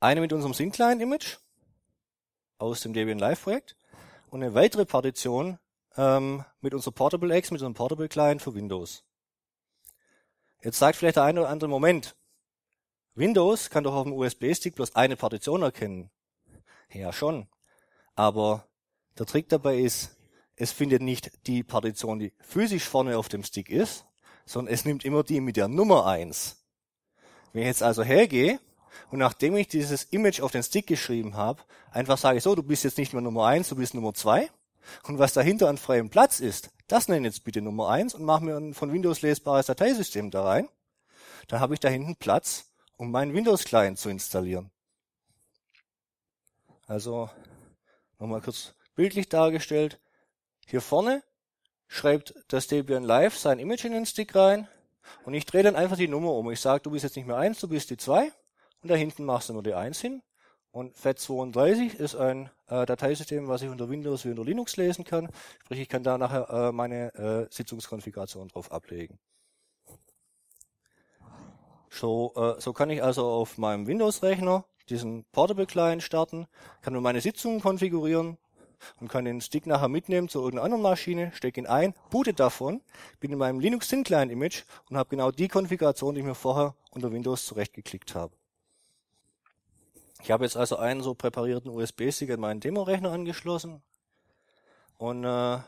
Eine 0.00 0.20
mit 0.20 0.32
unserem 0.32 0.54
Syncline-Image 0.54 1.38
aus 2.58 2.80
dem 2.82 2.92
Debian 2.92 3.18
Live 3.18 3.42
Projekt 3.42 3.76
und 4.30 4.42
eine 4.42 4.54
weitere 4.54 4.84
Partition 4.84 5.58
ähm, 5.96 6.44
mit 6.60 6.74
unserem 6.74 6.94
Portable 6.94 7.36
X, 7.36 7.50
mit 7.50 7.60
unserem 7.60 7.74
Portable 7.74 8.08
Client 8.08 8.42
für 8.42 8.54
Windows. 8.54 9.04
Jetzt 10.62 10.78
sagt 10.78 10.96
vielleicht 10.96 11.16
der 11.16 11.24
eine 11.24 11.40
oder 11.40 11.50
andere 11.50 11.70
Moment, 11.70 12.16
Windows 13.14 13.70
kann 13.70 13.84
doch 13.84 13.94
auf 13.94 14.04
dem 14.04 14.12
USB-Stick 14.12 14.74
bloß 14.74 14.96
eine 14.96 15.16
Partition 15.16 15.62
erkennen. 15.62 16.10
Ja, 16.90 17.12
schon. 17.12 17.48
Aber 18.14 18.66
der 19.18 19.26
Trick 19.26 19.48
dabei 19.48 19.78
ist, 19.78 20.16
es 20.56 20.72
findet 20.72 21.02
nicht 21.02 21.46
die 21.46 21.62
Partition, 21.62 22.18
die 22.18 22.32
physisch 22.40 22.88
vorne 22.88 23.18
auf 23.18 23.28
dem 23.28 23.44
Stick 23.44 23.68
ist, 23.68 24.06
sondern 24.46 24.72
es 24.72 24.84
nimmt 24.84 25.04
immer 25.04 25.22
die 25.22 25.40
mit 25.40 25.56
der 25.56 25.68
Nummer 25.68 26.06
eins. 26.06 26.64
Wenn 27.52 27.62
ich 27.62 27.68
jetzt 27.68 27.82
also 27.82 28.02
hergehe 28.02 28.60
und 29.10 29.18
nachdem 29.18 29.56
ich 29.56 29.68
dieses 29.68 30.04
Image 30.04 30.40
auf 30.40 30.52
den 30.52 30.62
Stick 30.62 30.86
geschrieben 30.86 31.36
habe, 31.36 31.62
einfach 31.90 32.18
sage, 32.18 32.40
so, 32.40 32.54
du 32.54 32.62
bist 32.62 32.84
jetzt 32.84 32.98
nicht 32.98 33.12
mehr 33.12 33.22
Nummer 33.22 33.46
eins, 33.46 33.68
du 33.68 33.76
bist 33.76 33.94
Nummer 33.94 34.14
zwei 34.14 34.50
und 35.04 35.18
was 35.18 35.32
dahinter 35.32 35.68
an 35.68 35.78
freiem 35.78 36.10
Platz 36.10 36.40
ist, 36.40 36.70
das 36.88 37.08
nenne 37.08 37.26
ich 37.26 37.34
jetzt 37.34 37.44
bitte 37.44 37.62
Nummer 37.62 37.88
eins 37.88 38.14
und 38.14 38.24
mache 38.24 38.44
mir 38.44 38.56
ein 38.56 38.74
von 38.74 38.92
Windows 38.92 39.22
lesbares 39.22 39.66
Dateisystem 39.66 40.30
da 40.30 40.44
rein. 40.44 40.68
Dann 41.48 41.60
habe 41.60 41.74
ich 41.74 41.80
da 41.80 41.88
hinten 41.88 42.16
Platz, 42.16 42.70
um 42.96 43.10
meinen 43.10 43.34
Windows-Client 43.34 43.98
zu 43.98 44.08
installieren. 44.08 44.70
Also 46.86 47.30
nochmal 48.18 48.40
kurz 48.40 48.74
bildlich 48.94 49.28
dargestellt. 49.28 50.00
Hier 50.66 50.80
vorne 50.80 51.22
schreibt 51.94 52.34
das 52.48 52.66
Debian 52.66 53.04
Live 53.04 53.38
sein 53.38 53.60
Image 53.60 53.84
in 53.84 53.92
den 53.92 54.04
Stick 54.04 54.34
rein 54.34 54.66
und 55.24 55.34
ich 55.34 55.46
drehe 55.46 55.62
dann 55.62 55.76
einfach 55.76 55.96
die 55.96 56.08
Nummer 56.08 56.32
um. 56.32 56.50
Ich 56.50 56.60
sage, 56.60 56.82
du 56.82 56.90
bist 56.90 57.04
jetzt 57.04 57.14
nicht 57.14 57.26
mehr 57.26 57.36
eins, 57.36 57.60
du 57.60 57.68
bist 57.68 57.88
die 57.90 57.96
zwei 57.96 58.32
und 58.82 58.90
da 58.90 58.96
hinten 58.96 59.24
machst 59.24 59.48
du 59.48 59.52
nur 59.52 59.62
die 59.62 59.74
eins 59.74 60.00
hin 60.00 60.20
und 60.72 60.96
FAT32 60.96 61.94
ist 61.94 62.16
ein 62.16 62.50
äh, 62.66 62.84
Dateisystem, 62.84 63.46
was 63.46 63.62
ich 63.62 63.68
unter 63.68 63.88
Windows 63.88 64.24
wie 64.24 64.30
unter 64.30 64.44
Linux 64.44 64.76
lesen 64.76 65.04
kann. 65.04 65.28
Sprich, 65.64 65.78
ich 65.78 65.88
kann 65.88 66.02
da 66.02 66.18
nachher 66.18 66.50
äh, 66.50 66.72
meine 66.72 67.14
äh, 67.14 67.46
Sitzungskonfiguration 67.48 68.48
drauf 68.48 68.72
ablegen. 68.72 69.20
So, 71.90 72.32
äh, 72.34 72.60
so 72.60 72.72
kann 72.72 72.90
ich 72.90 73.04
also 73.04 73.24
auf 73.24 73.56
meinem 73.56 73.86
Windows-Rechner 73.86 74.64
diesen 74.88 75.24
Portable 75.26 75.66
Client 75.66 76.02
starten, 76.02 76.48
kann 76.82 76.92
nur 76.92 77.02
meine 77.02 77.20
Sitzungen 77.20 77.60
konfigurieren 77.60 78.36
und 79.00 79.08
kann 79.08 79.24
den 79.24 79.40
Stick 79.40 79.66
nachher 79.66 79.88
mitnehmen 79.88 80.28
zu 80.28 80.38
irgendeiner 80.38 80.64
anderen 80.64 80.82
Maschine, 80.82 81.32
stecke 81.32 81.60
ihn 81.60 81.66
ein, 81.66 81.94
boote 82.10 82.34
davon, 82.34 82.80
bin 83.20 83.32
in 83.32 83.38
meinem 83.38 83.60
Linux 83.60 83.88
Thin 83.88 84.04
Client 84.04 84.30
Image 84.30 84.64
und 84.90 84.96
habe 84.96 85.10
genau 85.10 85.30
die 85.30 85.48
Konfiguration, 85.48 86.14
die 86.14 86.20
ich 86.20 86.26
mir 86.26 86.34
vorher 86.34 86.74
unter 86.90 87.12
Windows 87.12 87.46
zurechtgeklickt 87.46 88.14
habe. 88.14 88.34
Ich 90.22 90.30
habe 90.30 90.44
jetzt 90.44 90.56
also 90.56 90.76
einen 90.76 91.02
so 91.02 91.14
präparierten 91.14 91.70
USB-Stick 91.70 92.30
an 92.30 92.40
meinen 92.40 92.60
Demo-Rechner 92.60 93.12
angeschlossen. 93.12 93.82
Und 94.96 95.24
äh, 95.24 95.58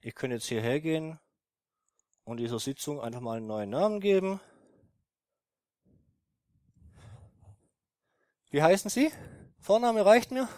ich 0.00 0.14
könnte 0.14 0.36
jetzt 0.36 0.46
hierher 0.46 0.80
gehen 0.80 1.18
und 2.24 2.36
dieser 2.36 2.58
Sitzung 2.58 3.00
einfach 3.00 3.20
mal 3.20 3.38
einen 3.38 3.46
neuen 3.46 3.70
Namen 3.70 4.00
geben. 4.00 4.40
Wie 8.50 8.62
heißen 8.62 8.90
Sie? 8.90 9.10
Vorname 9.58 10.06
reicht 10.06 10.30
mir. 10.30 10.48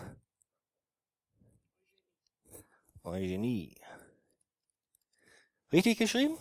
Eugenie. 3.07 3.75
Richtig 5.73 5.99
geschrieben? 5.99 6.37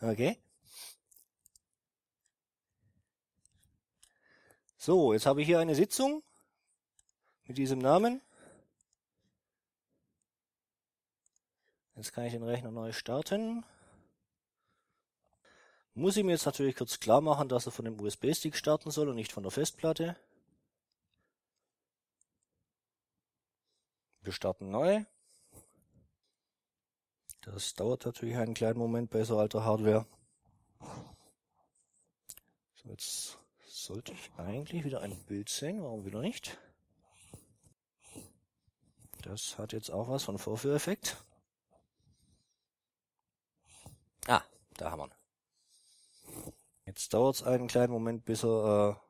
Okay. 0.00 0.38
So, 4.76 5.12
jetzt 5.12 5.26
habe 5.26 5.42
ich 5.42 5.46
hier 5.46 5.58
eine 5.58 5.74
Sitzung 5.74 6.22
mit 7.44 7.58
diesem 7.58 7.78
Namen. 7.78 8.22
Jetzt 11.96 12.12
kann 12.12 12.24
ich 12.24 12.32
den 12.32 12.42
Rechner 12.42 12.70
neu 12.70 12.92
starten. 12.92 13.62
Muss 15.92 16.16
ich 16.16 16.24
mir 16.24 16.32
jetzt 16.32 16.46
natürlich 16.46 16.76
kurz 16.76 16.98
klar 16.98 17.20
machen, 17.20 17.50
dass 17.50 17.66
er 17.66 17.72
von 17.72 17.84
dem 17.84 18.00
USB-Stick 18.00 18.56
starten 18.56 18.90
soll 18.90 19.10
und 19.10 19.16
nicht 19.16 19.32
von 19.32 19.42
der 19.42 19.52
Festplatte. 19.52 20.16
Wir 24.22 24.32
starten 24.32 24.70
neu. 24.70 25.04
Das 27.40 27.74
dauert 27.74 28.04
natürlich 28.04 28.36
einen 28.36 28.54
kleinen 28.54 28.78
Moment 28.78 29.10
bei 29.10 29.24
so 29.24 29.38
alter 29.38 29.64
Hardware. 29.64 30.06
So, 32.74 32.90
jetzt 32.90 33.38
sollte 33.66 34.12
ich 34.12 34.30
eigentlich 34.36 34.84
wieder 34.84 35.00
ein 35.00 35.16
Bild 35.24 35.48
sehen, 35.48 35.82
warum 35.82 36.04
wieder 36.04 36.20
nicht? 36.20 36.58
Das 39.22 39.58
hat 39.58 39.72
jetzt 39.72 39.90
auch 39.90 40.08
was 40.08 40.24
von 40.24 40.38
Vorführeffekt. 40.38 41.16
Ah, 44.26 44.42
da 44.76 44.90
haben 44.90 45.00
wir 45.00 45.06
ihn. 45.06 46.52
Jetzt 46.86 47.14
dauert 47.14 47.36
es 47.36 47.42
einen 47.42 47.68
kleinen 47.68 47.92
Moment, 47.92 48.24
bis 48.24 48.44
er 48.44 48.98
äh, 48.98 49.09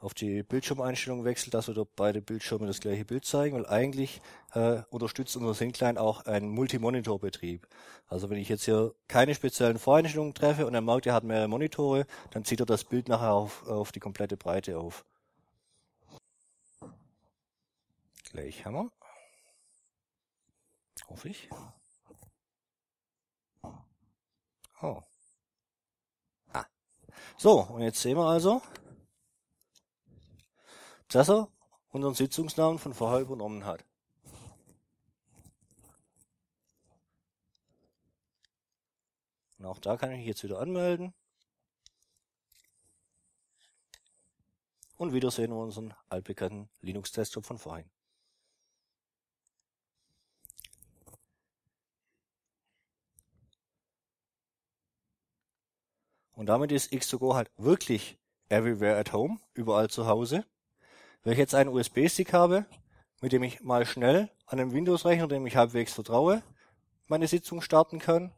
auf 0.00 0.14
die 0.14 0.42
Bildschirmeinstellung 0.42 1.24
wechselt, 1.24 1.54
dass 1.54 1.68
wieder 1.68 1.84
beide 1.84 2.22
Bildschirme 2.22 2.66
das 2.66 2.80
gleiche 2.80 3.04
Bild 3.04 3.24
zeigen, 3.24 3.56
weil 3.56 3.66
eigentlich 3.66 4.20
äh, 4.54 4.82
unterstützt 4.90 5.36
unser 5.36 5.54
Syncline 5.54 6.00
auch 6.00 6.24
einen 6.26 6.50
Multimonitor-Betrieb. 6.50 7.66
Also 8.06 8.30
wenn 8.30 8.38
ich 8.38 8.48
jetzt 8.48 8.64
hier 8.64 8.94
keine 9.08 9.34
speziellen 9.34 9.78
Voreinstellungen 9.78 10.34
treffe 10.34 10.66
und 10.66 10.74
er 10.74 10.80
merkt, 10.80 11.06
er 11.06 11.14
hat 11.14 11.24
mehrere 11.24 11.48
Monitore, 11.48 12.06
dann 12.30 12.44
zieht 12.44 12.60
er 12.60 12.66
das 12.66 12.84
Bild 12.84 13.08
nachher 13.08 13.32
auf, 13.32 13.66
auf 13.66 13.92
die 13.92 14.00
komplette 14.00 14.36
Breite 14.36 14.78
auf. 14.78 15.04
Gleich 18.30 18.64
haben 18.64 18.74
wir. 18.74 18.92
Hoffe 21.08 21.28
ich. 21.30 21.48
Oh. 24.80 25.02
Ah. 26.52 26.66
So, 27.36 27.62
und 27.62 27.82
jetzt 27.82 28.00
sehen 28.00 28.16
wir 28.16 28.26
also, 28.26 28.62
dass 31.08 31.28
er 31.28 31.48
unseren 31.90 32.14
Sitzungsnamen 32.14 32.78
von 32.78 32.94
vorher 32.94 33.20
übernommen 33.20 33.64
hat. 33.64 33.84
Und 39.58 39.66
auch 39.66 39.78
da 39.78 39.96
kann 39.96 40.12
ich 40.12 40.18
mich 40.18 40.26
jetzt 40.26 40.44
wieder 40.44 40.60
anmelden. 40.60 41.12
Und 44.96 45.12
wieder 45.12 45.30
sehen 45.30 45.50
wir 45.50 45.58
unseren 45.58 45.94
altbekannten 46.08 46.68
Linux-Desktop 46.80 47.46
von 47.46 47.58
vorhin. 47.58 47.88
Und 56.32 56.46
damit 56.46 56.70
ist 56.70 56.92
X2Go 56.92 57.34
halt 57.34 57.50
wirklich 57.56 58.16
everywhere 58.48 58.96
at 58.96 59.12
home, 59.12 59.40
überall 59.54 59.90
zu 59.90 60.06
Hause. 60.06 60.44
Wenn 61.22 61.32
ich 61.32 61.38
jetzt 61.38 61.54
einen 61.54 61.70
USB-Stick 61.70 62.32
habe, 62.32 62.66
mit 63.20 63.32
dem 63.32 63.42
ich 63.42 63.60
mal 63.60 63.84
schnell 63.86 64.30
an 64.46 64.60
einem 64.60 64.72
Windows-Rechner, 64.72 65.28
dem 65.28 65.46
ich 65.46 65.56
halbwegs 65.56 65.92
vertraue, 65.92 66.42
meine 67.06 67.26
Sitzung 67.26 67.60
starten 67.60 67.98
kann, 67.98 68.32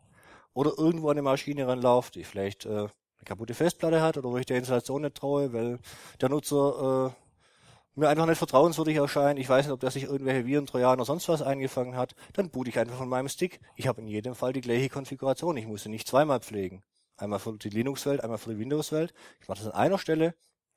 oder 0.55 0.73
irgendwo 0.77 1.11
eine 1.11 1.23
Maschine 1.23 1.67
ranlauft, 1.67 2.17
die 2.17 2.25
vielleicht 2.25 2.67
äh, 2.67 2.71
eine 2.71 2.89
kaputte 3.25 3.55
Festplatte 3.55 4.03
hat 4.03 4.17
oder 4.17 4.31
wo 4.31 4.37
ich 4.37 4.47
der 4.47 4.59
Installation 4.59 5.03
nicht 5.03 5.17
traue, 5.17 5.53
weil 5.53 5.79
der 6.21 6.29
Nutzer 6.29 7.15
äh, 7.15 8.01
mir 8.01 8.09
einfach 8.09 8.27
nicht 8.27 8.39
vertrauenswürdig 8.39 8.97
erscheint, 8.97 9.39
ich 9.39 9.49
weiß 9.49 9.67
nicht, 9.67 9.73
ob 9.73 9.81
der 9.81 9.91
sich 9.91 10.05
irgendwelche 10.05 10.47
Viren, 10.47 10.67
Trojaner, 10.67 11.05
sonst 11.05 11.29
was 11.29 11.43
eingefangen 11.43 11.97
hat, 11.97 12.15
dann 12.33 12.51
boot 12.51 12.69
ich 12.69 12.79
einfach 12.79 12.97
von 12.97 13.09
meinem 13.09 13.29
Stick. 13.29 13.61
Ich 13.77 13.87
habe 13.89 14.01
in 14.01 14.09
jedem 14.09 14.35
Fall 14.35 14.53
die 14.53 14.61
gleiche 14.61 14.89
Konfiguration, 14.89 15.57
ich 15.57 15.67
muss 15.67 15.83
sie 15.83 15.89
nicht 15.91 16.09
zweimal 16.09 16.41
pflegen. 16.41 16.83
Einmal 17.17 17.39
für 17.39 17.57
die 17.57 17.69
Linux-Welt, 17.69 18.23
einmal 18.23 18.39
für 18.39 18.55
die 18.55 18.59
Windows-Welt. 18.59 19.13
Ich 19.41 19.49
mache 19.49 19.59
das 19.59 19.69
an 19.69 19.79
einer 19.79 19.99
Stelle 19.99 20.35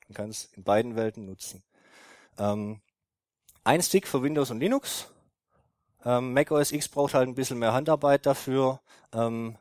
und 0.08 0.14
kann 0.14 0.28
es 0.28 0.46
in 0.52 0.64
beiden 0.64 0.96
Welten 0.96 1.24
nutzen. 1.24 1.62
Ähm, 2.38 2.80
ein 3.64 3.82
Stick 3.82 4.06
für 4.06 4.22
Windows 4.22 4.50
und 4.50 4.60
Linux. 4.60 5.08
Ähm, 6.04 6.32
Mac 6.34 6.50
OS 6.50 6.72
X 6.72 6.88
braucht 6.88 7.14
halt 7.14 7.28
ein 7.28 7.34
bisschen 7.34 7.58
mehr 7.58 7.72
Handarbeit 7.72 8.26
dafür. 8.26 8.80
Ähm, 9.12 9.56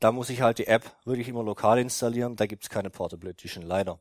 da 0.00 0.12
muss 0.12 0.30
ich 0.30 0.40
halt 0.40 0.58
die 0.58 0.66
App 0.66 0.96
wirklich 1.04 1.28
immer 1.28 1.42
lokal 1.42 1.78
installieren. 1.78 2.36
Da 2.36 2.46
gibt's 2.46 2.68
keine 2.68 2.90
Portable 2.90 3.30
Edition, 3.30 3.64
leider. 3.64 3.98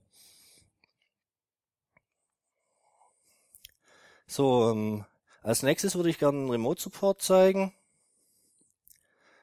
So, 4.28 4.72
ähm, 4.72 5.06
als 5.42 5.64
nächstes 5.64 5.96
würde 5.96 6.10
ich 6.10 6.20
gerne 6.20 6.38
einen 6.38 6.50
Remote 6.50 6.82
Support 6.82 7.22
zeigen. 7.22 7.74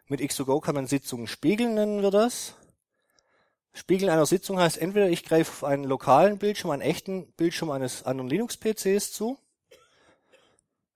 Mit 0.06 0.20
X2Go 0.20 0.60
kann 0.60 0.74
man 0.74 0.86
Sitzungen 0.86 1.26
spiegeln, 1.26 1.74
nennen 1.74 2.02
wir 2.02 2.10
das. 2.10 2.54
Spiegeln 3.72 4.10
einer 4.10 4.26
Sitzung 4.26 4.58
heißt 4.58 4.78
entweder 4.78 5.08
ich 5.08 5.24
greife 5.24 5.50
auf 5.50 5.64
einen 5.64 5.84
lokalen 5.84 6.38
Bildschirm, 6.38 6.70
einen 6.70 6.82
echten 6.82 7.32
Bildschirm 7.32 7.70
eines 7.70 8.02
anderen 8.02 8.28
Linux-PCs 8.28 9.12
zu. 9.12 9.38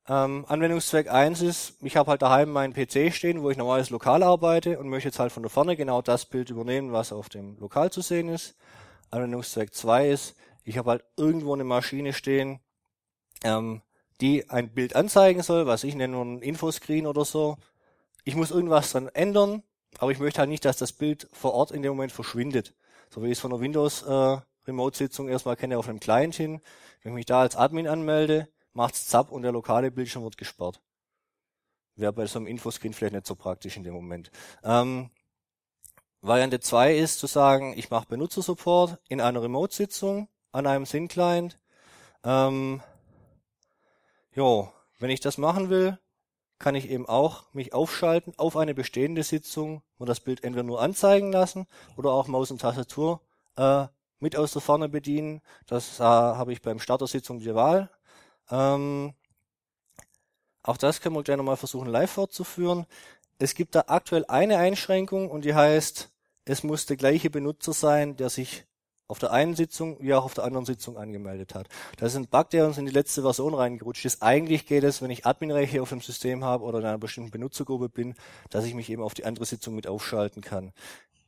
Ähm, 0.07 0.45
Anwendungszweck 0.49 1.11
eins 1.11 1.41
ist, 1.41 1.79
ich 1.83 1.97
habe 1.97 2.11
halt 2.11 2.21
daheim 2.21 2.51
meinen 2.51 2.75
PC 2.75 3.15
stehen, 3.15 3.43
wo 3.43 3.51
ich 3.51 3.57
normales 3.57 3.89
lokal 3.91 4.23
arbeite 4.23 4.79
und 4.79 4.89
möchte 4.89 5.09
jetzt 5.09 5.19
halt 5.19 5.33
von 5.33 5.43
der 5.43 5.51
Ferne 5.51 5.77
genau 5.77 6.03
das 6.03 6.27
Bild 6.27 6.51
übernehmen, 6.51 6.93
was 6.93 7.13
auf 7.13 7.29
dem 7.29 7.57
Lokal 7.59 7.91
zu 7.91 8.03
sehen 8.03 8.29
ist. 8.29 8.57
Anwendungszweck 9.11 9.73
zwei 9.73 10.11
ist, 10.11 10.37
ich 10.65 10.77
habe 10.77 10.91
halt 10.91 11.05
irgendwo 11.17 11.55
eine 11.55 11.65
Maschine 11.65 12.13
stehen, 12.13 12.61
ähm, 13.45 13.83
die 14.21 14.51
ein 14.51 14.75
Bild 14.75 14.95
anzeigen 14.95 15.43
soll, 15.43 15.67
was 15.67 15.85
ich 15.85 15.95
nenne 15.95 16.21
ein 16.21 16.43
Infoscreen 16.43 17.07
oder 17.07 17.25
so, 17.25 17.57
ich 18.25 18.35
muss 18.35 18.51
irgendwas 18.51 18.93
dran 18.93 19.09
ändern, 19.09 19.63
aber 20.01 20.13
ich 20.13 20.19
möchte 20.19 20.41
halt 20.41 20.51
nicht, 20.51 20.65
dass 20.65 20.77
das 20.77 20.93
Bild 20.93 21.29
vor 21.33 21.55
Ort 21.55 21.71
in 21.71 21.83
dem 21.83 21.93
Moment 21.93 22.13
verschwindet. 22.13 22.75
So 23.11 23.23
wie 23.23 23.27
ich 23.27 23.33
es 23.33 23.41
von 23.41 23.51
der 23.51 23.61
Windows 23.61 24.03
äh, 24.03 24.39
Remote-Sitzung 24.67 25.29
erstmal 25.29 25.57
kenne 25.57 25.79
auf 25.79 25.89
einem 25.89 26.01
Client 26.01 26.35
hin. 26.35 26.61
Wenn 27.03 27.13
ich 27.13 27.17
mich 27.17 27.27
da 27.27 27.41
als 27.41 27.57
Admin 27.57 27.87
anmelde, 27.87 28.49
macht's 28.73 29.07
zapp 29.07 29.31
und 29.31 29.43
der 29.43 29.53
lokale 29.53 29.91
Bildschirm 29.91 30.25
wird 30.25 30.37
gesperrt. 30.37 30.81
Wäre 31.97 32.13
bei 32.13 32.27
so 32.27 32.39
einem 32.39 32.49
Infoscreen 32.49 32.93
vielleicht 32.93 33.15
nicht 33.15 33.27
so 33.27 33.37
praktisch 33.37 33.77
in 33.77 33.85
dem 33.85 33.95
Moment. 33.95 34.31
Ähm, 34.65 35.11
Variante 36.21 36.59
2 36.59 36.97
ist 36.97 37.19
zu 37.19 37.27
sagen, 37.27 37.75
ich 37.77 37.91
mache 37.91 38.09
Benutzersupport 38.09 38.99
in 39.09 39.21
einer 39.21 39.43
Remote-Sitzung 39.43 40.29
an 40.53 40.67
einem 40.67 40.87
Syn-Client. 40.87 41.61
Ähm, 42.25 42.83
jo, 44.33 44.73
wenn 44.99 45.11
ich 45.11 45.21
das 45.21 45.39
machen 45.39 45.69
will, 45.69 45.99
kann 46.65 46.77
ich 46.77 46.89
eben 46.89 47.07
auch 47.07 47.45
mich 47.53 47.75
aufschalten 47.75 48.33
auf 48.39 48.57
eine 48.57 48.73
bestehende 48.73 49.23
Sitzung 49.23 49.83
und 49.99 50.09
das 50.09 50.21
Bild 50.21 50.43
entweder 50.45 50.63
nur 50.63 50.81
anzeigen 50.81 51.31
lassen 51.31 51.67
oder 51.99 52.11
auch 52.13 52.27
Maus 52.27 52.51
und 52.51 52.63
Tastatur 52.63 53.21
äh, 53.57 53.85
mit 54.19 54.35
aus 54.35 54.53
der 54.53 54.63
Ferne 54.63 54.89
bedienen. 54.89 55.43
Das 55.67 56.01
äh, 56.01 56.05
habe 56.05 56.55
ich 56.55 56.63
beim 56.63 56.79
Starter-Sitzung 56.79 57.39
die 57.39 57.55
Wahl. 57.55 57.91
Ähm, 58.51 59.13
auch 60.63 60.79
das 60.79 61.03
können 61.03 61.15
wir 61.15 61.23
gleich 61.23 61.37
nochmal 61.37 61.59
versuchen 61.59 61.87
live 61.87 62.13
fortzuführen. 62.13 62.87
Es 63.39 63.55
gibt 63.55 63.75
da 63.75 63.85
aktuell 63.89 64.25
eine 64.29 64.57
Einschränkung 64.57 65.31
und 65.31 65.45
die 65.45 65.55
heißt, 65.55 66.11
es 66.47 66.63
muss 66.63 66.87
der 66.87 66.97
gleiche 66.97 67.29
Benutzer 67.29 67.75
sein, 67.75 68.17
der 68.17 68.31
sich 68.31 68.65
auf 69.07 69.19
der 69.19 69.33
einen 69.33 69.55
Sitzung 69.55 69.99
wie 70.01 70.15
auch 70.15 70.25
auf 70.25 70.35
der 70.35 70.45
anderen 70.45 70.65
Sitzung 70.65 70.97
angemeldet 70.97 71.55
hat. 71.55 71.69
Das 71.99 72.13
ist 72.13 72.17
ein 72.17 72.27
Bug, 72.27 72.51
der 72.51 72.67
uns 72.67 72.79
in 72.79 72.87
die 72.87 72.93
letzte 72.93 73.23
Version 73.23 73.55
reingerutscht 73.55 74.05
ist. 74.05 74.23
Eigentlich 74.23 74.67
geht 74.67 74.85
es, 74.85 75.03
wenn 75.03 75.11
ich 75.11 75.27
Adminrechte 75.27 75.83
auf 75.83 75.91
dem 75.91 76.01
System 76.01 76.45
habe 76.45 76.65
oder 76.65 76.79
in 76.79 76.87
einer 76.87 76.99
bestimmten 76.99 77.31
Benutzergruppe 77.31 77.89
bin, 77.89 78.15
dass 78.51 78.65
ich 78.65 78.75
mich 78.75 78.89
eben 78.91 79.03
auf 79.03 79.15
die 79.15 79.25
andere 79.25 79.45
Sitzung 79.45 79.75
mit 79.75 79.87
aufschalten 79.87 80.43
kann. 80.43 80.73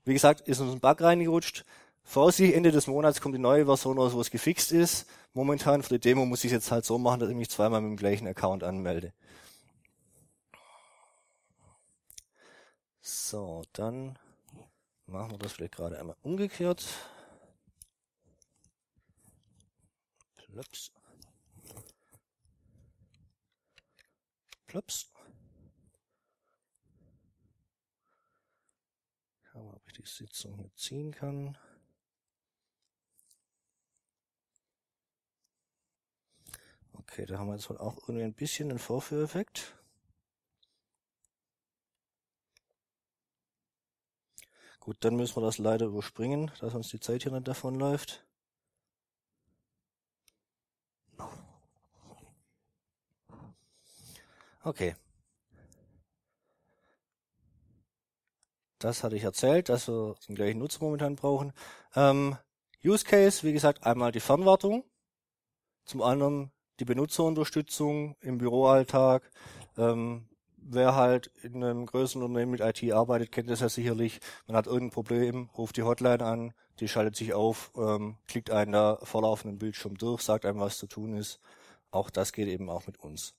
Wie 0.04 0.14
gesagt, 0.14 0.42
ist 0.48 0.60
uns 0.60 0.72
ein 0.72 0.80
Bug 0.80 1.00
reingerutscht. 1.00 1.64
Vorsicht, 2.02 2.54
Ende 2.54 2.70
des 2.70 2.86
Monats 2.86 3.20
kommt 3.20 3.34
die 3.34 3.40
neue 3.40 3.66
Version 3.66 3.98
raus, 3.98 4.12
wo 4.14 4.20
es 4.20 4.30
gefixt 4.30 4.70
ist. 4.70 5.06
Momentan 5.34 5.82
für 5.82 5.94
die 5.94 6.00
Demo 6.00 6.24
muss 6.24 6.44
ich 6.44 6.52
es 6.52 6.52
jetzt 6.52 6.70
halt 6.70 6.84
so 6.84 6.98
machen, 6.98 7.20
dass 7.20 7.28
ich 7.28 7.34
mich 7.34 7.50
zweimal 7.50 7.80
mit 7.80 7.90
dem 7.90 7.96
gleichen 7.96 8.28
Account 8.28 8.62
anmelde. 8.62 9.12
So, 13.00 13.62
dann 13.72 14.18
machen 15.06 15.32
wir 15.32 15.38
das 15.38 15.52
vielleicht 15.52 15.74
gerade 15.74 15.98
einmal 15.98 16.16
umgekehrt. 16.22 16.84
Plups. 20.56 20.90
Plups. 24.66 25.12
Schauen 29.42 29.66
wir, 29.66 29.74
ob 29.74 29.86
ich 29.86 29.92
die 29.92 30.06
Sitzung 30.06 30.56
hier 30.56 30.74
ziehen 30.74 31.12
kann. 31.12 31.58
Okay, 36.94 37.26
da 37.26 37.38
haben 37.38 37.48
wir 37.48 37.56
jetzt 37.56 37.68
wohl 37.68 37.76
auch 37.76 37.98
irgendwie 38.08 38.24
ein 38.24 38.32
bisschen 38.32 38.70
einen 38.70 38.78
Vorführeffekt. 38.78 39.76
Gut, 44.80 44.96
dann 45.00 45.16
müssen 45.16 45.36
wir 45.36 45.42
das 45.42 45.58
leider 45.58 45.84
überspringen, 45.84 46.50
dass 46.60 46.72
uns 46.72 46.88
die 46.88 47.00
Zeit 47.00 47.24
hier 47.24 47.32
nicht 47.32 47.46
davonläuft. 47.46 48.25
Okay. 54.66 54.96
Das 58.80 59.04
hatte 59.04 59.14
ich 59.14 59.22
erzählt, 59.22 59.68
dass 59.68 59.86
wir 59.86 60.16
den 60.28 60.34
gleichen 60.34 60.58
Nutzer 60.58 60.80
momentan 60.82 61.14
brauchen. 61.14 61.52
Ähm, 61.94 62.36
Use 62.84 63.04
Case, 63.04 63.44
wie 63.46 63.52
gesagt, 63.52 63.86
einmal 63.86 64.10
die 64.10 64.18
Fernwartung, 64.18 64.82
zum 65.84 66.02
anderen 66.02 66.50
die 66.80 66.84
Benutzerunterstützung 66.84 68.16
im 68.20 68.38
Büroalltag. 68.38 69.30
Ähm, 69.78 70.28
wer 70.56 70.96
halt 70.96 71.28
in 71.42 71.62
einem 71.62 71.86
größeren 71.86 72.24
Unternehmen 72.24 72.50
mit 72.50 72.60
IT 72.60 72.92
arbeitet, 72.92 73.30
kennt 73.30 73.48
das 73.48 73.60
ja 73.60 73.68
sicherlich. 73.68 74.18
Man 74.48 74.56
hat 74.56 74.66
irgendein 74.66 74.90
Problem, 74.90 75.48
ruft 75.56 75.76
die 75.76 75.84
Hotline 75.84 76.24
an, 76.24 76.54
die 76.80 76.88
schaltet 76.88 77.14
sich 77.14 77.34
auf, 77.34 77.70
ähm, 77.76 78.16
klickt 78.26 78.50
einen 78.50 78.72
da 78.72 78.98
vorlaufenden 79.04 79.58
Bildschirm 79.58 79.96
durch, 79.96 80.22
sagt 80.22 80.44
einem, 80.44 80.58
was 80.58 80.78
zu 80.78 80.88
tun 80.88 81.14
ist. 81.14 81.38
Auch 81.92 82.10
das 82.10 82.32
geht 82.32 82.48
eben 82.48 82.68
auch 82.68 82.84
mit 82.88 82.98
uns. 82.98 83.36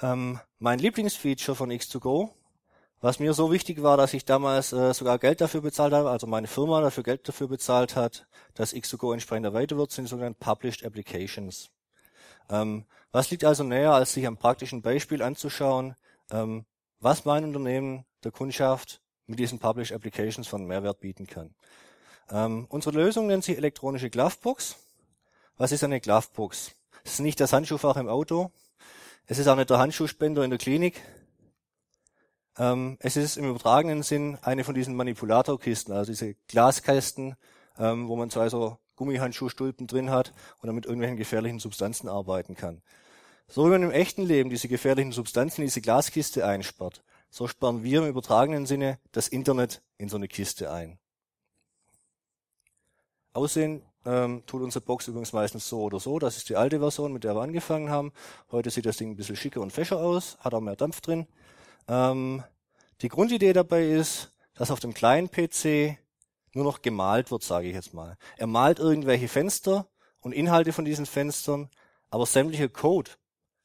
Ähm, 0.00 0.38
mein 0.58 0.78
Lieblingsfeature 0.78 1.56
von 1.56 1.70
X2Go, 1.70 2.30
was 3.00 3.18
mir 3.18 3.32
so 3.32 3.50
wichtig 3.50 3.82
war, 3.82 3.96
dass 3.96 4.14
ich 4.14 4.24
damals 4.24 4.72
äh, 4.72 4.94
sogar 4.94 5.18
Geld 5.18 5.40
dafür 5.40 5.60
bezahlt 5.60 5.92
habe, 5.92 6.10
also 6.10 6.26
meine 6.26 6.46
Firma 6.46 6.80
dafür 6.80 7.02
Geld 7.02 7.28
dafür 7.28 7.48
bezahlt 7.48 7.96
hat, 7.96 8.26
dass 8.54 8.74
X2Go 8.74 9.12
entsprechend 9.12 9.46
erweitert 9.46 9.78
wird, 9.78 9.90
sind 9.90 10.04
die 10.04 10.10
sogenannten 10.10 10.38
Published 10.38 10.84
Applications. 10.84 11.70
Ähm, 12.48 12.84
was 13.10 13.30
liegt 13.30 13.44
also 13.44 13.64
näher, 13.64 13.92
als 13.92 14.12
sich 14.12 14.26
am 14.26 14.36
praktischen 14.36 14.82
Beispiel 14.82 15.22
anzuschauen, 15.22 15.96
ähm, 16.30 16.64
was 17.00 17.24
mein 17.24 17.44
Unternehmen 17.44 18.04
der 18.24 18.32
Kundschaft 18.32 19.00
mit 19.26 19.38
diesen 19.38 19.58
Published 19.58 19.92
Applications 19.92 20.46
von 20.46 20.64
Mehrwert 20.64 21.00
bieten 21.00 21.26
kann. 21.26 21.54
Ähm, 22.30 22.66
unsere 22.68 22.96
Lösung 22.96 23.26
nennt 23.26 23.44
sich 23.44 23.56
elektronische 23.56 24.10
Glovebox. 24.10 24.76
Was 25.56 25.72
ist 25.72 25.84
eine 25.84 26.00
Glovebox? 26.00 26.72
Es 27.04 27.14
ist 27.14 27.20
nicht 27.20 27.40
das 27.40 27.52
Handschuhfach 27.52 27.96
im 27.96 28.08
Auto, 28.08 28.52
es 29.28 29.38
ist 29.38 29.46
auch 29.46 29.56
nicht 29.56 29.68
der 29.68 29.78
Handschuhspender 29.78 30.42
in 30.42 30.50
der 30.50 30.58
Klinik. 30.58 31.02
Ähm, 32.56 32.96
es 33.00 33.16
ist 33.16 33.36
im 33.36 33.44
übertragenen 33.44 34.02
Sinn 34.02 34.38
eine 34.40 34.64
von 34.64 34.74
diesen 34.74 34.96
Manipulatorkisten, 34.96 35.94
also 35.94 36.10
diese 36.10 36.34
Glaskästen, 36.48 37.36
ähm, 37.78 38.08
wo 38.08 38.16
man 38.16 38.30
zwei 38.30 38.48
so 38.48 38.78
Gummihandschuhstulpen 38.96 39.86
drin 39.86 40.10
hat 40.10 40.32
und 40.60 40.66
damit 40.66 40.86
irgendwelchen 40.86 41.18
gefährlichen 41.18 41.58
Substanzen 41.58 42.08
arbeiten 42.08 42.56
kann. 42.56 42.82
So 43.46 43.66
wie 43.66 43.70
man 43.70 43.82
im 43.82 43.90
echten 43.90 44.22
Leben 44.22 44.48
diese 44.48 44.66
gefährlichen 44.66 45.12
Substanzen 45.12 45.60
in 45.60 45.66
diese 45.66 45.82
Glaskiste 45.82 46.46
einsperrt, 46.46 47.04
so 47.28 47.46
sperren 47.46 47.82
wir 47.82 48.00
im 48.00 48.08
übertragenen 48.08 48.64
Sinne 48.64 48.98
das 49.12 49.28
Internet 49.28 49.82
in 49.98 50.08
so 50.08 50.16
eine 50.16 50.26
Kiste 50.26 50.72
ein. 50.72 50.98
Aussehen 53.34 53.82
ähm, 54.08 54.42
tut 54.46 54.62
unsere 54.62 54.84
Box 54.84 55.06
übrigens 55.08 55.34
meistens 55.34 55.68
so 55.68 55.82
oder 55.82 56.00
so. 56.00 56.18
Das 56.18 56.38
ist 56.38 56.48
die 56.48 56.56
alte 56.56 56.78
Version, 56.78 57.12
mit 57.12 57.24
der 57.24 57.34
wir 57.34 57.42
angefangen 57.42 57.90
haben. 57.90 58.12
Heute 58.50 58.70
sieht 58.70 58.86
das 58.86 58.96
Ding 58.96 59.10
ein 59.10 59.16
bisschen 59.16 59.36
schicker 59.36 59.60
und 59.60 59.70
fescher 59.70 59.98
aus, 59.98 60.38
hat 60.40 60.54
auch 60.54 60.60
mehr 60.60 60.76
Dampf 60.76 61.02
drin. 61.02 61.26
Ähm, 61.88 62.42
die 63.02 63.08
Grundidee 63.08 63.52
dabei 63.52 63.86
ist, 63.86 64.32
dass 64.54 64.70
auf 64.70 64.80
dem 64.80 64.94
kleinen 64.94 65.30
PC 65.30 65.98
nur 66.54 66.64
noch 66.64 66.80
gemalt 66.80 67.30
wird, 67.30 67.42
sage 67.42 67.68
ich 67.68 67.74
jetzt 67.74 67.92
mal. 67.92 68.16
Er 68.38 68.46
malt 68.46 68.78
irgendwelche 68.78 69.28
Fenster 69.28 69.86
und 70.20 70.32
Inhalte 70.32 70.72
von 70.72 70.86
diesen 70.86 71.04
Fenstern, 71.04 71.68
aber 72.08 72.24
sämtlicher 72.24 72.70
Code 72.70 73.10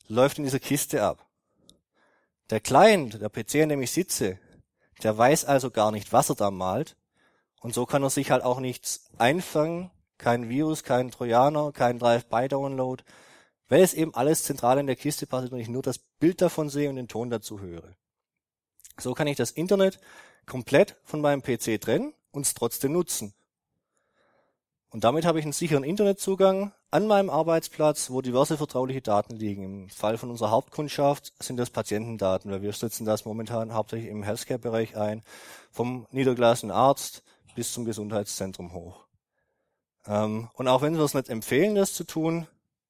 läuft 0.08 0.38
in 0.40 0.44
dieser 0.44 0.60
Kiste 0.60 1.04
ab. 1.04 1.26
Der 2.50 2.60
Client, 2.60 3.22
der 3.22 3.30
PC, 3.30 3.64
an 3.64 3.70
dem 3.70 3.82
ich 3.82 3.92
sitze, 3.92 4.38
der 5.02 5.18
weiß 5.18 5.46
also 5.46 5.72
gar 5.72 5.92
nicht, 5.92 6.12
was 6.12 6.30
er 6.30 6.36
da 6.36 6.52
malt. 6.52 6.98
Und 7.62 7.74
so 7.74 7.86
kann 7.86 8.04
er 8.04 8.10
sich 8.10 8.30
halt 8.30 8.44
auch 8.44 8.60
nichts 8.60 9.10
einfangen, 9.18 9.90
kein 10.24 10.48
Virus, 10.48 10.84
kein 10.84 11.12
Trojaner, 11.12 11.74
kein 11.74 12.00
Drive-by-Download, 12.00 13.04
weil 13.68 13.82
es 13.82 13.94
eben 13.94 14.16
alles 14.16 14.44
zentral 14.44 14.80
in 14.80 14.88
der 14.88 14.96
Kiste 14.96 15.28
passiert 15.28 15.52
und 15.52 15.60
ich 15.60 15.68
nur 15.68 15.82
das 15.82 15.98
Bild 15.98 16.42
davon 16.42 16.70
sehe 16.70 16.90
und 16.90 16.96
den 16.96 17.10
Ton 17.10 17.30
dazu 17.30 17.60
höre. 17.60 17.94
So 18.98 19.14
kann 19.14 19.28
ich 19.28 19.36
das 19.36 19.52
Internet 19.52 20.00
komplett 20.46 20.96
von 21.04 21.20
meinem 21.20 21.42
PC 21.44 21.82
trennen 21.82 22.14
und 22.32 22.46
es 22.46 22.54
trotzdem 22.54 22.94
nutzen. 22.94 23.34
Und 24.92 25.04
damit 25.04 25.26
habe 25.26 25.40
ich 25.40 25.46
einen 25.46 25.52
sicheren 25.52 25.84
Internetzugang 25.84 26.72
an 26.90 27.06
meinem 27.08 27.30
Arbeitsplatz, 27.30 28.10
wo 28.10 28.22
diverse 28.22 28.56
vertrauliche 28.56 29.02
Daten 29.02 29.36
liegen. 29.36 29.64
Im 29.64 29.90
Fall 29.90 30.18
von 30.18 30.30
unserer 30.30 30.52
Hauptkundschaft 30.52 31.34
sind 31.44 31.58
das 31.58 31.70
Patientendaten, 31.70 32.50
weil 32.50 32.62
wir 32.62 32.72
setzen 32.72 33.04
das 33.04 33.26
momentan 33.26 33.74
hauptsächlich 33.74 34.10
im 34.10 34.24
Healthcare-Bereich 34.24 34.96
ein, 34.96 35.22
vom 35.72 36.08
niedergelassenen 36.12 36.74
Arzt 36.74 37.24
bis 37.56 37.74
zum 37.74 37.84
Gesundheitszentrum 37.84 38.74
hoch. 38.74 39.03
Ähm, 40.08 40.50
und 40.54 40.68
auch 40.68 40.82
wenn 40.82 40.96
wir 40.96 41.04
es 41.04 41.14
nicht 41.14 41.30
empfehlen, 41.30 41.76
das 41.76 41.94
zu 41.94 42.04
tun, 42.04 42.48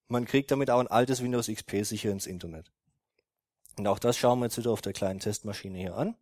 man 0.07 0.25
kriegt 0.25 0.51
damit 0.51 0.69
auch 0.69 0.79
ein 0.79 0.87
altes 0.87 1.21
Windows 1.21 1.47
XP 1.47 1.83
sicher 1.83 2.11
ins 2.11 2.27
Internet. 2.27 2.71
Und 3.77 3.87
auch 3.87 3.99
das 3.99 4.17
schauen 4.17 4.39
wir 4.39 4.45
jetzt 4.45 4.57
wieder 4.57 4.71
auf 4.71 4.81
der 4.81 4.93
kleinen 4.93 5.19
Testmaschine 5.19 5.77
hier 5.77 5.95
an. 5.95 6.15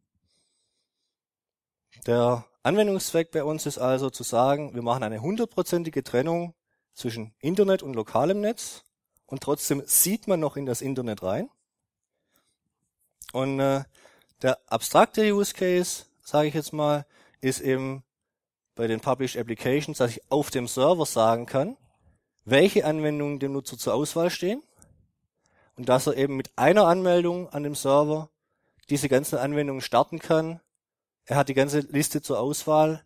Der 2.05 2.45
Anwendungszweck 2.63 3.31
bei 3.31 3.43
uns 3.43 3.65
ist 3.65 3.77
also 3.77 4.09
zu 4.09 4.23
sagen, 4.23 4.73
wir 4.73 4.81
machen 4.81 5.03
eine 5.03 5.21
hundertprozentige 5.21 6.03
Trennung 6.03 6.53
zwischen 6.93 7.33
Internet 7.39 7.83
und 7.83 7.95
lokalem 7.95 8.41
Netz 8.41 8.83
und 9.25 9.43
trotzdem 9.43 9.83
sieht 9.85 10.27
man 10.27 10.39
noch 10.39 10.55
in 10.55 10.65
das 10.65 10.81
Internet 10.81 11.23
rein. 11.23 11.49
Und 13.33 13.59
äh, 13.59 13.83
der 14.41 14.59
abstrakte 14.67 15.33
Use 15.33 15.53
Case, 15.53 16.05
sage 16.21 16.47
ich 16.49 16.53
jetzt 16.53 16.73
mal, 16.73 17.05
ist 17.39 17.59
eben 17.61 18.03
bei 18.81 18.87
den 18.87 18.99
Published 18.99 19.37
Applications, 19.37 19.99
dass 19.99 20.09
ich 20.09 20.31
auf 20.31 20.49
dem 20.49 20.67
Server 20.67 21.05
sagen 21.05 21.45
kann, 21.45 21.77
welche 22.45 22.83
Anwendungen 22.83 23.37
dem 23.37 23.53
Nutzer 23.53 23.77
zur 23.77 23.93
Auswahl 23.93 24.31
stehen 24.31 24.63
und 25.75 25.87
dass 25.87 26.07
er 26.07 26.17
eben 26.17 26.35
mit 26.35 26.49
einer 26.57 26.87
Anmeldung 26.87 27.47
an 27.49 27.61
dem 27.61 27.75
Server 27.75 28.31
diese 28.89 29.07
ganzen 29.07 29.37
Anwendungen 29.37 29.81
starten 29.81 30.17
kann. 30.17 30.61
Er 31.25 31.35
hat 31.35 31.49
die 31.49 31.53
ganze 31.53 31.81
Liste 31.81 32.23
zur 32.23 32.39
Auswahl, 32.39 33.03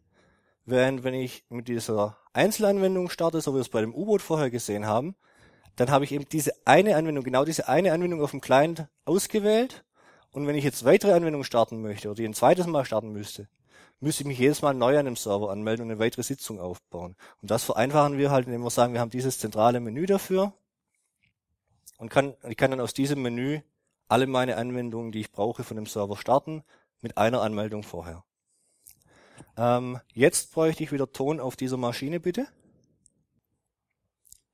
während 0.64 1.04
wenn 1.04 1.14
ich 1.14 1.44
mit 1.50 1.68
dieser 1.68 2.20
Einzelanwendung 2.32 3.10
starte, 3.10 3.42
so 3.42 3.52
wie 3.52 3.58
wir 3.58 3.62
es 3.62 3.68
bei 3.68 3.82
dem 3.82 3.94
U-Boot 3.94 4.22
vorher 4.22 4.50
gesehen 4.50 4.86
haben, 4.86 5.18
dann 5.76 5.92
habe 5.92 6.06
ich 6.06 6.14
eben 6.14 6.30
diese 6.30 6.54
eine 6.64 6.96
Anwendung, 6.96 7.26
genau 7.26 7.44
diese 7.44 7.68
eine 7.68 7.92
Anwendung 7.92 8.22
auf 8.22 8.32
dem 8.32 8.40
Client 8.40 8.88
ausgewählt 9.04 9.84
und 10.32 10.48
wenn 10.48 10.56
ich 10.56 10.64
jetzt 10.64 10.86
weitere 10.86 11.12
Anwendungen 11.12 11.44
starten 11.44 11.82
möchte 11.82 12.08
oder 12.08 12.16
die 12.16 12.26
ein 12.26 12.34
zweites 12.34 12.66
Mal 12.66 12.86
starten 12.86 13.12
müsste, 13.12 13.50
müsste 14.00 14.24
ich 14.24 14.28
mich 14.28 14.40
jedes 14.40 14.62
Mal 14.62 14.74
neu 14.74 14.98
an 14.98 15.06
dem 15.06 15.16
Server 15.16 15.52
anmelden 15.52 15.86
und 15.86 15.92
eine 15.92 16.00
weitere 16.00 16.24
Sitzung 16.24 16.60
aufbauen. 16.60 17.16
Und 17.42 17.52
das 17.52 17.64
vereinfachen 17.64 18.18
wir 18.18 18.32
halt, 18.32 18.48
indem 18.48 18.64
wir 18.64 18.70
sagen, 18.70 18.94
wir 18.94 19.00
haben 19.00 19.10
dieses 19.10 19.40
zentrale 19.40 19.80
Menü 19.80 20.06
dafür 20.06 20.54
und 21.98 22.10
kann, 22.10 22.36
ich 22.48 22.58
kann 22.58 22.72
dann 22.72 22.82
aus 22.82 22.94
diesem 22.94 23.22
Menü 23.22 23.62
alle 24.08 24.28
meine 24.28 24.58
Anwendungen, 24.58 25.12
die 25.12 25.22
ich 25.22 25.32
brauche, 25.32 25.64
von 25.64 25.78
dem 25.78 25.86
Server 25.86 26.18
starten, 26.18 26.64
mit 27.02 27.18
einer 27.18 27.42
Anmeldung 27.42 27.84
vorher. 27.84 28.24
Ähm, 29.58 30.00
jetzt 30.14 30.54
bräuchte 30.54 30.84
ich 30.84 30.92
wieder 30.92 31.12
Ton 31.12 31.40
auf 31.40 31.56
dieser 31.56 31.78
Maschine, 31.78 32.20
bitte. 32.20 32.48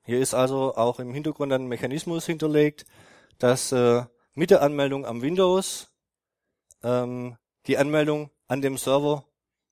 Hier 0.03 0.19
ist 0.19 0.33
also 0.33 0.75
auch 0.75 0.99
im 0.99 1.13
Hintergrund 1.13 1.53
ein 1.53 1.67
Mechanismus 1.67 2.25
hinterlegt, 2.25 2.85
dass 3.37 3.71
äh, 3.71 4.03
mit 4.33 4.49
der 4.49 4.61
Anmeldung 4.61 5.05
am 5.05 5.21
Windows 5.21 5.91
ähm, 6.83 7.37
die 7.67 7.77
Anmeldung 7.77 8.31
an 8.47 8.61
dem 8.61 8.77
Server 8.77 9.25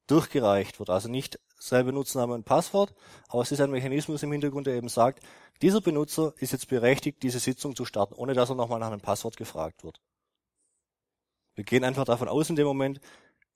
durchgereicht 0.10 0.80
wird. 0.80 0.90
Also 0.90 1.10
nicht 1.10 1.40
selber 1.58 1.92
Benutzername 1.92 2.34
und 2.34 2.46
Passwort, 2.46 2.94
aber 3.28 3.42
es 3.42 3.52
ist 3.52 3.62
ein 3.62 3.72
Mechanismus 3.72 4.24
im 4.24 4.32
Hintergrund, 4.32 4.68
der 4.68 4.76
eben 4.76 4.90
sagt, 4.90 5.24
dieser 5.62 5.82
Benutzer 5.82 6.34
ist 6.38 6.52
jetzt 6.54 6.68
berechtigt, 6.68 7.22
diese 7.22 7.40
Sitzung 7.40 7.76
zu 7.76 7.86
starten, 7.86 8.14
ohne 8.14 8.34
dass 8.34 8.50
er 8.50 8.56
nochmal 8.56 8.80
nach 8.80 8.88
einem 8.88 9.02
Passwort 9.02 9.38
gefragt 9.38 9.84
wird. 9.84 10.00
Wir 11.56 11.66
gehen 11.66 11.84
einfach 11.84 12.06
davon 12.06 12.30
aus 12.30 12.50
in 12.50 12.56
dem 12.56 12.66
Moment, 12.66 13.02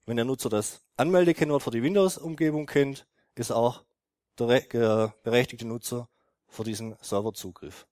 wenn 0.06 0.18
der 0.18 0.26
Nutzer 0.26 0.50
das 0.50 0.82
Anmeldekennwort 0.98 1.64
für 1.64 1.72
die 1.72 1.82
Windows-Umgebung 1.82 2.66
kennt, 2.66 3.08
ist 3.36 3.52
auch 3.52 3.84
der 4.38 5.14
berechtigte 5.24 5.66
Nutzer 5.66 6.10
für 6.48 6.64
diesen 6.64 6.98
Serverzugriff. 7.02 7.88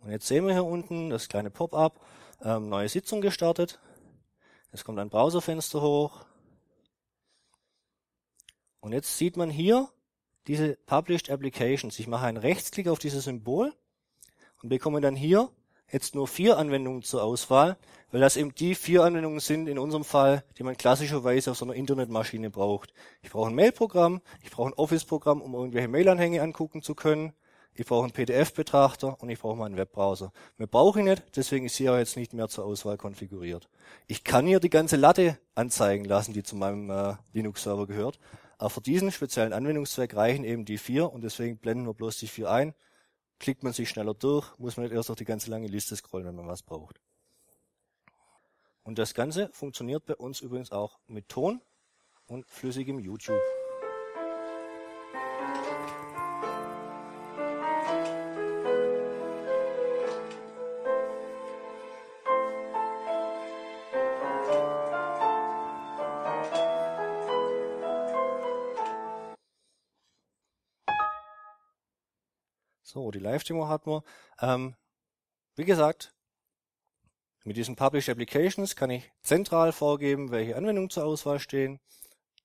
Und 0.00 0.10
jetzt 0.10 0.26
sehen 0.26 0.46
wir 0.46 0.52
hier 0.52 0.64
unten 0.64 1.10
das 1.10 1.28
kleine 1.28 1.50
Pop-up, 1.50 2.00
ähm, 2.42 2.68
neue 2.68 2.88
Sitzung 2.88 3.20
gestartet. 3.20 3.78
Es 4.72 4.84
kommt 4.84 4.98
ein 4.98 5.08
Browserfenster 5.08 5.80
hoch, 5.80 6.26
und 8.84 8.92
jetzt 8.92 9.16
sieht 9.16 9.38
man 9.38 9.48
hier 9.48 9.88
diese 10.46 10.76
Published 10.84 11.30
Applications. 11.30 11.98
Ich 11.98 12.06
mache 12.06 12.26
einen 12.26 12.36
Rechtsklick 12.36 12.86
auf 12.88 12.98
dieses 12.98 13.24
Symbol 13.24 13.72
und 14.62 14.68
bekomme 14.68 15.00
dann 15.00 15.16
hier 15.16 15.48
jetzt 15.90 16.14
nur 16.14 16.28
vier 16.28 16.58
Anwendungen 16.58 17.02
zur 17.02 17.22
Auswahl, 17.22 17.78
weil 18.12 18.20
das 18.20 18.36
eben 18.36 18.54
die 18.54 18.74
vier 18.74 19.02
Anwendungen 19.02 19.40
sind 19.40 19.68
in 19.68 19.78
unserem 19.78 20.04
Fall, 20.04 20.44
die 20.58 20.64
man 20.64 20.76
klassischerweise 20.76 21.52
auf 21.52 21.56
so 21.56 21.64
einer 21.64 21.72
Internetmaschine 21.72 22.50
braucht. 22.50 22.92
Ich 23.22 23.30
brauche 23.30 23.48
ein 23.48 23.54
Mailprogramm, 23.54 24.20
ich 24.42 24.50
brauche 24.50 24.68
ein 24.68 24.74
Office-Programm, 24.74 25.40
um 25.40 25.54
irgendwelche 25.54 25.88
Mailanhänge 25.88 26.42
angucken 26.42 26.82
zu 26.82 26.94
können, 26.94 27.32
ich 27.72 27.86
brauche 27.86 28.04
einen 28.04 28.12
PDF-Betrachter 28.12 29.16
und 29.18 29.30
ich 29.30 29.40
brauche 29.40 29.56
meinen 29.56 29.78
Webbrowser. 29.78 30.30
Mehr 30.58 30.68
brauche 30.68 30.98
ich 31.00 31.06
nicht, 31.06 31.22
deswegen 31.36 31.64
ist 31.64 31.76
hier 31.76 31.98
jetzt 31.98 32.18
nicht 32.18 32.34
mehr 32.34 32.48
zur 32.48 32.66
Auswahl 32.66 32.98
konfiguriert. 32.98 33.70
Ich 34.08 34.24
kann 34.24 34.46
hier 34.46 34.60
die 34.60 34.68
ganze 34.68 34.96
Latte 34.96 35.38
anzeigen 35.54 36.04
lassen, 36.04 36.34
die 36.34 36.42
zu 36.42 36.54
meinem 36.54 36.90
äh, 36.90 37.14
Linux-Server 37.32 37.86
gehört, 37.86 38.20
aber 38.64 38.70
für 38.70 38.80
diesen 38.80 39.12
speziellen 39.12 39.52
Anwendungszweck 39.52 40.16
reichen 40.16 40.42
eben 40.42 40.64
die 40.64 40.78
vier 40.78 41.12
und 41.12 41.22
deswegen 41.22 41.58
blenden 41.58 41.84
wir 41.84 41.92
bloß 41.92 42.16
die 42.16 42.28
vier 42.28 42.50
ein. 42.50 42.72
Klickt 43.38 43.62
man 43.62 43.74
sich 43.74 43.90
schneller 43.90 44.14
durch, 44.14 44.58
muss 44.58 44.78
man 44.78 44.84
nicht 44.84 44.94
erst 44.94 45.10
durch 45.10 45.18
die 45.18 45.26
ganze 45.26 45.50
lange 45.50 45.66
Liste 45.66 45.94
scrollen, 45.94 46.26
wenn 46.26 46.34
man 46.34 46.48
was 46.48 46.62
braucht. 46.62 46.98
Und 48.82 48.98
das 48.98 49.12
Ganze 49.12 49.50
funktioniert 49.52 50.06
bei 50.06 50.14
uns 50.14 50.40
übrigens 50.40 50.72
auch 50.72 50.98
mit 51.08 51.28
Ton 51.28 51.60
und 52.24 52.46
flüssigem 52.46 53.00
YouTube. 53.00 53.42
Live-Demo 73.24 73.68
hat 73.68 73.86
man. 73.86 74.02
Ähm, 74.40 74.76
wie 75.56 75.64
gesagt, 75.64 76.14
mit 77.44 77.56
diesen 77.56 77.76
Published 77.76 78.08
Applications 78.08 78.74
kann 78.76 78.90
ich 78.90 79.10
zentral 79.22 79.72
vorgeben, 79.72 80.30
welche 80.30 80.56
Anwendungen 80.56 80.90
zur 80.90 81.04
Auswahl 81.04 81.38
stehen. 81.38 81.80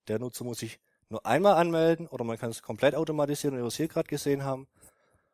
Der 0.08 0.20
Nutzer 0.20 0.44
muss 0.44 0.60
sich 0.60 0.80
nur 1.10 1.26
einmal 1.26 1.56
anmelden 1.56 2.08
oder 2.08 2.24
man 2.24 2.38
kann 2.38 2.50
es 2.50 2.62
komplett 2.62 2.96
automatisieren, 2.96 3.56
wie 3.56 3.62
wir 3.62 3.68
es 3.68 3.78
hier 3.78 3.88
gerade 3.88 4.08
gesehen 4.08 4.44
haben. 4.44 4.68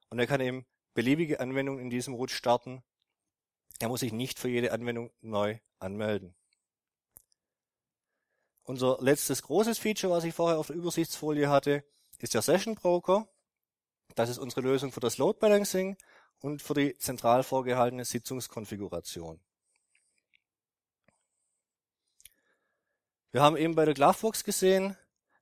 Und 0.10 0.20
er 0.20 0.28
kann 0.28 0.42
eben 0.42 0.66
beliebige 0.94 1.40
Anwendungen 1.40 1.82
in 1.82 1.90
diesem 1.90 2.14
Rutsch 2.14 2.36
starten. 2.36 2.84
Er 3.80 3.90
muss 3.90 4.02
sich 4.02 4.14
nicht 4.14 4.40
für 4.40 4.50
jede 4.50 4.72
Anwendung 4.72 5.12
neu 5.22 5.58
anmelden. 5.80 6.36
Unser 8.64 8.98
letztes 9.02 9.44
großes 9.44 9.78
Feature, 9.78 10.14
was 10.14 10.24
ich 10.24 10.34
vorher 10.34 10.58
auf 10.58 10.68
der 10.68 10.76
Übersichtsfolie 10.76 11.50
hatte, 11.50 11.84
ist 12.20 12.34
der 12.34 12.42
Session 12.42 12.76
Broker. 12.76 13.28
Das 14.16 14.30
ist 14.30 14.38
unsere 14.38 14.62
Lösung 14.62 14.92
für 14.92 15.02
das 15.02 15.18
Load 15.18 15.40
Balancing 15.40 15.98
und 16.40 16.62
für 16.62 16.74
die 16.74 16.98
zentral 16.98 17.44
vorgehaltene 17.44 18.06
Sitzungskonfiguration. 18.06 19.42
Wir 23.32 23.42
haben 23.42 23.58
eben 23.58 23.76
bei 23.76 23.84
der 23.84 23.94
Glovebox 23.94 24.46
gesehen, 24.46 24.96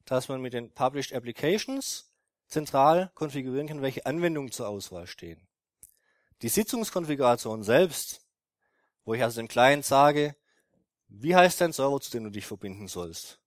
dass 0.06 0.28
man 0.28 0.42
mit 0.42 0.54
den 0.54 0.74
Published 0.74 1.14
Applications 1.14 2.12
zentral 2.48 3.12
konfigurieren 3.14 3.68
kann, 3.68 3.84
welche 3.84 4.08
Anwendungen 4.08 4.52
zur 4.52 4.68
Auswahl 4.68 5.06
stehen. 5.06 5.48
Die 6.42 6.50
Sitzungskonfiguration 6.50 7.64
selbst, 7.64 8.26
wo 9.06 9.14
ich 9.14 9.22
also 9.22 9.40
dem 9.40 9.48
Client 9.48 9.86
sage, 9.86 10.36
wie 11.08 11.36
heißt 11.36 11.62
dein 11.62 11.74
Server, 11.74 12.02
zu 12.02 12.10
dem 12.10 12.24
du 12.24 12.32
dich 12.32 12.48
verbinden 12.48 12.88
sollst? 12.88 13.40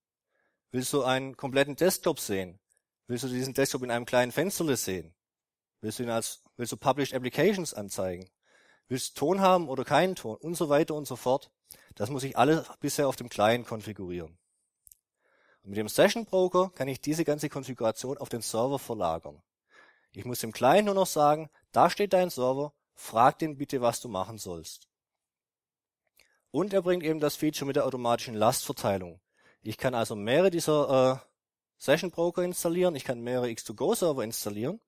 Willst 0.71 0.93
du 0.93 1.03
einen 1.03 1.37
kompletten 1.37 1.75
Desktop 1.75 2.21
sehen? 2.21 2.61
Willst 3.09 3.25
du 3.25 3.29
diesen 3.29 3.55
Desktop 3.55 3.83
in 3.83 3.91
einem 3.91 4.07
kleinen 4.07 4.31
Fensterle 4.31 4.77
sehen? 4.77 5.16
Willst 5.81 5.99
du 5.99 6.05
ihn 6.05 6.11
als, 6.11 6.43
willst 6.57 6.73
du 6.73 6.77
Published 6.77 7.15
Applications 7.15 7.75
anzeigen? 7.75 8.29
Willst 8.89 9.17
du 9.17 9.21
Ton 9.21 9.41
haben 9.41 9.69
oder 9.69 9.85
keinen 9.85 10.15
Ton? 10.15 10.37
Und 10.37 10.55
so 10.55 10.69
weiter 10.69 10.95
und 10.95 11.07
so 11.07 11.17
fort. 11.17 11.51
Das 11.97 12.11
muss 12.11 12.25
ich 12.25 12.37
alles 12.37 12.67
bisher 12.81 13.09
auf 13.09 13.17
dem 13.17 13.29
Client 13.29 13.67
konfigurieren. 13.67 14.39
Und 15.63 15.71
mit 15.71 15.79
dem 15.79 15.89
Session 15.89 16.25
Broker 16.25 16.71
kann 16.75 16.89
ich 16.89 17.01
diese 17.01 17.25
ganze 17.25 17.49
Konfiguration 17.49 18.19
auf 18.19 18.29
den 18.29 18.43
Server 18.43 18.79
verlagern. 18.79 19.43
Ich 20.13 20.25
muss 20.25 20.41
dem 20.41 20.53
Client 20.53 20.87
nur 20.87 20.95
noch 20.95 21.07
sagen, 21.07 21.51
da 21.73 21.91
steht 21.91 22.13
dein 22.13 22.31
Server, 22.31 22.73
frag 22.95 23.39
den 23.39 23.59
bitte, 23.59 23.81
was 23.81 24.01
du 24.01 24.09
machen 24.09 24.39
sollst. 24.39 24.89
Und 26.51 26.73
er 26.73 26.83
bringt 26.83 27.03
eben 27.03 27.21
das 27.21 27.37
Feature 27.37 27.67
mit 27.67 27.77
der 27.77 27.85
automatischen 27.85 28.35
Lastverteilung. 28.35 29.21
Ich 29.61 29.77
kann 29.77 29.95
also 29.95 30.15
mehrere 30.15 30.51
dieser 30.51 31.21
äh, 31.23 31.27
Session 31.77 32.11
Broker 32.11 32.43
installieren, 32.43 32.95
ich 32.95 33.05
kann 33.05 33.21
mehrere 33.21 33.49
X2Go-Server 33.49 34.23
installieren 34.23 34.81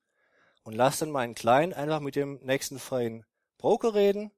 und 0.69 0.75
lasse 0.75 1.07
dann 1.07 1.13
meinen 1.13 1.35
Client 1.35 1.73
einfach 1.73 2.01
mit 2.01 2.15
dem 2.15 2.41
nächsten 2.43 2.79
freien 2.79 3.25
Broker 3.57 3.95
reden. 3.95 4.31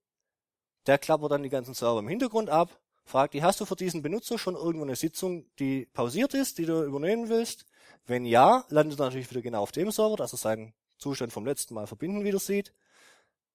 Der 0.87 0.97
klappert 0.97 1.33
dann 1.33 1.43
die 1.43 1.49
ganzen 1.49 1.75
Server 1.75 1.99
im 1.99 2.07
Hintergrund 2.07 2.49
ab, 2.49 2.79
fragt 3.03 3.35
die, 3.35 3.43
hast 3.43 3.61
du 3.61 3.65
für 3.65 3.75
diesen 3.75 4.01
Benutzer 4.01 4.39
schon 4.39 4.55
irgendwo 4.55 4.85
eine 4.85 4.95
Sitzung, 4.95 5.51
die 5.59 5.87
pausiert 5.87 6.35
ist, 6.35 6.59
die 6.59 6.67
du 6.67 6.85
übernehmen 6.85 7.29
willst? 7.29 7.67
Wenn 8.07 8.25
ja, 8.25 8.65
landet 8.69 9.01
er 9.01 9.07
natürlich 9.07 9.29
wieder 9.29 9.43
genau 9.43 9.63
auf 9.63 9.73
dem 9.73 9.91
Server, 9.91 10.15
dass 10.15 10.33
er 10.33 10.39
seinen 10.39 10.73
Zustand 10.99 11.33
vom 11.33 11.45
letzten 11.45 11.75
Mal 11.75 11.89
verbinden 11.89 12.23
wieder 12.23 12.39
sieht. 12.39 12.73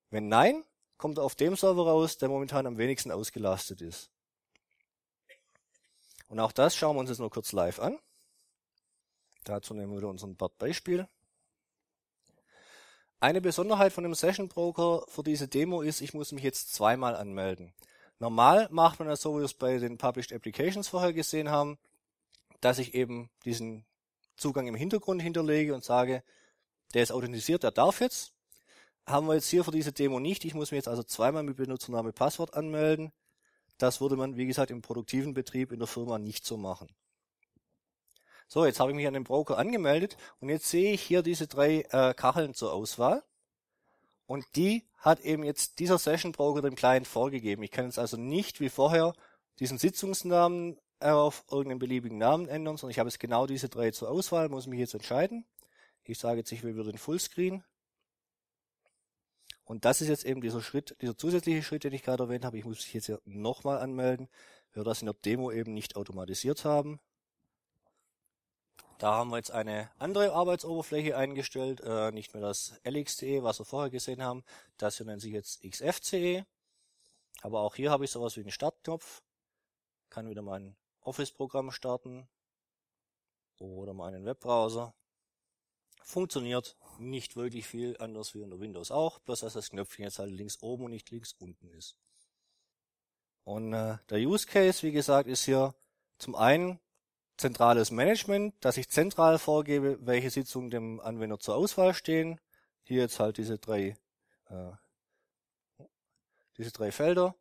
Wenn 0.10 0.28
nein, 0.28 0.66
kommt 0.98 1.18
er 1.18 1.24
auf 1.24 1.36
dem 1.36 1.56
Server 1.56 1.86
raus, 1.86 2.18
der 2.18 2.28
momentan 2.28 2.68
am 2.68 2.78
wenigsten 2.78 3.10
ausgelastet 3.10 3.80
ist. 3.80 4.12
Und 6.28 6.42
auch 6.42 6.52
das 6.52 6.76
schauen 6.76 6.98
wir 6.98 7.00
uns 7.00 7.10
jetzt 7.10 7.20
nur 7.20 7.30
kurz 7.30 7.54
live 7.54 7.80
an. 7.80 7.98
Dazu 9.46 9.74
nehmen 9.74 9.94
wir 9.94 10.00
wieder 10.00 10.10
unseren 10.10 10.36
BERT-Beispiel. 10.36 11.08
Eine 13.20 13.42
Besonderheit 13.42 13.94
von 13.94 14.04
dem 14.04 14.14
Session 14.14 14.48
Broker 14.48 15.06
für 15.08 15.24
diese 15.24 15.48
Demo 15.48 15.82
ist, 15.82 16.02
ich 16.02 16.14
muss 16.14 16.32
mich 16.32 16.44
jetzt 16.44 16.74
zweimal 16.74 17.16
anmelden. 17.16 17.74
Normal 18.20 18.68
macht 18.72 19.00
man 19.00 19.08
das 19.08 19.22
so, 19.22 19.36
wie 19.36 19.40
wir 19.40 19.46
es 19.46 19.54
bei 19.54 19.78
den 19.78 19.98
Published 19.98 20.34
Applications 20.34 20.88
vorher 20.88 21.14
gesehen 21.14 21.50
haben, 21.50 21.78
dass 22.62 22.80
ich 22.80 22.94
eben 22.94 23.30
diesen 23.44 23.86
Zugang 24.38 24.68
im 24.68 24.76
Hintergrund 24.76 25.22
hinterlege 25.22 25.74
und 25.74 25.84
sage, 25.84 26.24
der 26.94 27.04
ist 27.04 27.12
authentisiert, 27.12 27.64
der 27.64 27.72
darf 27.72 28.00
jetzt 28.00 28.36
haben 29.08 29.28
wir 29.28 29.36
jetzt 29.36 29.50
hier 29.50 29.64
für 29.64 29.72
diese 29.72 29.92
Demo 29.92 30.20
nicht. 30.20 30.46
Ich 30.46 30.54
muss 30.54 30.72
mich 30.72 30.80
jetzt 30.80 30.88
also 30.88 31.04
zweimal 31.04 31.44
mit 31.44 31.58
Benutzername 31.58 32.12
Passwort 32.12 32.54
anmelden. 32.54 33.12
Das 33.78 34.02
würde 34.02 34.16
man, 34.16 34.38
wie 34.38 34.46
gesagt, 34.46 34.72
im 34.72 34.82
produktiven 34.82 35.34
Betrieb 35.34 35.72
in 35.72 35.80
der 35.80 35.88
Firma 35.88 36.18
nicht 36.18 36.46
so 36.46 36.58
machen. 36.58 36.88
So, 38.48 38.66
jetzt 38.66 38.80
habe 38.80 38.92
ich 38.92 38.96
mich 38.96 39.08
an 39.08 39.14
den 39.14 39.24
Broker 39.24 39.58
angemeldet 39.58 40.18
und 40.40 40.50
jetzt 40.50 40.70
sehe 40.70 40.94
ich 40.94 41.02
hier 41.02 41.24
diese 41.24 41.48
drei 41.48 41.82
äh, 41.90 42.14
Kacheln 42.14 42.54
zur 42.54 42.74
Auswahl. 42.74 43.24
Und 44.28 44.46
die 44.56 44.88
hat 44.98 45.20
eben 45.20 45.44
jetzt 45.44 45.80
dieser 45.80 45.98
Session 45.98 46.32
Broker 46.32 46.62
dem 46.62 46.76
Client 46.76 47.08
vorgegeben. 47.08 47.64
Ich 47.64 47.72
kann 47.72 47.86
jetzt 47.86 48.00
also 48.00 48.18
nicht 48.18 48.60
wie 48.60 48.70
vorher 48.70 49.14
diesen 49.60 49.78
Sitzungsnamen 49.78 50.78
auf 51.00 51.44
irgendeinen 51.52 51.80
beliebigen 51.80 52.18
Namen 52.18 52.48
ändern, 52.48 52.78
sondern 52.78 52.92
ich 52.92 53.00
habe 53.00 53.10
jetzt 53.10 53.20
genau 53.20 53.46
diese 53.46 53.70
drei 53.70 53.92
zur 53.92 54.10
Auswahl, 54.10 54.50
muss 54.50 54.68
mich 54.68 54.80
jetzt 54.80 54.94
entscheiden. 54.94 55.46
Ich 56.04 56.18
sage 56.18 56.40
jetzt, 56.40 56.52
ich 56.52 56.64
will 56.64 56.74
wieder 56.74 56.86
den 56.86 56.98
Fullscreen 56.98 57.64
und 59.66 59.84
das 59.84 60.00
ist 60.00 60.08
jetzt 60.08 60.26
eben 60.26 60.42
dieser 60.42 60.62
Schritt, 60.62 60.96
dieser 61.02 61.18
zusätzliche 61.18 61.64
Schritt, 61.64 61.84
den 61.84 61.94
ich 61.94 62.04
gerade 62.04 62.24
erwähnt 62.24 62.46
habe. 62.46 62.58
Ich 62.58 62.66
muss 62.66 62.78
mich 62.78 62.94
jetzt 62.94 63.08
hier 63.08 63.20
nochmal 63.26 63.80
anmelden, 63.80 64.30
weil 64.74 64.82
wir 64.82 64.84
das 64.84 65.02
in 65.02 65.08
der 65.08 65.16
Demo 65.16 65.52
eben 65.52 65.74
nicht 65.74 65.96
automatisiert 65.96 66.66
haben. 66.66 67.00
Da 68.98 69.14
haben 69.14 69.30
wir 69.30 69.38
jetzt 69.38 69.52
eine 69.52 69.92
andere 69.98 70.32
Arbeitsoberfläche 70.34 71.18
eingestellt, 71.18 71.82
äh, 71.82 72.12
nicht 72.12 72.34
mehr 72.34 72.42
das 72.42 72.80
LXCE, 72.86 73.44
was 73.44 73.60
wir 73.60 73.66
vorher 73.66 73.90
gesehen 73.90 74.24
haben. 74.24 74.44
Das 74.78 74.98
hier 74.98 75.06
nennt 75.06 75.22
sich 75.22 75.34
jetzt 75.34 75.62
XFCE. 75.64 76.46
Aber 77.42 77.62
auch 77.62 77.76
hier 77.76 77.92
habe 77.92 78.06
ich 78.06 78.12
sowas 78.12 78.38
wie 78.38 78.42
einen 78.42 78.52
Startknopf. 78.52 79.22
Kann 80.10 80.30
wieder 80.30 80.42
mein 80.42 80.78
Office-Programm 81.02 81.72
starten 81.72 82.28
oder 83.60 83.94
meinen 83.94 84.24
Webbrowser. 84.24 84.94
Funktioniert 86.02 86.78
nicht 86.98 87.36
wirklich 87.36 87.68
viel 87.68 87.98
anders 87.98 88.34
wie 88.34 88.42
unter 88.42 88.60
Windows 88.60 88.92
auch, 88.92 89.20
bloß 89.20 89.42
dass 89.42 89.54
das 89.54 89.72
Knöpfchen 89.72 90.06
jetzt 90.06 90.20
halt 90.20 90.32
links 90.32 90.62
oben 90.62 90.86
und 90.86 90.92
nicht 90.92 91.10
links 91.12 91.34
unten 91.34 91.70
ist. 91.72 91.98
Und 93.44 93.74
äh, 93.74 93.98
der 94.10 94.20
Use 94.20 94.48
Case, 94.48 94.84
wie 94.84 94.92
gesagt, 94.92 95.28
ist 95.28 95.46
hier 95.46 95.76
zum 96.18 96.36
einen 96.36 96.80
zentrales 97.38 97.92
Management, 97.92 98.56
dass 98.62 98.78
ich 98.78 98.90
zentral 98.90 99.38
vorgebe, 99.40 99.98
welche 100.02 100.30
Sitzungen 100.30 100.70
dem 100.70 101.00
Anwender 101.00 101.40
zur 101.40 101.56
Auswahl 101.56 101.94
stehen. 101.94 102.40
Hier 102.84 103.02
jetzt 103.02 103.20
halt 103.20 103.38
diese 103.38 103.58
drei, 103.58 103.98
äh, 104.50 104.72
diese 106.58 106.72
drei 106.72 106.92
Felder. 106.92 107.36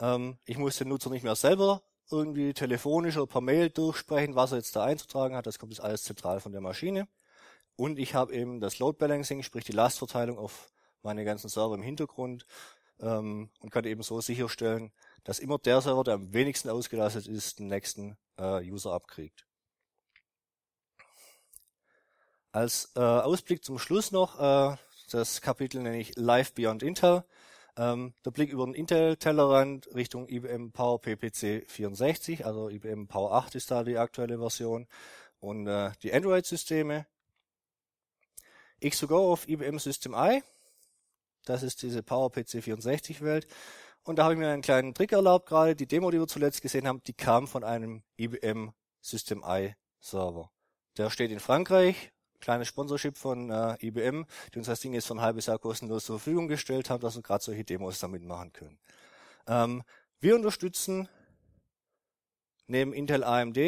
Ähm, 0.00 0.38
ich 0.44 0.58
muss 0.58 0.76
den 0.76 0.88
Nutzer 0.88 1.10
nicht 1.10 1.24
mehr 1.24 1.36
selber 1.36 1.82
irgendwie 2.10 2.52
telefonisch 2.52 3.16
oder 3.16 3.26
per 3.26 3.40
Mail 3.40 3.70
durchsprechen, 3.70 4.34
was 4.34 4.52
er 4.52 4.58
jetzt 4.58 4.76
da 4.76 4.84
einzutragen 4.84 5.36
hat. 5.36 5.46
Das 5.46 5.58
kommt 5.58 5.72
jetzt 5.72 5.82
alles 5.82 6.04
zentral 6.04 6.40
von 6.40 6.52
der 6.52 6.60
Maschine. 6.60 7.08
Und 7.76 7.98
ich 7.98 8.14
habe 8.14 8.34
eben 8.34 8.60
das 8.60 8.78
Load 8.78 8.98
Balancing, 8.98 9.42
sprich 9.42 9.64
die 9.64 9.72
Lastverteilung 9.72 10.38
auf 10.38 10.70
meine 11.02 11.24
ganzen 11.24 11.48
Server 11.48 11.74
im 11.74 11.82
Hintergrund 11.82 12.46
ähm, 13.00 13.50
und 13.60 13.70
kann 13.70 13.84
eben 13.84 14.02
so 14.02 14.20
sicherstellen, 14.20 14.92
dass 15.24 15.38
immer 15.38 15.58
der 15.58 15.80
Server, 15.80 16.04
der 16.04 16.14
am 16.14 16.32
wenigsten 16.32 16.68
ausgelastet 16.68 17.26
ist, 17.26 17.58
den 17.58 17.68
nächsten 17.68 18.16
äh, 18.38 18.62
User 18.70 18.92
abkriegt. 18.92 19.46
Als 22.52 22.92
äh, 22.94 23.00
Ausblick 23.00 23.64
zum 23.64 23.78
Schluss 23.78 24.12
noch, 24.12 24.38
äh, 24.38 24.76
das 25.10 25.40
Kapitel 25.40 25.82
nenne 25.82 25.98
ich 25.98 26.14
Live 26.16 26.52
Beyond 26.54 26.82
Intel. 26.82 27.24
Ähm, 27.76 28.14
der 28.24 28.30
Blick 28.30 28.52
über 28.52 28.64
den 28.64 28.74
Intel-Tellerrand 28.74 29.92
Richtung 29.94 30.28
IBM 30.28 30.70
Power 30.70 31.00
PPC 31.00 31.68
64, 31.68 32.46
also 32.46 32.68
IBM 32.68 33.08
Power 33.08 33.32
8 33.32 33.56
ist 33.56 33.72
da 33.72 33.82
die 33.82 33.98
aktuelle 33.98 34.38
Version 34.38 34.86
und 35.40 35.66
äh, 35.66 35.90
die 36.02 36.12
Android-Systeme. 36.12 37.06
X2Go 38.80 39.32
auf 39.32 39.48
IBM 39.48 39.78
System 39.78 40.14
I. 40.14 40.42
Das 41.44 41.62
ist 41.62 41.82
diese 41.82 42.02
PowerPC 42.02 42.62
64 42.62 43.22
Welt. 43.22 43.48
Und 44.04 44.16
da 44.16 44.24
habe 44.24 44.34
ich 44.34 44.38
mir 44.38 44.50
einen 44.50 44.62
kleinen 44.62 44.94
Trick 44.94 45.12
erlaubt 45.12 45.48
gerade. 45.48 45.74
Die 45.74 45.86
Demo, 45.86 46.10
die 46.10 46.18
wir 46.18 46.26
zuletzt 46.26 46.60
gesehen 46.60 46.86
haben, 46.86 47.02
die 47.04 47.14
kam 47.14 47.48
von 47.48 47.64
einem 47.64 48.02
IBM 48.18 48.72
System 49.00 49.42
I 49.46 49.74
Server. 49.98 50.50
Der 50.98 51.10
steht 51.10 51.30
in 51.30 51.40
Frankreich. 51.40 52.12
Kleines 52.40 52.68
Sponsorship 52.68 53.16
von 53.16 53.50
äh, 53.50 53.76
IBM, 53.80 54.26
die 54.52 54.58
uns 54.58 54.66
das 54.66 54.80
Ding 54.80 54.92
jetzt 54.92 55.06
für 55.06 55.14
ein 55.14 55.22
halbes 55.22 55.46
Jahr 55.46 55.58
kostenlos 55.58 56.04
zur 56.04 56.18
Verfügung 56.18 56.46
gestellt 56.46 56.90
haben, 56.90 57.00
dass 57.00 57.16
wir 57.16 57.22
gerade 57.22 57.42
solche 57.42 57.64
Demos 57.64 57.98
damit 58.00 58.22
machen 58.22 58.52
können. 58.52 58.78
Ähm, 59.46 59.82
wir 60.20 60.34
unterstützen 60.34 61.08
neben 62.66 62.92
Intel 62.92 63.24
AMD, 63.24 63.58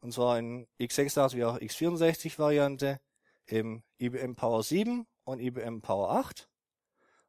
und 0.00 0.12
zwar 0.12 0.38
in 0.38 0.68
x86 0.80 1.34
wie 1.34 1.44
auch 1.44 1.58
x64 1.58 2.38
Variante, 2.38 3.00
im 3.46 3.82
IBM 3.98 4.36
Power 4.36 4.62
7 4.62 5.04
und 5.24 5.40
IBM 5.40 5.80
Power 5.80 6.10
8 6.10 6.48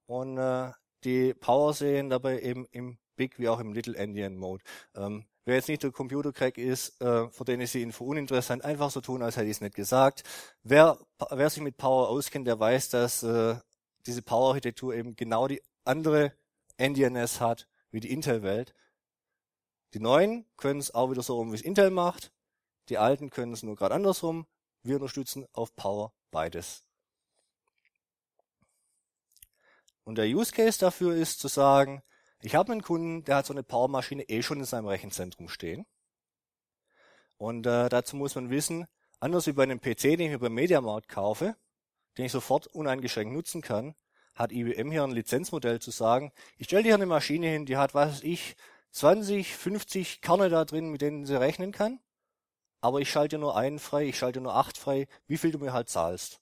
und 0.05 0.38
äh, 0.38 0.71
die 1.06 1.34
Power 1.34 1.74
sehen 1.74 2.10
dabei 2.10 2.39
eben 2.41 2.66
im 2.72 2.97
Big 3.16 3.39
wie 3.39 3.49
auch 3.49 3.60
im 3.60 3.74
Little 3.74 3.95
Endian 3.95 4.38
Mode. 4.38 4.64
Ähm, 4.95 5.26
wer 5.45 5.56
jetzt 5.56 5.70
nicht 5.70 5.84
der 5.84 5.91
Computercrack 5.91 6.58
ist, 6.58 6.99
äh, 7.01 7.30
für 7.30 7.45
den 7.45 7.62
ist 7.62 7.74
die 7.74 7.82
Info 7.82 8.06
uninteressant, 8.06 8.66
einfach 8.66 8.91
so 8.91 9.01
tun, 9.01 9.22
als 9.22 9.38
hätte 9.38 9.45
ich 9.45 9.58
es 9.58 9.62
nicht 9.62 9.76
gesagt. 9.76 10.24
Wer, 10.64 10.97
wer 11.30 11.49
sich 11.49 11.62
mit 11.62 11.78
Power 11.78 12.10
auskennt, 12.10 12.47
der 12.47 12.60
weiß, 12.60 12.89
dass 12.89 13.24
äh, 13.24 13.56
diese 14.06 14.22
Power-Architektur 14.22 14.95
eben 14.95 15.16
genau 15.16 15.47
die 15.47 15.62
andere 15.86 16.34
NDNS 16.78 17.39
hat 17.39 17.68
wie 17.91 17.99
die 17.99 18.12
Intel-Welt. 18.12 18.74
Die 19.93 19.99
neuen 19.99 20.45
können 20.58 20.80
es 20.80 20.93
auch 20.93 21.12
wieder 21.12 21.22
so 21.22 21.36
rum, 21.36 21.51
wie 21.51 21.56
es 21.56 21.62
Intel 21.62 21.91
macht. 21.91 22.32
Die 22.89 22.97
alten 22.97 23.30
können 23.30 23.54
es 23.54 23.64
nur 23.64 23.76
gerade 23.76 23.95
andersrum. 23.95 24.47
Wir 24.82 24.95
unterstützen 24.95 25.45
auf 25.54 25.76
Power 25.76 26.14
beides. 26.32 26.84
Und 30.04 30.18
der 30.18 30.26
Use 30.26 30.51
Case 30.51 30.80
dafür 30.80 31.16
ist 31.16 31.39
zu 31.39 31.47
sagen, 31.47 32.01
ich 32.41 32.56
habe 32.56 32.72
einen 32.72 32.82
Kunden, 32.82 33.24
der 33.24 33.38
hat 33.38 33.45
so 33.45 33.54
eine 33.54 33.64
Powermaschine 33.64 34.24
eh 34.24 34.41
schon 34.41 34.60
in 34.60 34.66
seinem 34.66 34.88
Rechenzentrum 34.88 35.47
stehen. 35.47 35.86
Und 37.38 37.66
äh, 37.66 37.89
dazu 37.89 38.16
muss 38.16 38.36
man 38.36 38.49
wissen, 38.49 38.86
anders 39.20 39.47
wie 39.47 39.54
bei 39.54 39.64
einem 39.64 39.80
PC, 39.80 40.01
den 40.01 40.22
ich 40.22 40.30
mir 40.30 40.39
beim 40.39 40.54
Mediamarkt 40.54 41.08
kaufe, 41.08 41.56
den 42.18 42.26
ich 42.26 42.32
sofort 42.32 42.68
uneingeschränkt 42.68 43.34
nutzen 43.34 43.62
kann, 43.62 43.95
hat 44.36 44.51
IBM 44.51 44.91
hier 44.91 45.04
ein 45.04 45.12
Lizenzmodell 45.12 45.80
zu 45.80 45.91
sagen, 45.91 46.32
ich 46.58 46.66
stelle 46.66 46.84
dir 46.84 46.95
eine 46.95 47.06
Maschine 47.06 47.47
hin, 47.47 47.66
die 47.66 47.78
hat, 47.78 47.93
weiß 47.93 48.24
ich, 48.24 48.56
20, 48.91 49.56
50 49.56 50.22
Kerne 50.22 50.49
da 50.49 50.66
drin, 50.66 50.89
mit 50.89 51.01
denen 51.01 51.26
sie 51.26 51.39
rechnen 51.39 51.72
kann 51.72 51.99
aber 52.84 52.99
ich 52.99 53.10
schalte 53.10 53.38
nur 53.38 53.56
einen 53.56 53.80
frei, 53.80 54.10
ich 54.10 54.18
schalte 54.18 54.41
nur 54.41 54.56
acht 54.56 54.78
frei, 54.78 55.08
wie 55.26 55.38
viel 55.38 55.51
du 55.51 55.58
mir 55.58 55.72
halt 55.72 55.88
zahlst. 55.88 56.41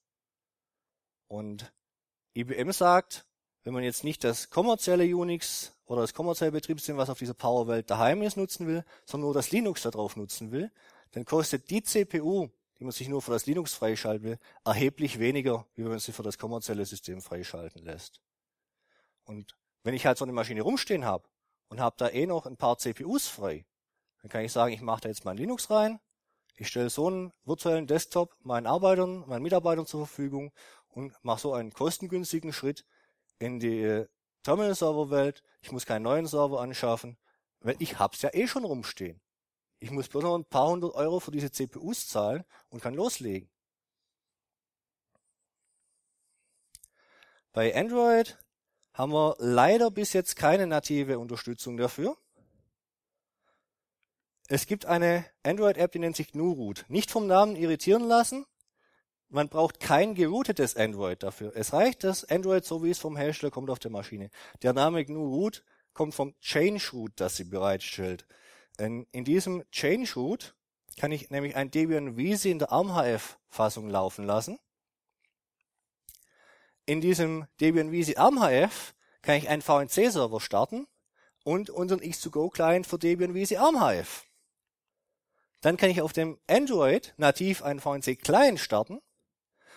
Und 1.27 1.71
IBM 2.33 2.71
sagt, 2.71 3.27
wenn 3.63 3.73
man 3.73 3.83
jetzt 3.83 4.03
nicht 4.03 4.23
das 4.23 4.49
kommerzielle 4.49 5.15
Unix 5.15 5.73
oder 5.85 6.01
das 6.01 6.13
kommerzielle 6.13 6.51
Betriebssystem, 6.51 6.97
was 6.97 7.09
auf 7.09 7.19
dieser 7.19 7.33
Powerwelt 7.33 7.89
daheim 7.89 8.21
ist, 8.21 8.37
nutzen 8.37 8.67
will, 8.67 8.83
sondern 9.05 9.27
nur 9.27 9.33
das 9.33 9.51
Linux 9.51 9.83
darauf 9.83 10.15
nutzen 10.15 10.51
will, 10.51 10.71
dann 11.11 11.25
kostet 11.25 11.69
die 11.69 11.83
CPU, 11.83 12.49
die 12.79 12.83
man 12.83 12.91
sich 12.91 13.07
nur 13.07 13.21
für 13.21 13.31
das 13.31 13.45
Linux 13.45 13.73
freischalten 13.73 14.23
will, 14.23 14.39
erheblich 14.65 15.19
weniger, 15.19 15.67
wie 15.75 15.83
wenn 15.83 15.91
man 15.91 15.99
sie 15.99 16.11
für 16.11 16.23
das 16.23 16.37
kommerzielle 16.37 16.85
System 16.85 17.21
freischalten 17.21 17.83
lässt. 17.83 18.21
Und 19.25 19.55
wenn 19.83 19.93
ich 19.93 20.05
halt 20.05 20.17
so 20.17 20.25
eine 20.25 20.33
Maschine 20.33 20.61
rumstehen 20.61 21.05
habe 21.05 21.27
und 21.69 21.79
habe 21.79 21.95
da 21.97 22.09
eh 22.09 22.25
noch 22.25 22.45
ein 22.45 22.57
paar 22.57 22.77
CPUs 22.77 23.27
frei, 23.27 23.65
dann 24.21 24.29
kann 24.29 24.43
ich 24.43 24.51
sagen, 24.51 24.73
ich 24.73 24.81
mache 24.81 25.01
da 25.01 25.09
jetzt 25.09 25.25
mein 25.25 25.37
Linux 25.37 25.69
rein, 25.69 25.99
ich 26.55 26.67
stelle 26.67 26.89
so 26.89 27.07
einen 27.07 27.33
virtuellen 27.43 27.87
Desktop 27.87 28.35
meinen 28.41 28.67
Arbeitern, 28.67 29.23
meinen 29.27 29.41
Mitarbeitern 29.41 29.85
zur 29.85 30.05
Verfügung 30.05 30.51
und 30.89 31.13
mache 31.23 31.41
so 31.41 31.53
einen 31.53 31.73
kostengünstigen 31.73 32.53
Schritt 32.53 32.85
in 33.41 33.59
die 33.59 34.05
Terminal-Server-Welt. 34.43 35.43
Ich 35.61 35.71
muss 35.71 35.85
keinen 35.85 36.03
neuen 36.03 36.27
Server 36.27 36.61
anschaffen, 36.61 37.17
weil 37.59 37.75
ich 37.79 37.99
hab's 37.99 38.21
ja 38.21 38.29
eh 38.33 38.47
schon 38.47 38.65
rumstehen. 38.65 39.19
Ich 39.79 39.91
muss 39.91 40.07
bloß 40.07 40.23
noch 40.23 40.37
ein 40.37 40.45
paar 40.45 40.69
hundert 40.69 40.93
Euro 40.93 41.19
für 41.19 41.31
diese 41.31 41.51
CPUs 41.51 42.07
zahlen 42.07 42.43
und 42.69 42.81
kann 42.81 42.93
loslegen. 42.93 43.49
Bei 47.51 47.75
Android 47.75 48.37
haben 48.93 49.11
wir 49.11 49.35
leider 49.39 49.91
bis 49.91 50.13
jetzt 50.13 50.35
keine 50.35 50.67
native 50.67 51.19
Unterstützung 51.19 51.77
dafür. 51.77 52.17
Es 54.47 54.67
gibt 54.67 54.85
eine 54.85 55.25
Android-App, 55.43 55.91
die 55.91 55.99
nennt 55.99 56.15
sich 56.15 56.31
GNU-Root. 56.31 56.85
Nicht 56.89 57.09
vom 57.09 57.25
Namen 57.25 57.55
irritieren 57.55 58.03
lassen. 58.03 58.45
Man 59.33 59.47
braucht 59.47 59.79
kein 59.79 60.13
geroutetes 60.13 60.75
Android 60.75 61.23
dafür. 61.23 61.53
Es 61.55 61.71
reicht, 61.71 62.03
dass 62.03 62.25
Android, 62.25 62.65
so 62.65 62.83
wie 62.83 62.89
es 62.89 62.99
vom 62.99 63.15
Hersteller 63.15 63.49
kommt, 63.49 63.69
auf 63.69 63.79
der 63.79 63.89
Maschine. 63.89 64.29
Der 64.61 64.73
Name 64.73 65.05
GNU-Root 65.05 65.63
kommt 65.93 66.13
vom 66.13 66.37
Change-Root, 66.41 67.13
das 67.15 67.37
sie 67.37 67.45
bereitstellt. 67.45 68.25
In, 68.77 69.07
in 69.13 69.23
diesem 69.23 69.63
Change-Root 69.71 70.53
kann 70.97 71.13
ich 71.13 71.29
nämlich 71.29 71.55
ein 71.55 71.71
Debian 71.71 72.15
VC 72.15 72.45
in 72.47 72.59
der 72.59 72.73
ARMHF-Fassung 72.73 73.89
laufen 73.89 74.25
lassen. 74.25 74.59
In 76.85 76.99
diesem 76.99 77.47
Debian 77.61 77.93
VC 77.93 78.19
ARMHF 78.19 78.93
kann 79.21 79.37
ich 79.37 79.47
einen 79.47 79.61
VNC-Server 79.61 80.41
starten 80.41 80.87
und 81.45 81.69
unseren 81.69 82.01
X2Go-Client 82.01 82.85
für 82.85 82.99
Debian 82.99 83.33
VC 83.33 83.57
ARMHF. 83.57 84.25
Dann 85.61 85.77
kann 85.77 85.89
ich 85.89 86.01
auf 86.01 86.11
dem 86.11 86.37
Android 86.47 87.13
nativ 87.15 87.63
einen 87.63 87.79
VNC-Client 87.79 88.59
starten 88.59 88.99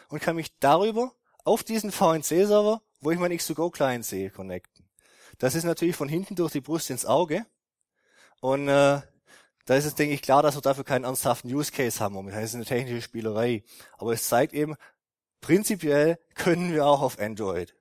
und 0.08 0.20
kann 0.20 0.36
mich 0.36 0.58
darüber 0.58 1.12
auf 1.44 1.62
diesen 1.62 1.92
VNC-Server, 1.92 2.82
wo 3.00 3.10
ich 3.10 3.18
meinen 3.18 3.38
X2Go-Client 3.38 4.04
sehe, 4.04 4.30
connecten. 4.30 4.88
Das 5.38 5.54
ist 5.54 5.64
natürlich 5.64 5.96
von 5.96 6.08
hinten 6.08 6.36
durch 6.36 6.52
die 6.52 6.60
Brust 6.60 6.90
ins 6.90 7.06
Auge. 7.06 7.46
Und 8.40 8.68
äh, 8.68 9.00
da 9.66 9.74
ist 9.74 9.84
es, 9.84 9.94
denke 9.94 10.14
ich, 10.14 10.22
klar, 10.22 10.42
dass 10.42 10.56
wir 10.56 10.62
dafür 10.62 10.84
keinen 10.84 11.04
ernsthaften 11.04 11.52
Use 11.52 11.72
Case 11.72 12.00
haben. 12.00 12.26
Das 12.28 12.44
ist 12.44 12.54
eine 12.54 12.64
technische 12.64 13.02
Spielerei. 13.02 13.62
Aber 13.98 14.12
es 14.12 14.28
zeigt 14.28 14.52
eben, 14.52 14.76
prinzipiell 15.40 16.18
können 16.34 16.72
wir 16.72 16.86
auch 16.86 17.00
auf 17.00 17.18
Android. 17.18 17.74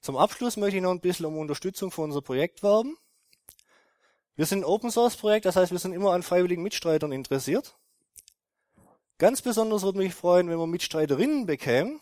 Zum 0.00 0.16
Abschluss 0.16 0.56
möchte 0.56 0.76
ich 0.76 0.82
noch 0.82 0.92
ein 0.92 1.00
bisschen 1.00 1.26
um 1.26 1.36
Unterstützung 1.36 1.90
für 1.90 2.00
unser 2.02 2.22
Projekt 2.22 2.62
werben. 2.62 2.96
Wir 4.34 4.46
sind 4.46 4.60
ein 4.60 4.64
Open 4.64 4.90
Source 4.90 5.16
Projekt, 5.16 5.44
das 5.44 5.56
heißt, 5.56 5.72
wir 5.72 5.78
sind 5.78 5.92
immer 5.92 6.12
an 6.12 6.22
freiwilligen 6.22 6.62
Mitstreitern 6.62 7.12
interessiert. 7.12 7.76
Ganz 9.20 9.42
besonders 9.42 9.82
würde 9.82 9.98
mich 9.98 10.14
freuen, 10.14 10.48
wenn 10.48 10.58
wir 10.58 10.66
Mitstreiterinnen 10.66 11.44
bekämen, 11.44 12.00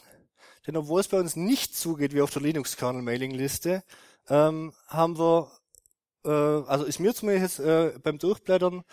denn 0.68 0.76
obwohl 0.76 1.00
es 1.00 1.08
bei 1.08 1.18
uns 1.18 1.34
nicht 1.34 1.74
zugeht 1.74 2.14
wie 2.14 2.22
auf 2.22 2.30
der 2.30 2.42
Linux 2.42 2.76
Kernel 2.76 3.02
Mailing 3.02 3.32
Liste, 3.32 3.82
ähm, 4.28 4.72
haben 4.86 5.18
wir, 5.18 5.50
äh, 6.24 6.30
also 6.30 6.84
ist 6.84 7.00
mir 7.00 7.12
zumindest 7.12 7.58
äh, 7.58 7.98
beim 8.04 8.20
Durchblättern 8.20 8.84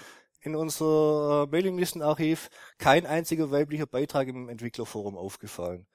in 0.41 0.55
unser 0.55 1.43
äh, 1.43 1.51
Mailinglistenarchiv 1.51 2.49
kein 2.79 3.05
einziger 3.05 3.51
weiblicher 3.51 3.85
Beitrag 3.85 4.27
im 4.27 4.49
Entwicklerforum 4.49 5.15
aufgefallen. 5.15 5.85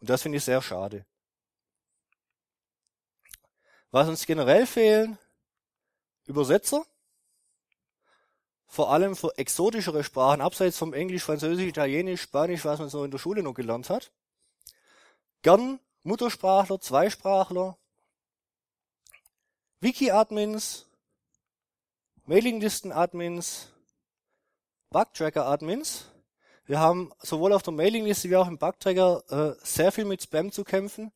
Und 0.00 0.10
das 0.10 0.22
finde 0.22 0.38
ich 0.38 0.44
sehr 0.44 0.60
schade. 0.60 1.06
Was 3.92 4.08
uns 4.08 4.26
generell 4.26 4.66
fehlen, 4.66 5.16
Übersetzer, 6.26 6.84
vor 8.68 8.92
allem 8.92 9.16
für 9.16 9.36
exotischere 9.38 10.04
Sprachen, 10.04 10.42
abseits 10.42 10.78
vom 10.78 10.92
Englisch, 10.92 11.24
Französisch, 11.24 11.66
Italienisch, 11.66 12.20
Spanisch, 12.20 12.64
was 12.64 12.78
man 12.78 12.90
so 12.90 13.02
in 13.02 13.10
der 13.10 13.18
Schule 13.18 13.42
noch 13.42 13.54
gelernt 13.54 13.88
hat. 13.88 14.12
Gern 15.42 15.80
Muttersprachler, 16.02 16.78
Zweisprachler, 16.80 17.78
Wiki-Admins, 19.80 20.86
Mailinglisten-Admins, 22.26 23.68
Bugtracker-Admins. 24.90 26.06
Wir 26.66 26.78
haben 26.78 27.10
sowohl 27.20 27.54
auf 27.54 27.62
der 27.62 27.72
Mailingliste 27.72 28.28
wie 28.28 28.36
auch 28.36 28.48
im 28.48 28.58
Bugtracker 28.58 29.22
äh, 29.30 29.64
sehr 29.64 29.92
viel 29.92 30.04
mit 30.04 30.22
Spam 30.22 30.52
zu 30.52 30.62
kämpfen. 30.64 31.10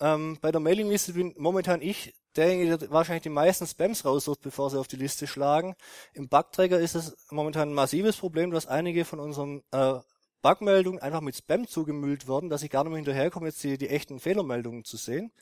Ähm, 0.00 0.38
bei 0.40 0.52
der 0.52 0.60
Mailingliste 0.60 1.12
bin 1.14 1.34
momentan 1.36 1.82
ich 1.82 2.14
derjenige, 2.36 2.78
der 2.78 2.90
wahrscheinlich 2.90 3.22
die 3.22 3.30
meisten 3.30 3.66
Spams 3.66 4.04
raussucht, 4.04 4.40
bevor 4.40 4.70
sie 4.70 4.78
auf 4.78 4.88
die 4.88 4.96
Liste 4.96 5.26
schlagen. 5.26 5.74
Im 6.14 6.28
Bugträger 6.28 6.78
ist 6.78 6.94
es 6.94 7.16
momentan 7.30 7.70
ein 7.70 7.74
massives 7.74 8.16
Problem, 8.16 8.50
dass 8.50 8.66
einige 8.66 9.04
von 9.04 9.18
unseren 9.18 9.62
äh, 9.72 9.94
Bugmeldungen 10.40 11.02
einfach 11.02 11.20
mit 11.20 11.36
Spam 11.36 11.66
zugemüllt 11.66 12.28
werden, 12.28 12.48
dass 12.48 12.62
ich 12.62 12.70
gar 12.70 12.84
nicht 12.84 12.90
mehr 12.90 12.98
hinterherkomme, 12.98 13.46
jetzt 13.46 13.62
die, 13.64 13.76
die 13.76 13.88
echten 13.88 14.20
Fehlermeldungen 14.20 14.84
zu 14.84 14.96
sehen. 14.96 15.32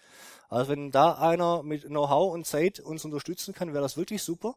Also 0.49 0.71
wenn 0.71 0.91
da 0.91 1.13
einer 1.13 1.63
mit 1.63 1.85
Know-how 1.85 2.33
und 2.33 2.47
Zeit 2.47 2.81
uns 2.81 3.05
unterstützen 3.05 3.53
kann, 3.53 3.73
wäre 3.73 3.83
das 3.83 3.97
wirklich 3.97 4.23
super. 4.23 4.55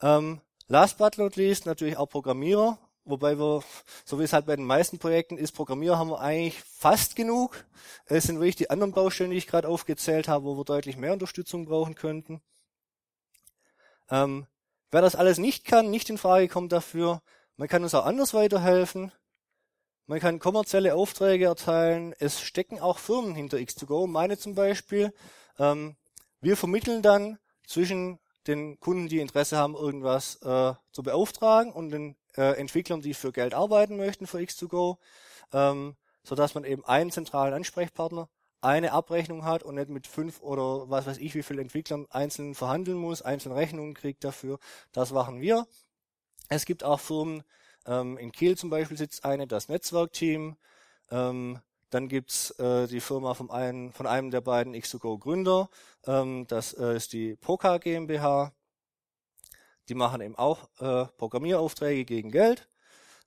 Ähm, 0.00 0.40
last 0.68 0.98
but 0.98 1.18
not 1.18 1.36
least 1.36 1.66
natürlich 1.66 1.96
auch 1.96 2.08
Programmierer. 2.08 2.78
Wobei 3.04 3.36
wir, 3.36 3.64
so 4.04 4.20
wie 4.20 4.24
es 4.24 4.32
halt 4.32 4.46
bei 4.46 4.54
den 4.54 4.64
meisten 4.64 4.98
Projekten 4.98 5.36
ist, 5.36 5.52
Programmierer 5.52 5.98
haben 5.98 6.10
wir 6.10 6.20
eigentlich 6.20 6.62
fast 6.62 7.16
genug. 7.16 7.64
Es 8.06 8.24
sind 8.24 8.36
wirklich 8.36 8.56
die 8.56 8.70
anderen 8.70 8.92
Baustellen, 8.92 9.30
die 9.32 9.36
ich 9.36 9.48
gerade 9.48 9.68
aufgezählt 9.68 10.28
habe, 10.28 10.44
wo 10.44 10.56
wir 10.56 10.64
deutlich 10.64 10.96
mehr 10.96 11.12
Unterstützung 11.12 11.64
brauchen 11.64 11.96
könnten. 11.96 12.40
Ähm, 14.08 14.46
wer 14.92 15.00
das 15.00 15.16
alles 15.16 15.38
nicht 15.38 15.64
kann, 15.64 15.90
nicht 15.90 16.10
in 16.10 16.18
Frage 16.18 16.46
kommt 16.46 16.70
dafür, 16.70 17.22
man 17.56 17.68
kann 17.68 17.82
uns 17.82 17.94
auch 17.94 18.06
anders 18.06 18.34
weiterhelfen. 18.34 19.12
Man 20.06 20.20
kann 20.20 20.38
kommerzielle 20.38 20.94
Aufträge 20.94 21.46
erteilen. 21.46 22.14
Es 22.18 22.40
stecken 22.40 22.80
auch 22.80 22.98
Firmen 22.98 23.34
hinter 23.34 23.58
X2Go, 23.58 24.06
meine 24.06 24.38
zum 24.38 24.54
Beispiel. 24.54 25.12
Ähm, 25.58 25.96
wir 26.40 26.56
vermitteln 26.56 27.02
dann 27.02 27.38
zwischen 27.66 28.18
den 28.46 28.78
Kunden, 28.80 29.08
die 29.08 29.20
Interesse 29.20 29.56
haben, 29.56 29.74
irgendwas 29.74 30.36
äh, 30.42 30.74
zu 30.92 31.02
beauftragen 31.02 31.72
und 31.72 31.90
den 31.90 32.16
äh, 32.36 32.56
Entwicklern, 32.58 33.00
die 33.02 33.14
für 33.14 33.32
Geld 33.32 33.54
arbeiten 33.54 33.96
möchten 33.96 34.26
für 34.26 34.38
X2Go, 34.38 34.98
ähm, 35.52 35.96
so 36.24 36.34
dass 36.34 36.54
man 36.54 36.64
eben 36.64 36.84
einen 36.84 37.10
zentralen 37.10 37.54
Ansprechpartner, 37.54 38.28
eine 38.60 38.92
Abrechnung 38.92 39.44
hat 39.44 39.62
und 39.64 39.74
nicht 39.74 39.88
mit 39.88 40.06
fünf 40.06 40.40
oder 40.40 40.88
was 40.88 41.06
weiß 41.06 41.18
ich 41.18 41.34
wie 41.34 41.42
viele 41.42 41.62
Entwicklern 41.62 42.06
einzeln 42.10 42.54
verhandeln 42.54 42.96
muss, 42.96 43.22
einzelne 43.22 43.56
Rechnungen 43.56 43.94
kriegt 43.94 44.22
dafür. 44.24 44.58
Das 44.92 45.10
machen 45.10 45.40
wir. 45.40 45.66
Es 46.48 46.64
gibt 46.64 46.84
auch 46.84 47.00
Firmen, 47.00 47.42
ähm, 47.86 48.16
in 48.18 48.32
Kiel 48.32 48.56
zum 48.56 48.70
Beispiel 48.70 48.96
sitzt 48.96 49.24
eine, 49.24 49.46
das 49.46 49.68
Netzwerkteam. 49.68 50.56
Ähm, 51.10 51.60
dann 51.90 52.08
gibt's 52.08 52.50
äh, 52.52 52.86
die 52.86 53.00
Firma 53.00 53.34
von 53.34 53.50
einem, 53.50 53.92
von 53.92 54.06
einem 54.06 54.30
der 54.30 54.40
beiden 54.40 54.74
X2Go 54.74 55.18
Gründer. 55.18 55.68
Ähm, 56.06 56.46
das 56.48 56.72
äh, 56.74 56.96
ist 56.96 57.12
die 57.12 57.36
Poka 57.36 57.78
GmbH. 57.78 58.52
Die 59.88 59.94
machen 59.94 60.20
eben 60.20 60.36
auch 60.36 60.68
äh, 60.80 61.06
Programmieraufträge 61.16 62.04
gegen 62.04 62.30
Geld. 62.30 62.68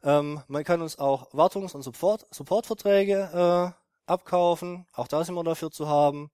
Ähm, 0.03 0.41
man 0.47 0.63
kann 0.63 0.81
uns 0.81 0.99
auch 0.99 1.31
Wartungs- 1.33 1.73
und 1.73 1.81
Support, 1.81 2.27
Supportverträge 2.31 3.73
äh, 3.75 4.11
abkaufen. 4.11 4.85
Auch 4.93 5.07
da 5.07 5.23
sind 5.23 5.35
wir 5.35 5.43
dafür 5.43 5.71
zu 5.71 5.87
haben. 5.87 6.31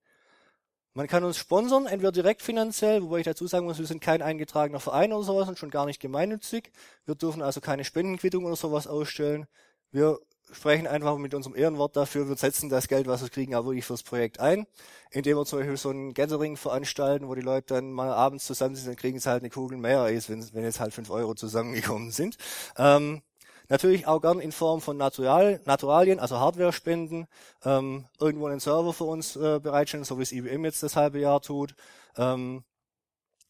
Man 0.94 1.08
kann 1.08 1.24
uns 1.24 1.38
sponsern, 1.38 1.86
entweder 1.86 2.12
direkt 2.12 2.42
finanziell, 2.42 3.02
wobei 3.02 3.20
ich 3.20 3.26
dazu 3.26 3.48
sagen 3.48 3.66
muss, 3.66 3.80
wir 3.80 3.86
sind 3.86 4.02
kein 4.02 4.22
eingetragener 4.22 4.82
Verein 4.82 5.14
oder 5.14 5.24
sowas 5.24 5.48
und 5.48 5.58
schon 5.58 5.70
gar 5.70 5.86
nicht 5.86 6.02
gemeinnützig. 6.02 6.72
Wir 7.06 7.16
dürfen 7.16 7.42
also 7.42 7.62
keine 7.62 7.86
Spendenquittung 7.86 8.44
oder 8.44 8.58
sowas 8.58 8.88
ausstellen. 8.88 9.48
Wir 9.92 10.20
sprechen 10.52 10.88
einfach 10.88 11.18
mit 11.18 11.34
unserem 11.34 11.56
Ehrenwort 11.56 11.96
dafür, 11.96 12.28
wir 12.28 12.36
setzen 12.36 12.70
das 12.70 12.88
Geld, 12.88 13.08
was 13.08 13.22
wir 13.22 13.30
kriegen, 13.30 13.56
auch 13.56 13.66
wirklich 13.66 13.86
fürs 13.86 14.04
Projekt 14.04 14.40
ein, 14.40 14.68
indem 15.12 15.38
wir 15.38 15.46
zum 15.46 15.60
Beispiel 15.60 15.78
so 15.78 15.92
ein 15.92 16.14
Gathering 16.14 16.58
veranstalten, 16.58 17.28
wo 17.28 17.36
die 17.36 17.42
Leute 17.42 17.76
dann 17.76 17.92
mal 17.92 18.12
abends 18.12 18.46
zusammen 18.46 18.76
sind, 18.76 18.88
dann 18.88 18.96
kriegen 18.96 19.20
sie 19.20 19.30
halt 19.30 19.44
eine 19.44 19.50
Kugel 19.50 19.78
mehr 19.78 20.06
wenn, 20.06 20.54
wenn 20.54 20.64
jetzt 20.64 20.80
halt 20.80 20.94
fünf 20.94 21.10
Euro 21.10 21.34
zusammengekommen 21.36 22.12
sind. 22.12 22.38
Ähm, 22.78 23.22
natürlich 23.70 24.08
auch 24.08 24.22
gern 24.22 24.40
in 24.40 24.52
Form 24.52 24.82
von 24.82 24.98
Natural, 24.98 25.62
Naturalien, 25.66 26.20
also 26.20 26.40
Hardware-Spenden, 26.40 27.28
ähm, 27.64 28.06
irgendwo 28.20 28.48
einen 28.48 28.60
Server 28.60 28.94
für 28.94 29.06
uns 29.06 29.36
äh, 29.36 29.60
bereitstellen, 29.60 30.06
so 30.06 30.18
wie 30.20 30.24
es 30.24 30.32
IBM 30.32 30.66
jetzt 30.66 30.84
das 30.84 30.96
halbe 30.96 31.20
Jahr 31.20 31.42
tut. 31.42 31.76
Ähm, 32.18 32.64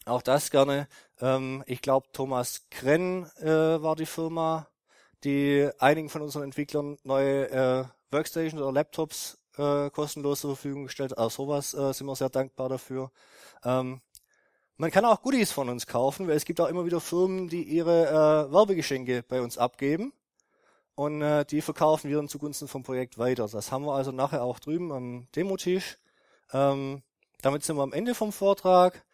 auch 0.05 0.21
das 0.21 0.49
gerne. 0.49 0.87
Ähm, 1.19 1.63
ich 1.67 1.81
glaube, 1.81 2.07
Thomas 2.11 2.67
Krenn 2.71 3.25
äh, 3.39 3.45
war 3.81 3.95
die 3.95 4.05
Firma, 4.05 4.67
die 5.23 5.69
einigen 5.79 6.09
von 6.09 6.21
unseren 6.21 6.43
Entwicklern 6.43 6.97
neue 7.03 7.49
äh, 7.49 7.85
Workstations 8.11 8.61
oder 8.61 8.71
Laptops 8.71 9.37
äh, 9.57 9.89
kostenlos 9.89 10.41
zur 10.41 10.55
Verfügung 10.55 10.85
gestellt. 10.85 11.17
Auch 11.17 11.31
sowas 11.31 11.73
äh, 11.73 11.93
sind 11.93 12.07
wir 12.07 12.15
sehr 12.15 12.29
dankbar 12.29 12.69
dafür. 12.69 13.11
Ähm, 13.63 14.01
man 14.77 14.91
kann 14.91 15.05
auch 15.05 15.21
Goodies 15.21 15.51
von 15.51 15.69
uns 15.69 15.85
kaufen, 15.85 16.27
weil 16.27 16.35
es 16.35 16.45
gibt 16.45 16.59
auch 16.59 16.67
immer 16.67 16.85
wieder 16.85 16.99
Firmen, 16.99 17.47
die 17.49 17.63
ihre 17.63 18.07
äh, 18.07 18.51
Werbegeschenke 18.51 19.23
bei 19.23 19.41
uns 19.41 19.57
abgeben. 19.57 20.13
Und 20.95 21.21
äh, 21.21 21.45
die 21.45 21.61
verkaufen 21.61 22.09
wir 22.09 22.17
dann 22.17 22.27
zugunsten 22.27 22.67
vom 22.67 22.83
Projekt 22.83 23.17
weiter. 23.17 23.47
Das 23.47 23.71
haben 23.71 23.85
wir 23.85 23.93
also 23.93 24.11
nachher 24.11 24.43
auch 24.43 24.59
drüben 24.59 24.91
am 24.91 25.27
Demotisch. 25.35 25.97
Ähm, 26.51 27.03
damit 27.41 27.63
sind 27.63 27.75
wir 27.77 27.83
am 27.83 27.93
Ende 27.93 28.15
vom 28.15 28.31
Vortrag. 28.31 29.05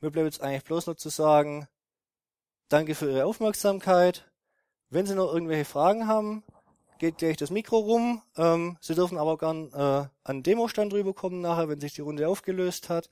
Mir 0.00 0.10
bleibt 0.10 0.26
jetzt 0.26 0.42
eigentlich 0.42 0.64
bloß 0.64 0.86
noch 0.86 0.96
zu 0.96 1.08
sagen, 1.08 1.68
danke 2.68 2.94
für 2.94 3.10
Ihre 3.10 3.24
Aufmerksamkeit. 3.24 4.30
Wenn 4.94 5.06
Sie 5.06 5.16
noch 5.16 5.34
irgendwelche 5.34 5.64
Fragen 5.64 6.06
haben, 6.06 6.44
geht 7.00 7.18
gleich 7.18 7.36
das 7.36 7.50
Mikro 7.50 7.78
rum. 7.78 8.22
Ähm, 8.36 8.76
Sie 8.80 8.94
dürfen 8.94 9.18
aber 9.18 9.36
gern 9.38 9.72
äh, 9.72 9.76
an 9.76 10.10
den 10.22 10.42
Demostand 10.44 10.92
rüberkommen 10.92 11.40
nachher, 11.40 11.68
wenn 11.68 11.80
sich 11.80 11.94
die 11.94 12.00
Runde 12.00 12.28
aufgelöst 12.28 12.90
hat. 12.90 13.08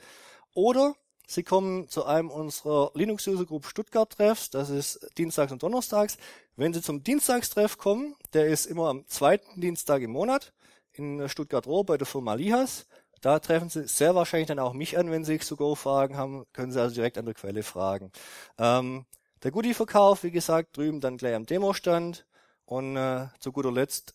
Oder 0.54 0.94
Sie 1.26 1.42
kommen 1.42 1.88
zu 1.88 2.04
einem 2.04 2.30
unserer 2.30 2.92
Linux 2.94 3.26
User 3.26 3.44
Group 3.46 3.66
Stuttgart 3.66 4.08
Treffs. 4.08 4.48
Das 4.50 4.70
ist 4.70 5.08
dienstags 5.18 5.50
und 5.50 5.64
donnerstags. 5.64 6.18
Wenn 6.54 6.72
Sie 6.72 6.82
zum 6.82 7.02
Dienstagstreff 7.02 7.78
kommen, 7.78 8.14
der 8.32 8.46
ist 8.46 8.66
immer 8.66 8.88
am 8.88 9.04
zweiten 9.08 9.60
Dienstag 9.60 10.02
im 10.02 10.12
Monat 10.12 10.52
in 10.92 11.28
Stuttgart-Rohr 11.28 11.84
bei 11.84 11.96
der 11.96 12.06
Firma 12.06 12.34
Lihas. 12.34 12.86
Da 13.22 13.40
treffen 13.40 13.70
Sie 13.70 13.88
sehr 13.88 14.14
wahrscheinlich 14.14 14.46
dann 14.46 14.60
auch 14.60 14.72
mich 14.72 14.98
an, 14.98 15.10
wenn 15.10 15.24
Sie 15.24 15.38
sogar 15.38 15.74
Fragen 15.74 16.16
haben, 16.16 16.46
können 16.52 16.70
Sie 16.70 16.80
also 16.80 16.94
direkt 16.94 17.18
an 17.18 17.24
der 17.24 17.34
Quelle 17.34 17.64
fragen. 17.64 18.12
Ähm, 18.56 19.04
der 19.42 19.50
Goodie-Verkauf, 19.50 20.22
wie 20.22 20.30
gesagt, 20.30 20.76
drüben 20.76 21.00
dann 21.00 21.16
gleich 21.16 21.34
am 21.34 21.46
Demostand. 21.46 22.26
Und 22.64 22.96
äh, 22.96 23.26
zu 23.40 23.52
guter 23.52 23.72
Letzt 23.72 24.14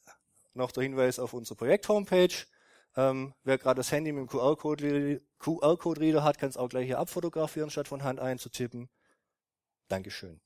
noch 0.53 0.71
der 0.71 0.83
Hinweis 0.83 1.19
auf 1.19 1.33
unsere 1.33 1.55
Projekt-Homepage. 1.55 2.45
Ähm, 2.95 3.33
wer 3.43 3.57
gerade 3.57 3.77
das 3.77 3.91
Handy 3.91 4.11
mit 4.11 4.21
dem 4.21 4.27
QR-Code-Reader 4.27 5.19
QR 5.39 6.23
hat, 6.23 6.39
kann 6.39 6.49
es 6.49 6.57
auch 6.57 6.69
gleich 6.69 6.87
hier 6.87 6.97
abfotografieren, 6.97 7.69
statt 7.69 7.87
von 7.87 8.03
Hand 8.03 8.19
einzutippen. 8.19 8.89
Dankeschön. 9.87 10.41